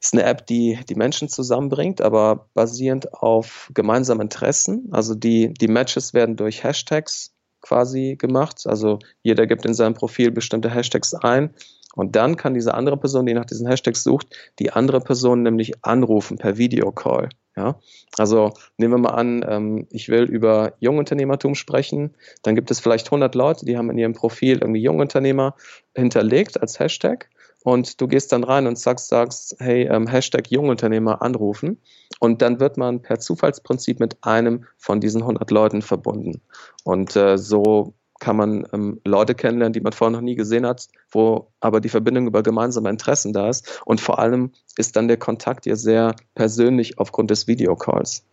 ist 0.00 0.14
eine 0.14 0.24
App, 0.24 0.46
die 0.46 0.80
die 0.88 0.96
Menschen 0.96 1.28
zusammenbringt, 1.28 2.00
aber 2.00 2.48
basierend 2.54 3.14
auf 3.14 3.70
gemeinsamen 3.72 4.22
Interessen. 4.22 4.88
Also 4.90 5.14
die, 5.14 5.54
die 5.54 5.68
Matches 5.68 6.12
werden 6.12 6.34
durch 6.34 6.64
Hashtags 6.64 7.32
quasi 7.60 8.16
gemacht. 8.18 8.66
Also 8.66 8.98
jeder 9.22 9.46
gibt 9.46 9.64
in 9.64 9.74
seinem 9.74 9.94
Profil 9.94 10.32
bestimmte 10.32 10.70
Hashtags 10.70 11.14
ein 11.14 11.54
und 11.94 12.16
dann 12.16 12.36
kann 12.36 12.54
diese 12.54 12.74
andere 12.74 12.96
Person, 12.96 13.26
die 13.26 13.34
nach 13.34 13.46
diesen 13.46 13.68
Hashtags 13.68 14.02
sucht, 14.02 14.36
die 14.58 14.72
andere 14.72 15.00
Person 15.00 15.42
nämlich 15.42 15.84
anrufen 15.84 16.36
per 16.36 16.58
Videocall. 16.58 17.28
Ja, 17.56 17.80
also 18.18 18.52
nehmen 18.76 18.94
wir 18.94 18.98
mal 18.98 19.14
an, 19.14 19.44
ähm, 19.48 19.86
ich 19.90 20.10
will 20.10 20.24
über 20.24 20.74
Jungunternehmertum 20.80 21.54
sprechen, 21.54 22.14
dann 22.42 22.54
gibt 22.54 22.70
es 22.70 22.80
vielleicht 22.80 23.06
100 23.06 23.34
Leute, 23.34 23.64
die 23.64 23.78
haben 23.78 23.88
in 23.90 23.96
ihrem 23.96 24.12
Profil 24.12 24.58
irgendwie 24.58 24.82
Jungunternehmer 24.82 25.54
hinterlegt 25.94 26.60
als 26.60 26.78
Hashtag. 26.78 27.30
Und 27.64 28.00
du 28.00 28.06
gehst 28.06 28.30
dann 28.30 28.44
rein 28.44 28.68
und 28.68 28.78
sagst, 28.78 29.08
sagst, 29.08 29.56
hey, 29.58 29.88
ähm, 29.90 30.06
Hashtag 30.06 30.52
Jungunternehmer 30.52 31.20
anrufen. 31.20 31.80
Und 32.20 32.40
dann 32.40 32.60
wird 32.60 32.76
man 32.76 33.02
per 33.02 33.18
Zufallsprinzip 33.18 33.98
mit 33.98 34.18
einem 34.20 34.66
von 34.76 35.00
diesen 35.00 35.22
100 35.22 35.50
Leuten 35.50 35.82
verbunden. 35.82 36.42
Und 36.84 37.16
äh, 37.16 37.36
so 37.36 37.94
kann 38.20 38.36
man 38.36 38.66
ähm, 38.72 39.00
Leute 39.04 39.34
kennenlernen, 39.34 39.72
die 39.72 39.80
man 39.80 39.92
vorher 39.92 40.12
noch 40.12 40.22
nie 40.22 40.34
gesehen 40.34 40.66
hat, 40.66 40.88
wo 41.10 41.52
aber 41.60 41.80
die 41.80 41.88
Verbindung 41.88 42.26
über 42.26 42.42
gemeinsame 42.42 42.90
Interessen 42.90 43.32
da 43.32 43.48
ist. 43.48 43.82
Und 43.84 44.00
vor 44.00 44.18
allem 44.18 44.52
ist 44.76 44.96
dann 44.96 45.08
der 45.08 45.18
Kontakt 45.18 45.66
ja 45.66 45.76
sehr 45.76 46.14
persönlich 46.34 46.98
aufgrund 46.98 47.30
des 47.30 47.46
Videocalls. 47.46 48.24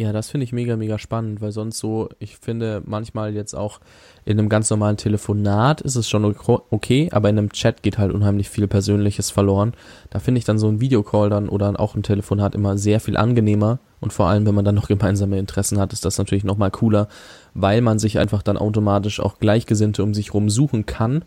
Ja, 0.00 0.14
das 0.14 0.30
finde 0.30 0.44
ich 0.44 0.54
mega, 0.54 0.76
mega 0.76 0.96
spannend, 0.96 1.42
weil 1.42 1.52
sonst 1.52 1.78
so, 1.78 2.08
ich 2.20 2.38
finde 2.38 2.80
manchmal 2.86 3.34
jetzt 3.34 3.52
auch 3.52 3.80
in 4.24 4.38
einem 4.38 4.48
ganz 4.48 4.70
normalen 4.70 4.96
Telefonat 4.96 5.82
ist 5.82 5.94
es 5.94 6.08
schon 6.08 6.24
okay, 6.24 7.10
aber 7.12 7.28
in 7.28 7.36
einem 7.36 7.52
Chat 7.52 7.82
geht 7.82 7.98
halt 7.98 8.10
unheimlich 8.10 8.48
viel 8.48 8.66
Persönliches 8.66 9.30
verloren. 9.30 9.74
Da 10.08 10.18
finde 10.18 10.38
ich 10.38 10.46
dann 10.46 10.58
so 10.58 10.68
ein 10.68 10.80
Videocall 10.80 11.28
dann 11.28 11.50
oder 11.50 11.78
auch 11.78 11.96
ein 11.96 12.02
Telefonat 12.02 12.54
immer 12.54 12.78
sehr 12.78 12.98
viel 12.98 13.18
angenehmer 13.18 13.78
und 14.00 14.14
vor 14.14 14.28
allem, 14.28 14.46
wenn 14.46 14.54
man 14.54 14.64
dann 14.64 14.74
noch 14.74 14.88
gemeinsame 14.88 15.38
Interessen 15.38 15.78
hat, 15.78 15.92
ist 15.92 16.06
das 16.06 16.16
natürlich 16.16 16.44
nochmal 16.44 16.70
cooler, 16.70 17.08
weil 17.52 17.82
man 17.82 17.98
sich 17.98 18.18
einfach 18.18 18.40
dann 18.40 18.56
automatisch 18.56 19.20
auch 19.20 19.38
Gleichgesinnte 19.38 20.02
um 20.02 20.14
sich 20.14 20.32
rum 20.32 20.48
suchen 20.48 20.86
kann 20.86 21.26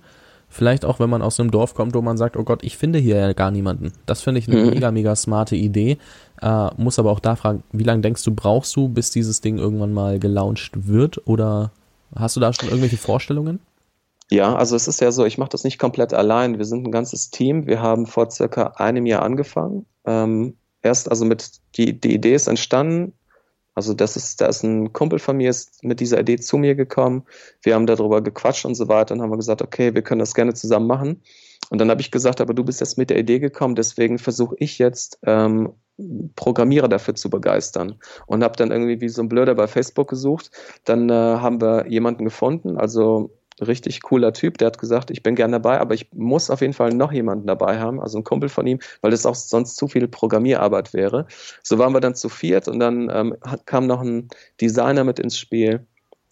Vielleicht 0.53 0.85
auch, 0.85 0.99
wenn 0.99 1.09
man 1.09 1.23
aus 1.23 1.39
einem 1.39 1.49
Dorf 1.49 1.73
kommt, 1.73 1.95
wo 1.95 2.01
man 2.03 2.15
sagt, 2.15 2.37
oh 2.37 2.43
Gott, 2.43 2.63
ich 2.63 2.77
finde 2.77 2.99
hier 2.99 3.15
ja 3.15 3.33
gar 3.33 3.49
niemanden. 3.49 3.91
Das 4.05 4.21
finde 4.21 4.37
ich 4.37 4.47
eine 4.47 4.63
mhm. 4.63 4.69
mega, 4.69 4.91
mega 4.91 5.15
smarte 5.15 5.55
Idee. 5.55 5.97
Äh, 6.43 6.69
muss 6.77 6.99
aber 6.99 7.09
auch 7.09 7.19
da 7.19 7.35
fragen, 7.35 7.63
wie 7.71 7.83
lange 7.83 8.01
denkst 8.03 8.23
du, 8.23 8.35
brauchst 8.35 8.75
du, 8.75 8.87
bis 8.87 9.09
dieses 9.09 9.41
Ding 9.41 9.57
irgendwann 9.57 9.93
mal 9.93 10.19
gelauncht 10.19 10.87
wird? 10.87 11.27
Oder 11.27 11.71
hast 12.15 12.35
du 12.35 12.39
da 12.39 12.53
schon 12.53 12.69
irgendwelche 12.69 12.97
Vorstellungen? 12.97 13.61
Ja, 14.29 14.55
also 14.55 14.75
es 14.75 14.87
ist 14.87 15.01
ja 15.01 15.11
so, 15.11 15.25
ich 15.25 15.39
mache 15.39 15.49
das 15.49 15.63
nicht 15.63 15.79
komplett 15.79 16.13
allein. 16.13 16.59
Wir 16.59 16.65
sind 16.65 16.85
ein 16.85 16.91
ganzes 16.91 17.31
Team. 17.31 17.65
Wir 17.65 17.81
haben 17.81 18.05
vor 18.05 18.29
circa 18.29 18.73
einem 18.75 19.07
Jahr 19.07 19.23
angefangen. 19.23 19.87
Ähm, 20.05 20.53
erst 20.83 21.09
also 21.09 21.25
mit, 21.25 21.49
die, 21.77 21.99
die 21.99 22.13
Idee 22.13 22.35
ist 22.35 22.47
entstanden 22.47 23.13
also 23.75 23.93
das 23.93 24.15
ist, 24.15 24.41
da 24.41 24.47
ist 24.47 24.63
ein 24.63 24.93
Kumpel 24.93 25.19
von 25.19 25.38
mir 25.38 25.49
ist 25.49 25.83
mit 25.83 25.99
dieser 25.99 26.19
Idee 26.19 26.38
zu 26.38 26.57
mir 26.57 26.75
gekommen. 26.75 27.23
Wir 27.62 27.75
haben 27.75 27.88
darüber 27.88 28.21
gequatscht 28.21 28.65
und 28.65 28.75
so 28.75 28.88
weiter 28.88 29.15
und 29.15 29.21
haben 29.21 29.36
gesagt, 29.36 29.62
okay, 29.62 29.93
wir 29.93 30.01
können 30.01 30.19
das 30.19 30.36
gerne 30.36 30.53
zusammen 30.53 30.88
machen. 30.88 31.21
Und 31.69 31.79
dann 31.79 31.89
habe 31.89 32.01
ich 32.01 32.12
gesagt, 32.12 32.41
aber 32.41 32.53
du 32.53 32.63
bist 32.63 32.81
jetzt 32.81 32.97
mit 32.97 33.09
der 33.09 33.17
Idee 33.17 33.39
gekommen, 33.39 33.75
deswegen 33.75 34.19
versuche 34.19 34.55
ich 34.59 34.77
jetzt 34.77 35.17
ähm, 35.23 35.73
Programmierer 36.36 36.88
dafür 36.88 37.15
zu 37.15 37.29
begeistern 37.29 37.99
und 38.25 38.43
habe 38.43 38.55
dann 38.57 38.71
irgendwie 38.71 38.99
wie 39.01 39.09
so 39.09 39.21
ein 39.21 39.29
Blöder 39.29 39.55
bei 39.55 39.67
Facebook 39.67 40.09
gesucht. 40.09 40.51
Dann 40.86 41.09
äh, 41.09 41.13
haben 41.13 41.62
wir 41.62 41.88
jemanden 41.88 42.25
gefunden, 42.25 42.77
also 42.77 43.31
richtig 43.61 44.01
cooler 44.01 44.33
Typ, 44.33 44.57
der 44.57 44.67
hat 44.67 44.77
gesagt, 44.77 45.11
ich 45.11 45.23
bin 45.23 45.35
gern 45.35 45.51
dabei, 45.51 45.79
aber 45.79 45.93
ich 45.93 46.11
muss 46.13 46.49
auf 46.49 46.61
jeden 46.61 46.73
Fall 46.73 46.91
noch 46.91 47.11
jemanden 47.11 47.47
dabei 47.47 47.79
haben, 47.79 48.01
also 48.01 48.17
ein 48.17 48.23
Kumpel 48.23 48.49
von 48.49 48.67
ihm, 48.67 48.79
weil 49.01 49.11
das 49.11 49.25
auch 49.25 49.35
sonst 49.35 49.75
zu 49.75 49.87
viel 49.87 50.07
Programmierarbeit 50.07 50.93
wäre. 50.93 51.27
So 51.63 51.77
waren 51.77 51.93
wir 51.93 52.01
dann 52.01 52.15
zu 52.15 52.29
viert 52.29 52.67
und 52.67 52.79
dann 52.79 53.09
ähm, 53.13 53.35
kam 53.65 53.87
noch 53.87 54.01
ein 54.01 54.27
Designer 54.59 55.03
mit 55.03 55.19
ins 55.19 55.37
Spiel. 55.37 55.85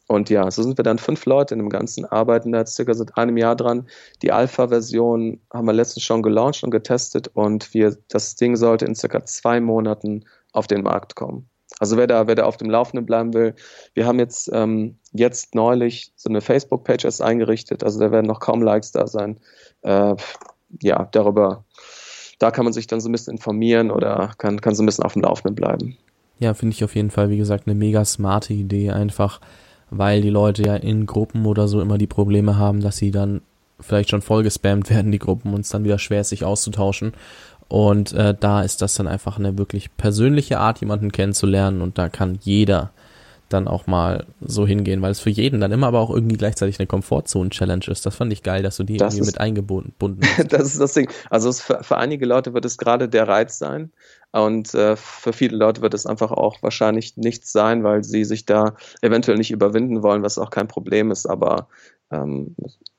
Und 0.07 0.29
ja, 0.29 0.51
so 0.51 0.61
sind 0.61 0.77
wir 0.77 0.83
dann 0.83 0.97
fünf 0.97 1.25
Leute 1.25 1.53
in 1.53 1.59
dem 1.59 1.69
Ganzen, 1.69 2.03
arbeiten 2.03 2.51
da 2.51 2.65
circa 2.65 2.93
seit 2.93 3.17
einem 3.17 3.37
Jahr 3.37 3.55
dran. 3.55 3.87
Die 4.21 4.33
Alpha-Version 4.33 5.39
haben 5.53 5.67
wir 5.67 5.73
letztens 5.73 6.03
schon 6.03 6.21
gelauncht 6.21 6.65
und 6.65 6.71
getestet 6.71 7.29
und 7.29 7.73
wir, 7.73 7.95
das 8.09 8.35
Ding 8.35 8.57
sollte 8.57 8.85
in 8.85 8.95
circa 8.95 9.23
zwei 9.23 9.61
Monaten 9.61 10.25
auf 10.51 10.67
den 10.67 10.83
Markt 10.83 11.15
kommen. 11.15 11.50
Also 11.79 11.97
wer 11.97 12.07
da, 12.07 12.27
wer 12.27 12.35
da 12.35 12.43
auf 12.45 12.57
dem 12.57 12.69
Laufenden 12.69 13.05
bleiben 13.05 13.33
will, 13.33 13.55
wir 13.93 14.05
haben 14.05 14.19
jetzt, 14.19 14.49
ähm, 14.53 14.97
jetzt 15.13 15.55
neulich 15.55 16.11
so 16.15 16.29
eine 16.29 16.41
Facebook-Page 16.41 17.05
erst 17.05 17.21
eingerichtet, 17.21 17.83
also 17.83 17.99
da 17.99 18.11
werden 18.11 18.27
noch 18.27 18.39
kaum 18.39 18.61
Likes 18.61 18.91
da 18.91 19.07
sein. 19.07 19.39
Äh, 19.81 20.15
ja, 20.81 21.07
darüber, 21.11 21.65
da 22.39 22.51
kann 22.51 22.65
man 22.65 22.73
sich 22.73 22.87
dann 22.87 23.01
so 23.01 23.09
ein 23.09 23.11
bisschen 23.11 23.33
informieren 23.33 23.91
oder 23.91 24.33
kann, 24.37 24.61
kann 24.61 24.75
so 24.75 24.83
ein 24.83 24.85
bisschen 24.85 25.03
auf 25.03 25.13
dem 25.13 25.23
Laufenden 25.23 25.55
bleiben. 25.55 25.97
Ja, 26.39 26.53
finde 26.53 26.75
ich 26.75 26.83
auf 26.83 26.95
jeden 26.95 27.11
Fall, 27.11 27.29
wie 27.29 27.37
gesagt, 27.37 27.67
eine 27.67 27.75
mega 27.75 28.03
smarte 28.03 28.53
Idee, 28.53 28.91
einfach 28.91 29.39
weil 29.91 30.21
die 30.21 30.29
Leute 30.29 30.63
ja 30.63 30.75
in 30.77 31.05
Gruppen 31.05 31.45
oder 31.45 31.67
so 31.67 31.81
immer 31.81 31.97
die 31.97 32.07
Probleme 32.07 32.57
haben, 32.57 32.79
dass 32.79 32.97
sie 32.97 33.11
dann 33.11 33.41
vielleicht 33.79 34.09
schon 34.09 34.21
voll 34.21 34.41
gespammt 34.41 34.89
werden, 34.89 35.11
die 35.11 35.19
Gruppen, 35.19 35.53
und 35.53 35.61
es 35.61 35.69
dann 35.69 35.83
wieder 35.83 35.99
schwer 35.99 36.21
ist, 36.21 36.29
sich 36.29 36.43
auszutauschen. 36.43 37.13
Und 37.71 38.11
äh, 38.11 38.35
da 38.37 38.63
ist 38.63 38.81
das 38.81 38.95
dann 38.95 39.07
einfach 39.07 39.39
eine 39.39 39.57
wirklich 39.57 39.95
persönliche 39.95 40.59
Art, 40.59 40.81
jemanden 40.81 41.13
kennenzulernen. 41.13 41.81
Und 41.81 41.97
da 41.97 42.09
kann 42.09 42.37
jeder 42.41 42.91
dann 43.47 43.69
auch 43.69 43.87
mal 43.87 44.25
so 44.41 44.67
hingehen, 44.67 45.01
weil 45.01 45.11
es 45.11 45.21
für 45.21 45.29
jeden 45.29 45.61
dann 45.61 45.71
immer 45.71 45.87
aber 45.87 46.01
auch 46.01 46.09
irgendwie 46.09 46.35
gleichzeitig 46.35 46.81
eine 46.81 46.87
Komfortzone-Challenge 46.87 47.85
ist. 47.87 48.05
Das 48.05 48.13
fand 48.13 48.33
ich 48.33 48.43
geil, 48.43 48.61
dass 48.61 48.75
du 48.75 48.83
die 48.83 48.97
das 48.97 49.13
irgendwie 49.13 49.29
ist, 49.29 49.35
mit 49.35 49.39
eingebunden 49.39 50.19
hast. 50.21 50.47
das 50.51 50.63
ist 50.63 50.81
das 50.81 50.93
Ding. 50.95 51.09
Also 51.29 51.53
für, 51.53 51.81
für 51.81 51.95
einige 51.95 52.25
Leute 52.25 52.53
wird 52.53 52.65
es 52.65 52.77
gerade 52.77 53.07
der 53.07 53.29
Reiz 53.29 53.57
sein. 53.57 53.93
Und 54.33 54.73
äh, 54.73 54.97
für 54.97 55.31
viele 55.31 55.55
Leute 55.55 55.81
wird 55.81 55.93
es 55.93 56.05
einfach 56.05 56.31
auch 56.31 56.61
wahrscheinlich 56.61 57.15
nichts 57.15 57.53
sein, 57.53 57.85
weil 57.85 58.03
sie 58.03 58.25
sich 58.25 58.45
da 58.45 58.75
eventuell 59.01 59.37
nicht 59.37 59.51
überwinden 59.51 60.03
wollen, 60.03 60.23
was 60.23 60.37
auch 60.37 60.49
kein 60.49 60.67
Problem 60.67 61.09
ist. 61.09 61.25
Aber 61.25 61.69
ähm, 62.11 62.53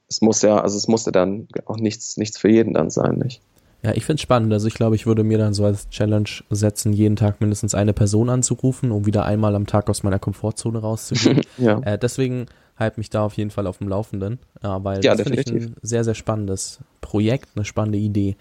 es 0.09 0.23
muss 0.23 0.41
ja, 0.41 0.59
also 0.63 0.79
es 0.79 0.89
musste 0.89 1.13
dann 1.13 1.47
auch 1.67 1.77
nichts, 1.77 2.17
nichts 2.17 2.39
für 2.39 2.49
jeden 2.49 2.73
dann 2.73 2.89
sein, 2.89 3.17
nicht? 3.17 3.43
Ja, 3.83 3.93
ich 3.95 4.05
finde 4.05 4.17
es 4.17 4.23
spannend. 4.23 4.53
Also 4.53 4.69
ich 4.69 4.75
glaube, 4.75 4.95
ich 4.95 5.07
würde 5.07 5.25
mir 5.25 5.39
dann 5.39 5.55
so 5.55 5.65
als 5.65 5.89
Challenge 5.89 6.29
setzen, 6.51 6.93
jeden 6.93 7.17
Tag 7.17 7.41
mindestens 7.41 7.75
eine 7.75 7.93
Person 7.93 8.31
anzurufen, 8.31 8.93
um 8.93 9.07
wieder 9.07 9.25
einmal 9.25 9.57
am 9.57 9.67
Tag 9.67 9.91
aus 9.91 10.05
meiner 10.05 10.21
Komfortzone 10.21 10.79
rauszugehen. 10.79 11.41
ja. 11.59 11.81
Äh, 11.81 11.99
deswegen 11.99 12.47
halte 12.77 13.01
mich 13.01 13.11
da 13.11 13.25
auf 13.25 13.37
jeden 13.37 13.51
Fall 13.51 13.67
auf 13.67 13.79
dem 13.79 13.89
Laufenden, 13.89 14.39
ja, 14.63 14.83
weil 14.83 15.05
ja, 15.05 15.15
das 15.15 15.23
finde 15.23 15.41
ich 15.41 15.47
ein 15.49 15.77
sehr, 15.83 16.05
sehr 16.05 16.15
spannendes 16.15 16.81
Projekt, 17.01 17.51
eine 17.55 17.65
spannende 17.65 17.99
Idee. 17.99 18.37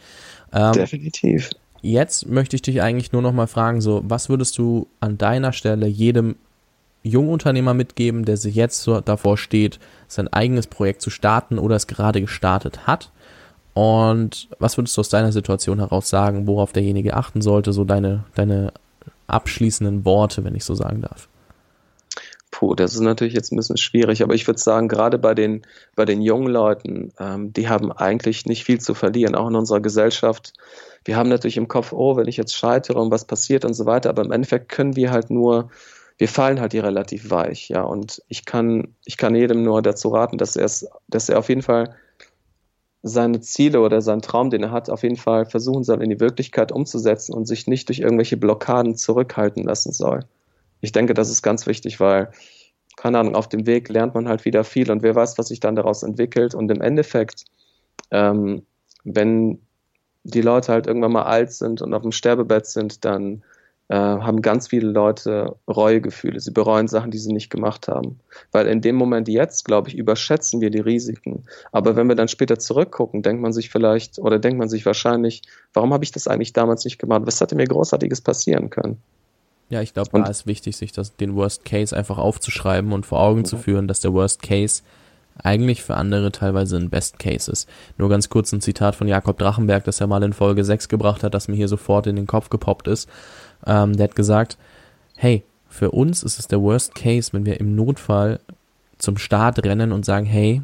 Ähm, 0.53 0.73
definitiv. 0.73 1.49
Jetzt 1.81 2.27
möchte 2.27 2.55
ich 2.55 2.61
dich 2.61 2.81
eigentlich 2.81 3.11
nur 3.11 3.23
noch 3.23 3.33
mal 3.33 3.47
fragen, 3.47 3.81
so, 3.81 4.01
was 4.03 4.29
würdest 4.29 4.57
du 4.57 4.87
an 4.99 5.17
deiner 5.17 5.51
Stelle 5.53 5.87
jedem 5.87 6.35
Jungunternehmer 7.03 7.73
mitgeben, 7.73 8.25
der 8.25 8.37
sich 8.37 8.53
jetzt 8.53 8.83
so 8.83 9.01
davor 9.01 9.37
steht, 9.37 9.79
sein 10.07 10.27
eigenes 10.27 10.67
Projekt 10.67 11.01
zu 11.01 11.09
starten 11.09 11.57
oder 11.57 11.75
es 11.75 11.87
gerade 11.87 12.21
gestartet 12.21 12.85
hat? 12.85 13.11
Und 13.73 14.49
was 14.59 14.77
würdest 14.77 14.97
du 14.97 15.01
aus 15.01 15.09
deiner 15.09 15.31
Situation 15.31 15.79
heraus 15.79 16.09
sagen, 16.09 16.47
worauf 16.47 16.73
derjenige 16.73 17.15
achten 17.15 17.41
sollte, 17.41 17.71
so 17.71 17.85
deine, 17.85 18.25
deine 18.35 18.73
abschließenden 19.27 20.03
Worte, 20.03 20.43
wenn 20.43 20.55
ich 20.55 20.65
so 20.65 20.75
sagen 20.75 21.01
darf? 21.01 21.29
Puh, 22.51 22.75
das 22.75 22.93
ist 22.93 22.99
natürlich 22.99 23.33
jetzt 23.33 23.53
ein 23.53 23.55
bisschen 23.55 23.77
schwierig, 23.77 24.21
aber 24.21 24.33
ich 24.33 24.45
würde 24.45 24.59
sagen, 24.59 24.89
gerade 24.89 25.17
bei 25.17 25.33
den, 25.33 25.61
bei 25.95 26.03
den 26.03 26.21
jungen 26.21 26.47
Leuten, 26.51 27.13
ähm, 27.17 27.53
die 27.53 27.69
haben 27.69 27.93
eigentlich 27.93 28.45
nicht 28.45 28.65
viel 28.65 28.79
zu 28.79 28.93
verlieren, 28.93 29.35
auch 29.35 29.47
in 29.47 29.55
unserer 29.55 29.79
Gesellschaft. 29.79 30.53
Wir 31.05 31.15
haben 31.15 31.29
natürlich 31.29 31.55
im 31.55 31.69
Kopf, 31.69 31.93
oh, 31.93 32.17
wenn 32.17 32.27
ich 32.27 32.35
jetzt 32.35 32.55
scheitere 32.55 32.99
und 32.99 33.09
was 33.09 33.23
passiert 33.23 33.63
und 33.63 33.73
so 33.73 33.85
weiter, 33.85 34.09
aber 34.09 34.23
im 34.23 34.33
Endeffekt 34.33 34.67
können 34.67 34.97
wir 34.97 35.11
halt 35.11 35.29
nur, 35.29 35.69
wir 36.17 36.27
fallen 36.27 36.59
halt 36.59 36.73
hier 36.73 36.83
relativ 36.83 37.31
weich, 37.31 37.69
ja, 37.69 37.83
und 37.83 38.21
ich 38.27 38.43
kann, 38.43 38.95
ich 39.05 39.15
kann 39.15 39.33
jedem 39.33 39.63
nur 39.63 39.81
dazu 39.81 40.09
raten, 40.09 40.37
dass 40.37 40.57
er 40.57 40.69
dass 41.07 41.29
er 41.29 41.39
auf 41.39 41.47
jeden 41.47 41.61
Fall 41.61 41.95
seine 43.03 43.41
Ziele 43.41 43.81
oder 43.81 44.01
seinen 44.01 44.21
Traum, 44.21 44.49
den 44.49 44.63
er 44.63 44.71
hat, 44.71 44.89
auf 44.89 45.03
jeden 45.03 45.17
Fall 45.17 45.45
versuchen 45.45 45.83
soll, 45.83 46.03
in 46.03 46.09
die 46.09 46.19
Wirklichkeit 46.19 46.71
umzusetzen 46.71 47.33
und 47.33 47.47
sich 47.47 47.67
nicht 47.67 47.89
durch 47.89 47.99
irgendwelche 47.99 48.37
Blockaden 48.37 48.95
zurückhalten 48.95 49.63
lassen 49.63 49.91
soll. 49.91 50.25
Ich 50.81 50.91
denke, 50.91 51.13
das 51.13 51.29
ist 51.29 51.41
ganz 51.41 51.65
wichtig, 51.65 51.99
weil, 51.99 52.31
keine 52.97 53.19
Ahnung, 53.19 53.35
auf 53.35 53.49
dem 53.49 53.65
Weg 53.65 53.89
lernt 53.89 54.13
man 54.13 54.27
halt 54.27 54.45
wieder 54.45 54.63
viel 54.63 54.91
und 54.91 55.01
wer 55.01 55.15
weiß, 55.15 55.37
was 55.37 55.47
sich 55.47 55.59
dann 55.59 55.75
daraus 55.75 56.03
entwickelt. 56.03 56.53
Und 56.53 56.69
im 56.69 56.81
Endeffekt, 56.81 57.45
ähm, 58.11 58.63
wenn 59.03 59.59
die 60.23 60.41
Leute 60.41 60.71
halt 60.71 60.85
irgendwann 60.85 61.13
mal 61.13 61.23
alt 61.23 61.51
sind 61.51 61.81
und 61.81 61.93
auf 61.93 62.03
dem 62.03 62.11
Sterbebett 62.11 62.67
sind, 62.67 63.03
dann 63.03 63.43
haben 63.95 64.41
ganz 64.41 64.69
viele 64.69 64.89
Leute 64.89 65.55
Reuegefühle. 65.67 66.39
Sie 66.39 66.51
bereuen 66.51 66.87
Sachen, 66.87 67.11
die 67.11 67.17
sie 67.17 67.33
nicht 67.33 67.49
gemacht 67.49 67.87
haben. 67.87 68.19
Weil 68.51 68.67
in 68.67 68.81
dem 68.81 68.95
Moment 68.95 69.27
jetzt, 69.27 69.65
glaube 69.65 69.89
ich, 69.89 69.97
überschätzen 69.97 70.61
wir 70.61 70.69
die 70.69 70.79
Risiken. 70.79 71.45
Aber 71.71 71.95
wenn 71.95 72.07
wir 72.07 72.15
dann 72.15 72.27
später 72.27 72.57
zurückgucken, 72.59 73.21
denkt 73.21 73.41
man 73.41 73.53
sich 73.53 73.69
vielleicht 73.69 74.19
oder 74.19 74.39
denkt 74.39 74.59
man 74.59 74.69
sich 74.69 74.85
wahrscheinlich, 74.85 75.41
warum 75.73 75.93
habe 75.93 76.03
ich 76.03 76.11
das 76.11 76.27
eigentlich 76.27 76.53
damals 76.53 76.85
nicht 76.85 76.99
gemacht? 76.99 77.23
Was 77.25 77.41
hätte 77.41 77.55
mir 77.55 77.65
Großartiges 77.65 78.21
passieren 78.21 78.69
können? 78.69 78.97
Ja, 79.69 79.81
ich 79.81 79.93
glaube, 79.93 80.09
da 80.11 80.25
ist 80.25 80.45
wichtig, 80.47 80.75
sich 80.75 80.91
das, 80.91 81.15
den 81.15 81.33
Worst 81.35 81.63
Case 81.63 81.95
einfach 81.95 82.17
aufzuschreiben 82.17 82.91
und 82.91 83.05
vor 83.05 83.21
Augen 83.21 83.39
mhm. 83.39 83.45
zu 83.45 83.57
führen, 83.57 83.87
dass 83.87 84.01
der 84.01 84.13
Worst 84.13 84.41
Case 84.41 84.83
eigentlich 85.41 85.83
für 85.83 85.95
andere 85.95 86.31
teilweise 86.31 86.77
ein 86.77 86.89
Best 86.89 87.19
Case 87.19 87.51
ist. 87.51 87.67
Nur 87.97 88.09
ganz 88.09 88.29
kurz 88.29 88.51
ein 88.51 88.61
Zitat 88.61 88.95
von 88.95 89.07
Jakob 89.07 89.37
Drachenberg, 89.37 89.83
das 89.83 90.01
er 90.01 90.07
mal 90.07 90.23
in 90.23 90.33
Folge 90.33 90.63
6 90.63 90.89
gebracht 90.89 91.23
hat, 91.23 91.33
das 91.33 91.47
mir 91.47 91.55
hier 91.55 91.67
sofort 91.67 92.07
in 92.07 92.15
den 92.15 92.27
Kopf 92.27 92.49
gepoppt 92.49 92.87
ist. 92.87 93.09
Ähm, 93.65 93.95
der 93.95 94.05
hat 94.05 94.15
gesagt, 94.15 94.57
hey, 95.15 95.43
für 95.69 95.91
uns 95.91 96.23
ist 96.23 96.37
es 96.37 96.47
der 96.47 96.61
Worst 96.61 96.95
Case, 96.95 97.31
wenn 97.33 97.45
wir 97.45 97.59
im 97.59 97.75
Notfall 97.75 98.39
zum 98.97 99.17
Start 99.17 99.63
rennen 99.63 99.91
und 99.91 100.05
sagen, 100.05 100.25
hey, 100.25 100.61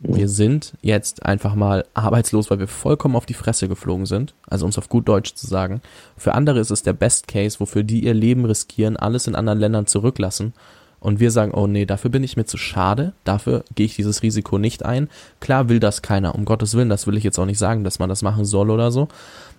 wir 0.00 0.28
sind 0.28 0.72
jetzt 0.80 1.26
einfach 1.26 1.54
mal 1.54 1.84
arbeitslos, 1.92 2.50
weil 2.50 2.58
wir 2.58 2.68
vollkommen 2.68 3.16
auf 3.16 3.26
die 3.26 3.34
Fresse 3.34 3.68
geflogen 3.68 4.06
sind. 4.06 4.34
Also 4.48 4.64
um 4.64 4.70
es 4.70 4.78
auf 4.78 4.88
gut 4.88 5.06
Deutsch 5.06 5.34
zu 5.34 5.46
sagen. 5.46 5.82
Für 6.16 6.34
andere 6.34 6.58
ist 6.58 6.70
es 6.70 6.82
der 6.82 6.94
Best 6.94 7.28
Case, 7.28 7.60
wofür 7.60 7.82
die 7.82 8.04
ihr 8.04 8.14
Leben 8.14 8.46
riskieren, 8.46 8.96
alles 8.96 9.26
in 9.26 9.34
anderen 9.34 9.58
Ländern 9.58 9.86
zurücklassen. 9.86 10.54
Und 11.00 11.18
wir 11.18 11.30
sagen, 11.30 11.52
oh 11.52 11.66
nee, 11.66 11.86
dafür 11.86 12.10
bin 12.10 12.22
ich 12.22 12.36
mir 12.36 12.44
zu 12.44 12.58
schade, 12.58 13.14
dafür 13.24 13.64
gehe 13.74 13.86
ich 13.86 13.96
dieses 13.96 14.22
Risiko 14.22 14.58
nicht 14.58 14.84
ein. 14.84 15.08
Klar 15.40 15.68
will 15.70 15.80
das 15.80 16.02
keiner, 16.02 16.34
um 16.34 16.44
Gottes 16.44 16.74
Willen, 16.74 16.90
das 16.90 17.06
will 17.06 17.16
ich 17.16 17.24
jetzt 17.24 17.38
auch 17.38 17.46
nicht 17.46 17.58
sagen, 17.58 17.84
dass 17.84 17.98
man 17.98 18.10
das 18.10 18.22
machen 18.22 18.44
soll 18.44 18.70
oder 18.70 18.90
so 18.90 19.08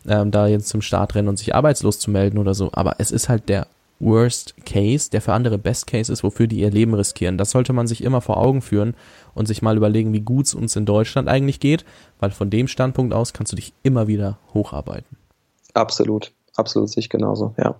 ähm, 0.07 0.31
da 0.31 0.47
jetzt 0.47 0.67
zum 0.67 0.81
Start 0.81 1.15
rennen 1.15 1.27
und 1.27 1.37
sich 1.37 1.53
arbeitslos 1.55 1.99
zu 1.99 2.11
melden 2.11 2.37
oder 2.37 2.53
so. 2.53 2.69
Aber 2.73 2.95
es 2.97 3.11
ist 3.11 3.29
halt 3.29 3.49
der 3.49 3.67
Worst 3.99 4.55
Case, 4.65 5.11
der 5.11 5.21
für 5.21 5.33
andere 5.33 5.57
Best 5.57 5.85
Case 5.85 6.11
ist, 6.11 6.23
wofür 6.23 6.47
die 6.47 6.59
ihr 6.59 6.71
Leben 6.71 6.93
riskieren. 6.93 7.37
Das 7.37 7.51
sollte 7.51 7.71
man 7.71 7.87
sich 7.87 8.03
immer 8.03 8.21
vor 8.21 8.37
Augen 8.37 8.61
führen 8.61 8.95
und 9.35 9.47
sich 9.47 9.61
mal 9.61 9.77
überlegen, 9.77 10.11
wie 10.11 10.21
gut 10.21 10.47
es 10.47 10.53
uns 10.55 10.75
in 10.75 10.85
Deutschland 10.85 11.27
eigentlich 11.27 11.59
geht, 11.59 11.85
weil 12.19 12.31
von 12.31 12.49
dem 12.49 12.67
Standpunkt 12.67 13.13
aus 13.13 13.33
kannst 13.33 13.51
du 13.51 13.55
dich 13.55 13.73
immer 13.83 14.07
wieder 14.07 14.39
hocharbeiten. 14.53 15.17
Absolut, 15.73 16.31
absolut 16.55 16.89
sich 16.89 17.09
genauso, 17.09 17.53
ja. 17.57 17.75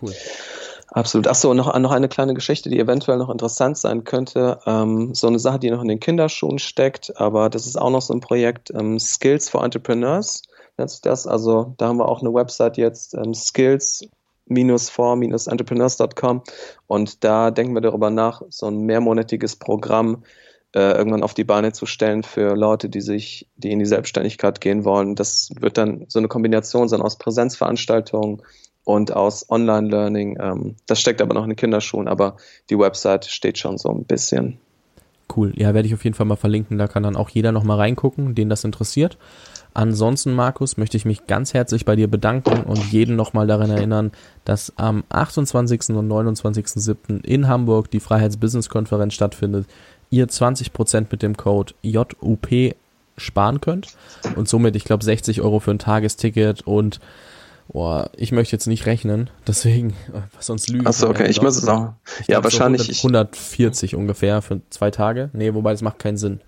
Cool. 0.00 0.14
Absolut. 0.90 1.26
Achso, 1.26 1.52
noch, 1.52 1.78
noch 1.78 1.92
eine 1.92 2.08
kleine 2.08 2.34
Geschichte, 2.34 2.70
die 2.70 2.78
eventuell 2.78 3.18
noch 3.18 3.28
interessant 3.28 3.76
sein 3.76 4.04
könnte. 4.04 4.58
Ähm, 4.66 5.14
so 5.14 5.26
eine 5.26 5.38
Sache, 5.38 5.58
die 5.58 5.70
noch 5.70 5.82
in 5.82 5.88
den 5.88 6.00
Kinderschuhen 6.00 6.58
steckt, 6.58 7.18
aber 7.20 7.50
das 7.50 7.66
ist 7.66 7.76
auch 7.76 7.90
noch 7.90 8.02
so 8.02 8.14
ein 8.14 8.20
Projekt, 8.20 8.70
ähm, 8.74 8.98
Skills 8.98 9.50
for 9.50 9.62
Entrepreneurs 9.62 10.42
nennt 10.78 10.90
sich 10.90 11.00
das. 11.02 11.26
Also 11.26 11.74
da 11.76 11.88
haben 11.88 11.98
wir 11.98 12.08
auch 12.08 12.22
eine 12.22 12.32
Website 12.32 12.76
jetzt, 12.76 13.14
ähm, 13.14 13.34
Skills 13.34 14.08
for-entrepreneurs.com 14.48 16.42
und 16.86 17.22
da 17.22 17.50
denken 17.50 17.74
wir 17.74 17.82
darüber 17.82 18.08
nach, 18.08 18.40
so 18.48 18.66
ein 18.66 18.80
mehrmonatiges 18.80 19.56
Programm 19.56 20.22
äh, 20.74 20.92
irgendwann 20.96 21.22
auf 21.22 21.34
die 21.34 21.44
Beine 21.44 21.72
zu 21.72 21.84
stellen 21.84 22.22
für 22.22 22.54
Leute, 22.54 22.88
die 22.88 23.02
sich, 23.02 23.46
die 23.56 23.72
in 23.72 23.78
die 23.78 23.86
Selbstständigkeit 23.86 24.62
gehen 24.62 24.84
wollen. 24.84 25.16
Das 25.16 25.50
wird 25.60 25.76
dann 25.76 26.06
so 26.08 26.18
eine 26.18 26.28
Kombination 26.28 26.88
sein 26.88 27.02
aus 27.02 27.18
Präsenzveranstaltungen 27.18 28.42
und 28.88 29.14
aus 29.14 29.44
Online-Learning. 29.50 30.38
Ähm, 30.40 30.76
das 30.86 30.98
steckt 30.98 31.20
aber 31.20 31.34
noch 31.34 31.42
in 31.42 31.50
den 31.50 31.56
Kinderschuhen, 31.56 32.08
aber 32.08 32.38
die 32.70 32.78
Website 32.78 33.26
steht 33.26 33.58
schon 33.58 33.76
so 33.76 33.90
ein 33.90 34.04
bisschen. 34.04 34.56
Cool. 35.36 35.52
Ja, 35.56 35.74
werde 35.74 35.86
ich 35.86 35.92
auf 35.92 36.04
jeden 36.04 36.16
Fall 36.16 36.24
mal 36.24 36.36
verlinken. 36.36 36.78
Da 36.78 36.88
kann 36.88 37.02
dann 37.02 37.14
auch 37.14 37.28
jeder 37.28 37.52
noch 37.52 37.64
mal 37.64 37.76
reingucken, 37.76 38.34
den 38.34 38.48
das 38.48 38.64
interessiert. 38.64 39.18
Ansonsten, 39.74 40.32
Markus, 40.32 40.78
möchte 40.78 40.96
ich 40.96 41.04
mich 41.04 41.26
ganz 41.26 41.52
herzlich 41.52 41.84
bei 41.84 41.96
dir 41.96 42.08
bedanken 42.08 42.62
und 42.62 42.90
jeden 42.90 43.14
nochmal 43.14 43.46
daran 43.46 43.68
erinnern, 43.68 44.10
dass 44.46 44.72
am 44.76 45.04
28. 45.10 45.90
und 45.90 46.08
29.07. 46.10 47.22
in 47.26 47.46
Hamburg 47.46 47.90
die 47.90 48.00
Freiheits-Business-Konferenz 48.00 49.12
stattfindet. 49.12 49.66
Ihr 50.08 50.28
20% 50.28 51.08
mit 51.10 51.20
dem 51.20 51.36
Code 51.36 51.74
JUP 51.82 52.74
sparen 53.18 53.60
könnt 53.60 53.88
und 54.34 54.48
somit, 54.48 54.76
ich 54.76 54.84
glaube, 54.84 55.04
60 55.04 55.42
Euro 55.42 55.60
für 55.60 55.72
ein 55.72 55.78
Tagesticket 55.78 56.66
und 56.66 57.00
Boah, 57.70 58.10
ich 58.16 58.32
möchte 58.32 58.56
jetzt 58.56 58.66
nicht 58.66 58.86
rechnen, 58.86 59.28
deswegen, 59.46 59.94
sonst 60.40 60.68
lüge 60.68 60.82
ich. 60.82 60.88
Achso, 60.88 61.08
okay, 61.08 61.28
ich 61.28 61.42
muss 61.42 61.56
es 61.56 61.68
auch. 61.68 61.92
Ich 62.20 62.28
ja, 62.28 62.42
wahrscheinlich. 62.42 62.82
So 62.82 63.08
100, 63.08 63.36
140 63.36 63.94
ungefähr 63.94 64.40
für 64.40 64.62
zwei 64.70 64.90
Tage. 64.90 65.30
Nee, 65.34 65.52
wobei 65.54 65.72
das 65.72 65.82
macht 65.82 65.98
keinen 65.98 66.16
Sinn. 66.16 66.40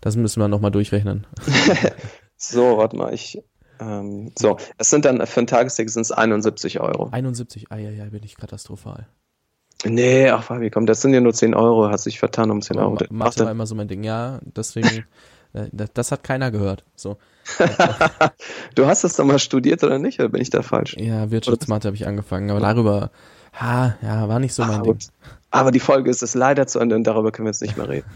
Das 0.00 0.14
müssen 0.14 0.40
wir 0.40 0.46
nochmal 0.46 0.70
durchrechnen. 0.70 1.26
so, 2.36 2.78
warte 2.78 2.96
mal, 2.96 3.12
ich. 3.12 3.42
Ähm, 3.80 4.32
so, 4.38 4.56
es 4.76 4.90
sind 4.90 5.04
dann 5.04 5.24
für 5.26 5.40
ein 5.40 5.46
Tagesticket 5.46 5.92
sind 5.92 6.02
es 6.02 6.12
71 6.12 6.80
Euro. 6.80 7.08
71, 7.10 7.66
ah 7.70 7.76
ja, 7.76 7.90
ja, 7.90 8.04
bin 8.06 8.24
ich 8.24 8.36
katastrophal. 8.36 9.06
Nee, 9.84 10.28
ach 10.30 10.42
Fabi, 10.42 10.70
komm, 10.70 10.86
das 10.86 11.00
sind 11.00 11.14
ja 11.14 11.20
nur 11.20 11.32
10 11.32 11.54
Euro, 11.54 11.88
hat 11.88 12.00
sich 12.00 12.18
vertan 12.18 12.50
um 12.50 12.60
10 12.60 12.78
Euro. 12.78 12.98
Mathe 13.10 13.44
war 13.44 13.52
immer 13.52 13.66
so 13.66 13.76
mein 13.76 13.86
Ding, 13.86 14.02
ja, 14.02 14.40
deswegen, 14.42 15.04
äh, 15.52 15.66
das 15.72 16.12
hat 16.12 16.24
keiner 16.24 16.50
gehört. 16.50 16.84
So. 16.94 17.16
du 18.74 18.86
hast 18.86 19.04
das 19.04 19.16
doch 19.16 19.24
mal 19.24 19.38
studiert 19.38 19.82
oder 19.82 19.98
nicht? 19.98 20.20
Oder 20.20 20.28
bin 20.28 20.40
ich 20.40 20.50
da 20.50 20.62
falsch? 20.62 20.96
Ja, 20.98 21.30
Wirtschaftsmathe 21.30 21.88
habe 21.88 21.96
ich 21.96 22.06
angefangen, 22.06 22.50
aber 22.50 22.60
darüber, 22.60 23.10
ha, 23.54 23.96
ja, 24.02 24.28
war 24.28 24.38
nicht 24.38 24.54
so 24.54 24.64
mein 24.64 24.80
Ach, 24.80 24.82
Ding. 24.82 24.98
Aber 25.50 25.70
die 25.70 25.80
Folge 25.80 26.10
ist 26.10 26.22
es 26.22 26.34
leider 26.34 26.66
zu 26.66 26.78
Ende 26.78 26.96
und 26.96 27.04
darüber 27.04 27.32
können 27.32 27.46
wir 27.46 27.50
jetzt 27.50 27.62
nicht 27.62 27.76
mehr 27.76 27.88
reden. 27.88 28.06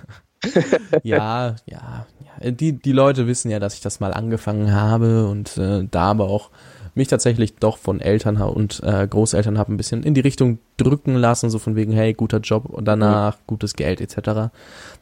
ja, 1.02 1.56
ja, 1.66 2.06
ja. 2.40 2.50
Die, 2.50 2.72
die 2.72 2.92
Leute 2.92 3.26
wissen 3.26 3.50
ja, 3.50 3.58
dass 3.58 3.74
ich 3.74 3.80
das 3.80 4.00
mal 4.00 4.12
angefangen 4.12 4.72
habe 4.74 5.28
und 5.28 5.56
äh, 5.56 5.86
da 5.90 6.10
aber 6.10 6.24
auch 6.24 6.50
mich 6.94 7.08
tatsächlich 7.08 7.56
doch 7.56 7.78
von 7.78 8.00
Eltern 8.00 8.36
und 8.36 8.82
äh, 8.82 9.06
Großeltern 9.06 9.58
habe 9.58 9.72
ein 9.72 9.76
bisschen 9.76 10.02
in 10.02 10.14
die 10.14 10.20
Richtung 10.20 10.58
drücken 10.76 11.14
lassen, 11.14 11.48
so 11.48 11.58
von 11.58 11.74
wegen, 11.74 11.92
hey, 11.92 12.12
guter 12.12 12.40
Job 12.40 12.66
und 12.66 12.84
danach 12.84 13.36
mhm. 13.36 13.42
gutes 13.46 13.74
Geld 13.74 14.00
etc. 14.00 14.52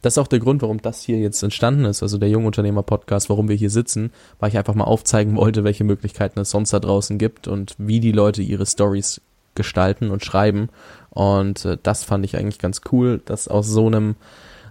Das 0.02 0.14
ist 0.14 0.18
auch 0.18 0.28
der 0.28 0.38
Grund, 0.38 0.62
warum 0.62 0.80
das 0.80 1.02
hier 1.02 1.18
jetzt 1.18 1.42
entstanden 1.42 1.84
ist, 1.84 2.02
also 2.02 2.18
der 2.18 2.28
Jungunternehmer-Podcast, 2.28 3.28
warum 3.28 3.48
wir 3.48 3.56
hier 3.56 3.70
sitzen, 3.70 4.12
weil 4.38 4.50
ich 4.50 4.58
einfach 4.58 4.74
mal 4.74 4.84
aufzeigen 4.84 5.36
wollte, 5.36 5.64
welche 5.64 5.84
Möglichkeiten 5.84 6.38
es 6.40 6.50
sonst 6.50 6.72
da 6.72 6.78
draußen 6.78 7.18
gibt 7.18 7.48
und 7.48 7.74
wie 7.78 8.00
die 8.00 8.12
Leute 8.12 8.42
ihre 8.42 8.66
Stories 8.66 9.20
gestalten 9.56 10.10
und 10.10 10.24
schreiben. 10.24 10.68
Und 11.10 11.64
äh, 11.64 11.76
das 11.82 12.04
fand 12.04 12.24
ich 12.24 12.36
eigentlich 12.36 12.60
ganz 12.60 12.82
cool, 12.92 13.20
dass 13.24 13.48
aus 13.48 13.66
so 13.66 13.86
einem 13.86 14.16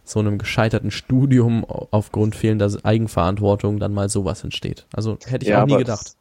so 0.05 0.19
einem 0.19 0.39
gescheiterten 0.39 0.89
Studium 0.89 1.63
aufgrund 1.63 2.35
fehlender 2.35 2.71
Eigenverantwortung 2.81 3.79
dann 3.79 3.93
mal 3.93 4.09
sowas 4.09 4.43
entsteht. 4.43 4.87
Also 4.91 5.19
hätte 5.23 5.45
ich 5.45 5.51
ja, 5.51 5.61
auch 5.61 5.67
nie 5.67 5.77
gedacht 5.77 6.15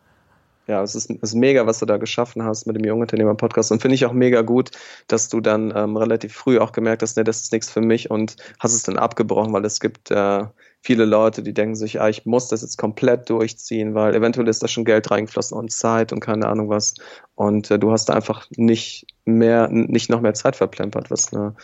ja, 0.69 0.83
es 0.83 0.95
ist, 0.95 1.11
ist 1.11 1.35
mega, 1.35 1.67
was 1.67 1.79
du 1.79 1.87
da 1.87 1.97
geschaffen 1.97 2.45
hast 2.45 2.67
mit 2.67 2.77
dem 2.77 2.85
Jungunternehmer-Podcast 2.85 3.73
und 3.73 3.81
finde 3.81 3.95
ich 3.95 4.05
auch 4.05 4.13
mega 4.13 4.43
gut, 4.43 4.71
dass 5.07 5.31
du 5.31 5.41
dann 5.41 5.73
ähm, 5.75 5.97
relativ 5.97 6.35
früh 6.35 6.59
auch 6.59 6.73
gemerkt 6.73 7.03
hast, 7.03 7.17
ne, 7.17 7.25
das 7.25 7.41
ist 7.41 7.53
nichts 7.53 7.71
für 7.71 7.81
mich 7.81 8.11
und 8.11 8.37
hast 8.61 8.75
es 8.75 8.83
dann 8.83 8.99
abgebrochen, 8.99 9.53
weil 9.55 9.65
es 9.65 9.81
gibt 9.81 10.11
äh, 10.11 10.45
viele 10.83 11.07
Leute, 11.07 11.43
die 11.43 11.55
denken 11.55 11.75
sich, 11.75 12.01
ah, 12.01 12.09
ich 12.11 12.27
muss 12.27 12.49
das 12.49 12.61
jetzt 12.61 12.77
komplett 12.77 13.31
durchziehen, 13.31 13.95
weil 13.95 14.15
eventuell 14.15 14.47
ist 14.47 14.63
da 14.63 14.69
schon 14.69 14.85
Geld 14.85 15.11
reingeflossen 15.11 15.57
und 15.57 15.73
Zeit 15.73 16.13
und 16.13 16.21
keine 16.21 16.47
Ahnung 16.47 16.69
was 16.69 16.95
und 17.35 17.71
äh, 17.71 17.79
du 17.79 17.91
hast 17.91 18.11
da 18.11 18.13
einfach 18.13 18.47
nicht 18.57 19.07
mehr, 19.25 19.69
nicht 19.71 20.11
noch 20.11 20.21
mehr 20.21 20.35
Zeit 20.35 20.55
verplempert, 20.55 21.11
was 21.11 21.33
ne, 21.33 21.55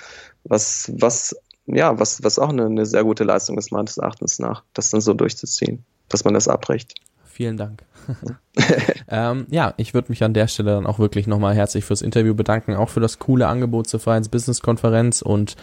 was, 0.45 0.91
was, 0.97 1.37
ja, 1.67 1.99
was, 1.99 2.23
was 2.23 2.39
auch 2.39 2.49
eine, 2.49 2.67
eine 2.67 2.87
sehr 2.87 3.05
gute 3.05 3.25
Leistung 3.25 3.59
ist, 3.59 3.71
meines 3.71 3.99
Erachtens 3.99 4.39
nach, 4.39 4.65
das 4.73 4.91
dann 4.91 5.03
so 5.03 5.13
durchzuziehen, 5.13 5.85
dass 6.09 6.25
man 6.25 6.33
das 6.33 6.49
abbricht. 6.49 6.95
Vielen 7.35 7.57
Dank. 7.57 7.83
ähm, 9.09 9.49
ja, 9.51 9.75
ich 9.77 9.93
würde 9.93 10.13
mich 10.13 10.23
an 10.23 10.35
der 10.35 10.47
Stelle 10.47 10.71
dann 10.71 10.87
auch 10.87 11.01
wirklich 11.01 11.27
nochmal 11.27 11.53
herzlich 11.53 11.85
fürs 11.85 12.01
Interview 12.01 12.33
bedanken, 12.33 12.77
auch 12.77 12.91
für 12.91 13.01
das 13.01 13.19
coole 13.19 13.49
Angebot 13.49 13.89
zur 13.89 13.99
Vereins 13.99 14.29
Business 14.29 14.63
Konferenz 14.63 15.21
und 15.21 15.57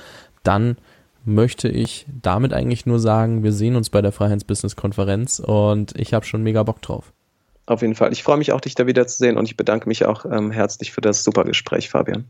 dann 0.43 0.76
möchte 1.24 1.69
ich 1.69 2.07
damit 2.22 2.51
eigentlich 2.51 2.86
nur 2.86 2.99
sagen, 2.99 3.43
wir 3.43 3.53
sehen 3.53 3.78
uns 3.78 3.89
bei 3.89 4.01
der 4.01 4.11
Freiheits 4.11 4.43
Business 4.43 4.76
Konferenz 4.76 5.39
und 5.39 5.97
ich 5.97 6.13
habe 6.13 6.26
schon 6.26 6.43
mega 6.43 6.61
Bock 6.63 6.82
drauf. 6.82 7.13
Auf 7.67 7.82
jeden 7.82 7.95
Fall. 7.95 8.11
Ich 8.11 8.22
freue 8.22 8.36
mich 8.36 8.51
auch, 8.51 8.59
dich 8.59 8.76
da 8.76 8.86
wiederzusehen 8.86 9.38
und 9.38 9.45
ich 9.45 9.55
bedanke 9.55 9.88
mich 9.88 10.03
auch 10.03 10.26
ähm, 10.26 10.51
herzlich 10.51 10.91
für 10.91 10.99
das 10.99 11.24
super 11.24 11.45
Gespräch, 11.45 11.89
Fabian. 11.89 12.26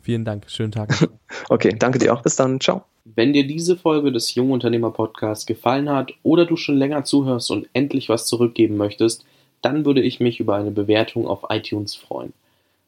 Vielen 0.00 0.24
Dank. 0.24 0.50
Schönen 0.50 0.72
Tag. 0.72 1.08
okay, 1.48 1.74
danke 1.78 1.98
dir 1.98 2.14
auch. 2.14 2.22
Bis 2.22 2.36
dann. 2.36 2.60
Ciao. 2.60 2.84
Wenn 3.04 3.32
dir 3.32 3.46
diese 3.46 3.76
Folge 3.76 4.12
des 4.12 4.34
Jungunternehmer 4.34 4.90
Podcasts 4.90 5.44
gefallen 5.44 5.90
hat 5.90 6.12
oder 6.22 6.46
du 6.46 6.56
schon 6.56 6.76
länger 6.76 7.04
zuhörst 7.04 7.50
und 7.50 7.68
endlich 7.74 8.08
was 8.08 8.26
zurückgeben 8.26 8.76
möchtest, 8.76 9.24
dann 9.60 9.84
würde 9.84 10.02
ich 10.02 10.20
mich 10.20 10.40
über 10.40 10.56
eine 10.56 10.70
Bewertung 10.70 11.26
auf 11.26 11.44
iTunes 11.50 11.94
freuen. 11.94 12.32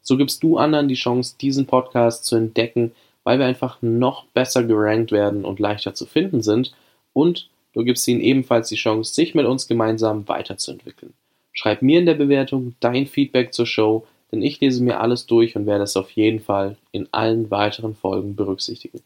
So 0.01 0.17
gibst 0.17 0.41
du 0.41 0.57
anderen 0.57 0.87
die 0.87 0.95
Chance, 0.95 1.35
diesen 1.39 1.65
Podcast 1.65 2.25
zu 2.25 2.35
entdecken, 2.35 2.93
weil 3.23 3.39
wir 3.39 3.45
einfach 3.45 3.81
noch 3.81 4.25
besser 4.27 4.63
gerankt 4.63 5.11
werden 5.11 5.43
und 5.43 5.59
leichter 5.59 5.93
zu 5.93 6.05
finden 6.05 6.41
sind 6.41 6.73
und 7.13 7.49
du 7.73 7.83
gibst 7.83 8.07
ihnen 8.07 8.21
ebenfalls 8.21 8.69
die 8.69 8.75
Chance, 8.75 9.13
sich 9.13 9.35
mit 9.35 9.45
uns 9.45 9.67
gemeinsam 9.67 10.27
weiterzuentwickeln. 10.27 11.13
Schreib 11.51 11.81
mir 11.81 11.99
in 11.99 12.05
der 12.05 12.13
Bewertung 12.13 12.75
dein 12.79 13.05
Feedback 13.05 13.53
zur 13.53 13.65
Show, 13.65 14.05
denn 14.31 14.41
ich 14.41 14.59
lese 14.59 14.83
mir 14.83 14.99
alles 14.99 15.25
durch 15.25 15.55
und 15.55 15.65
werde 15.65 15.83
es 15.83 15.97
auf 15.97 16.11
jeden 16.11 16.39
Fall 16.39 16.77
in 16.91 17.07
allen 17.11 17.49
weiteren 17.49 17.95
Folgen 17.95 18.35
berücksichtigen. 18.35 19.01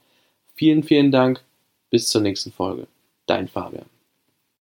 Vielen, 0.55 0.83
vielen 0.83 1.11
Dank. 1.11 1.43
Bis 1.89 2.07
zur 2.07 2.21
nächsten 2.21 2.51
Folge. 2.51 2.87
Dein 3.25 3.47
Fabian. 3.47 3.90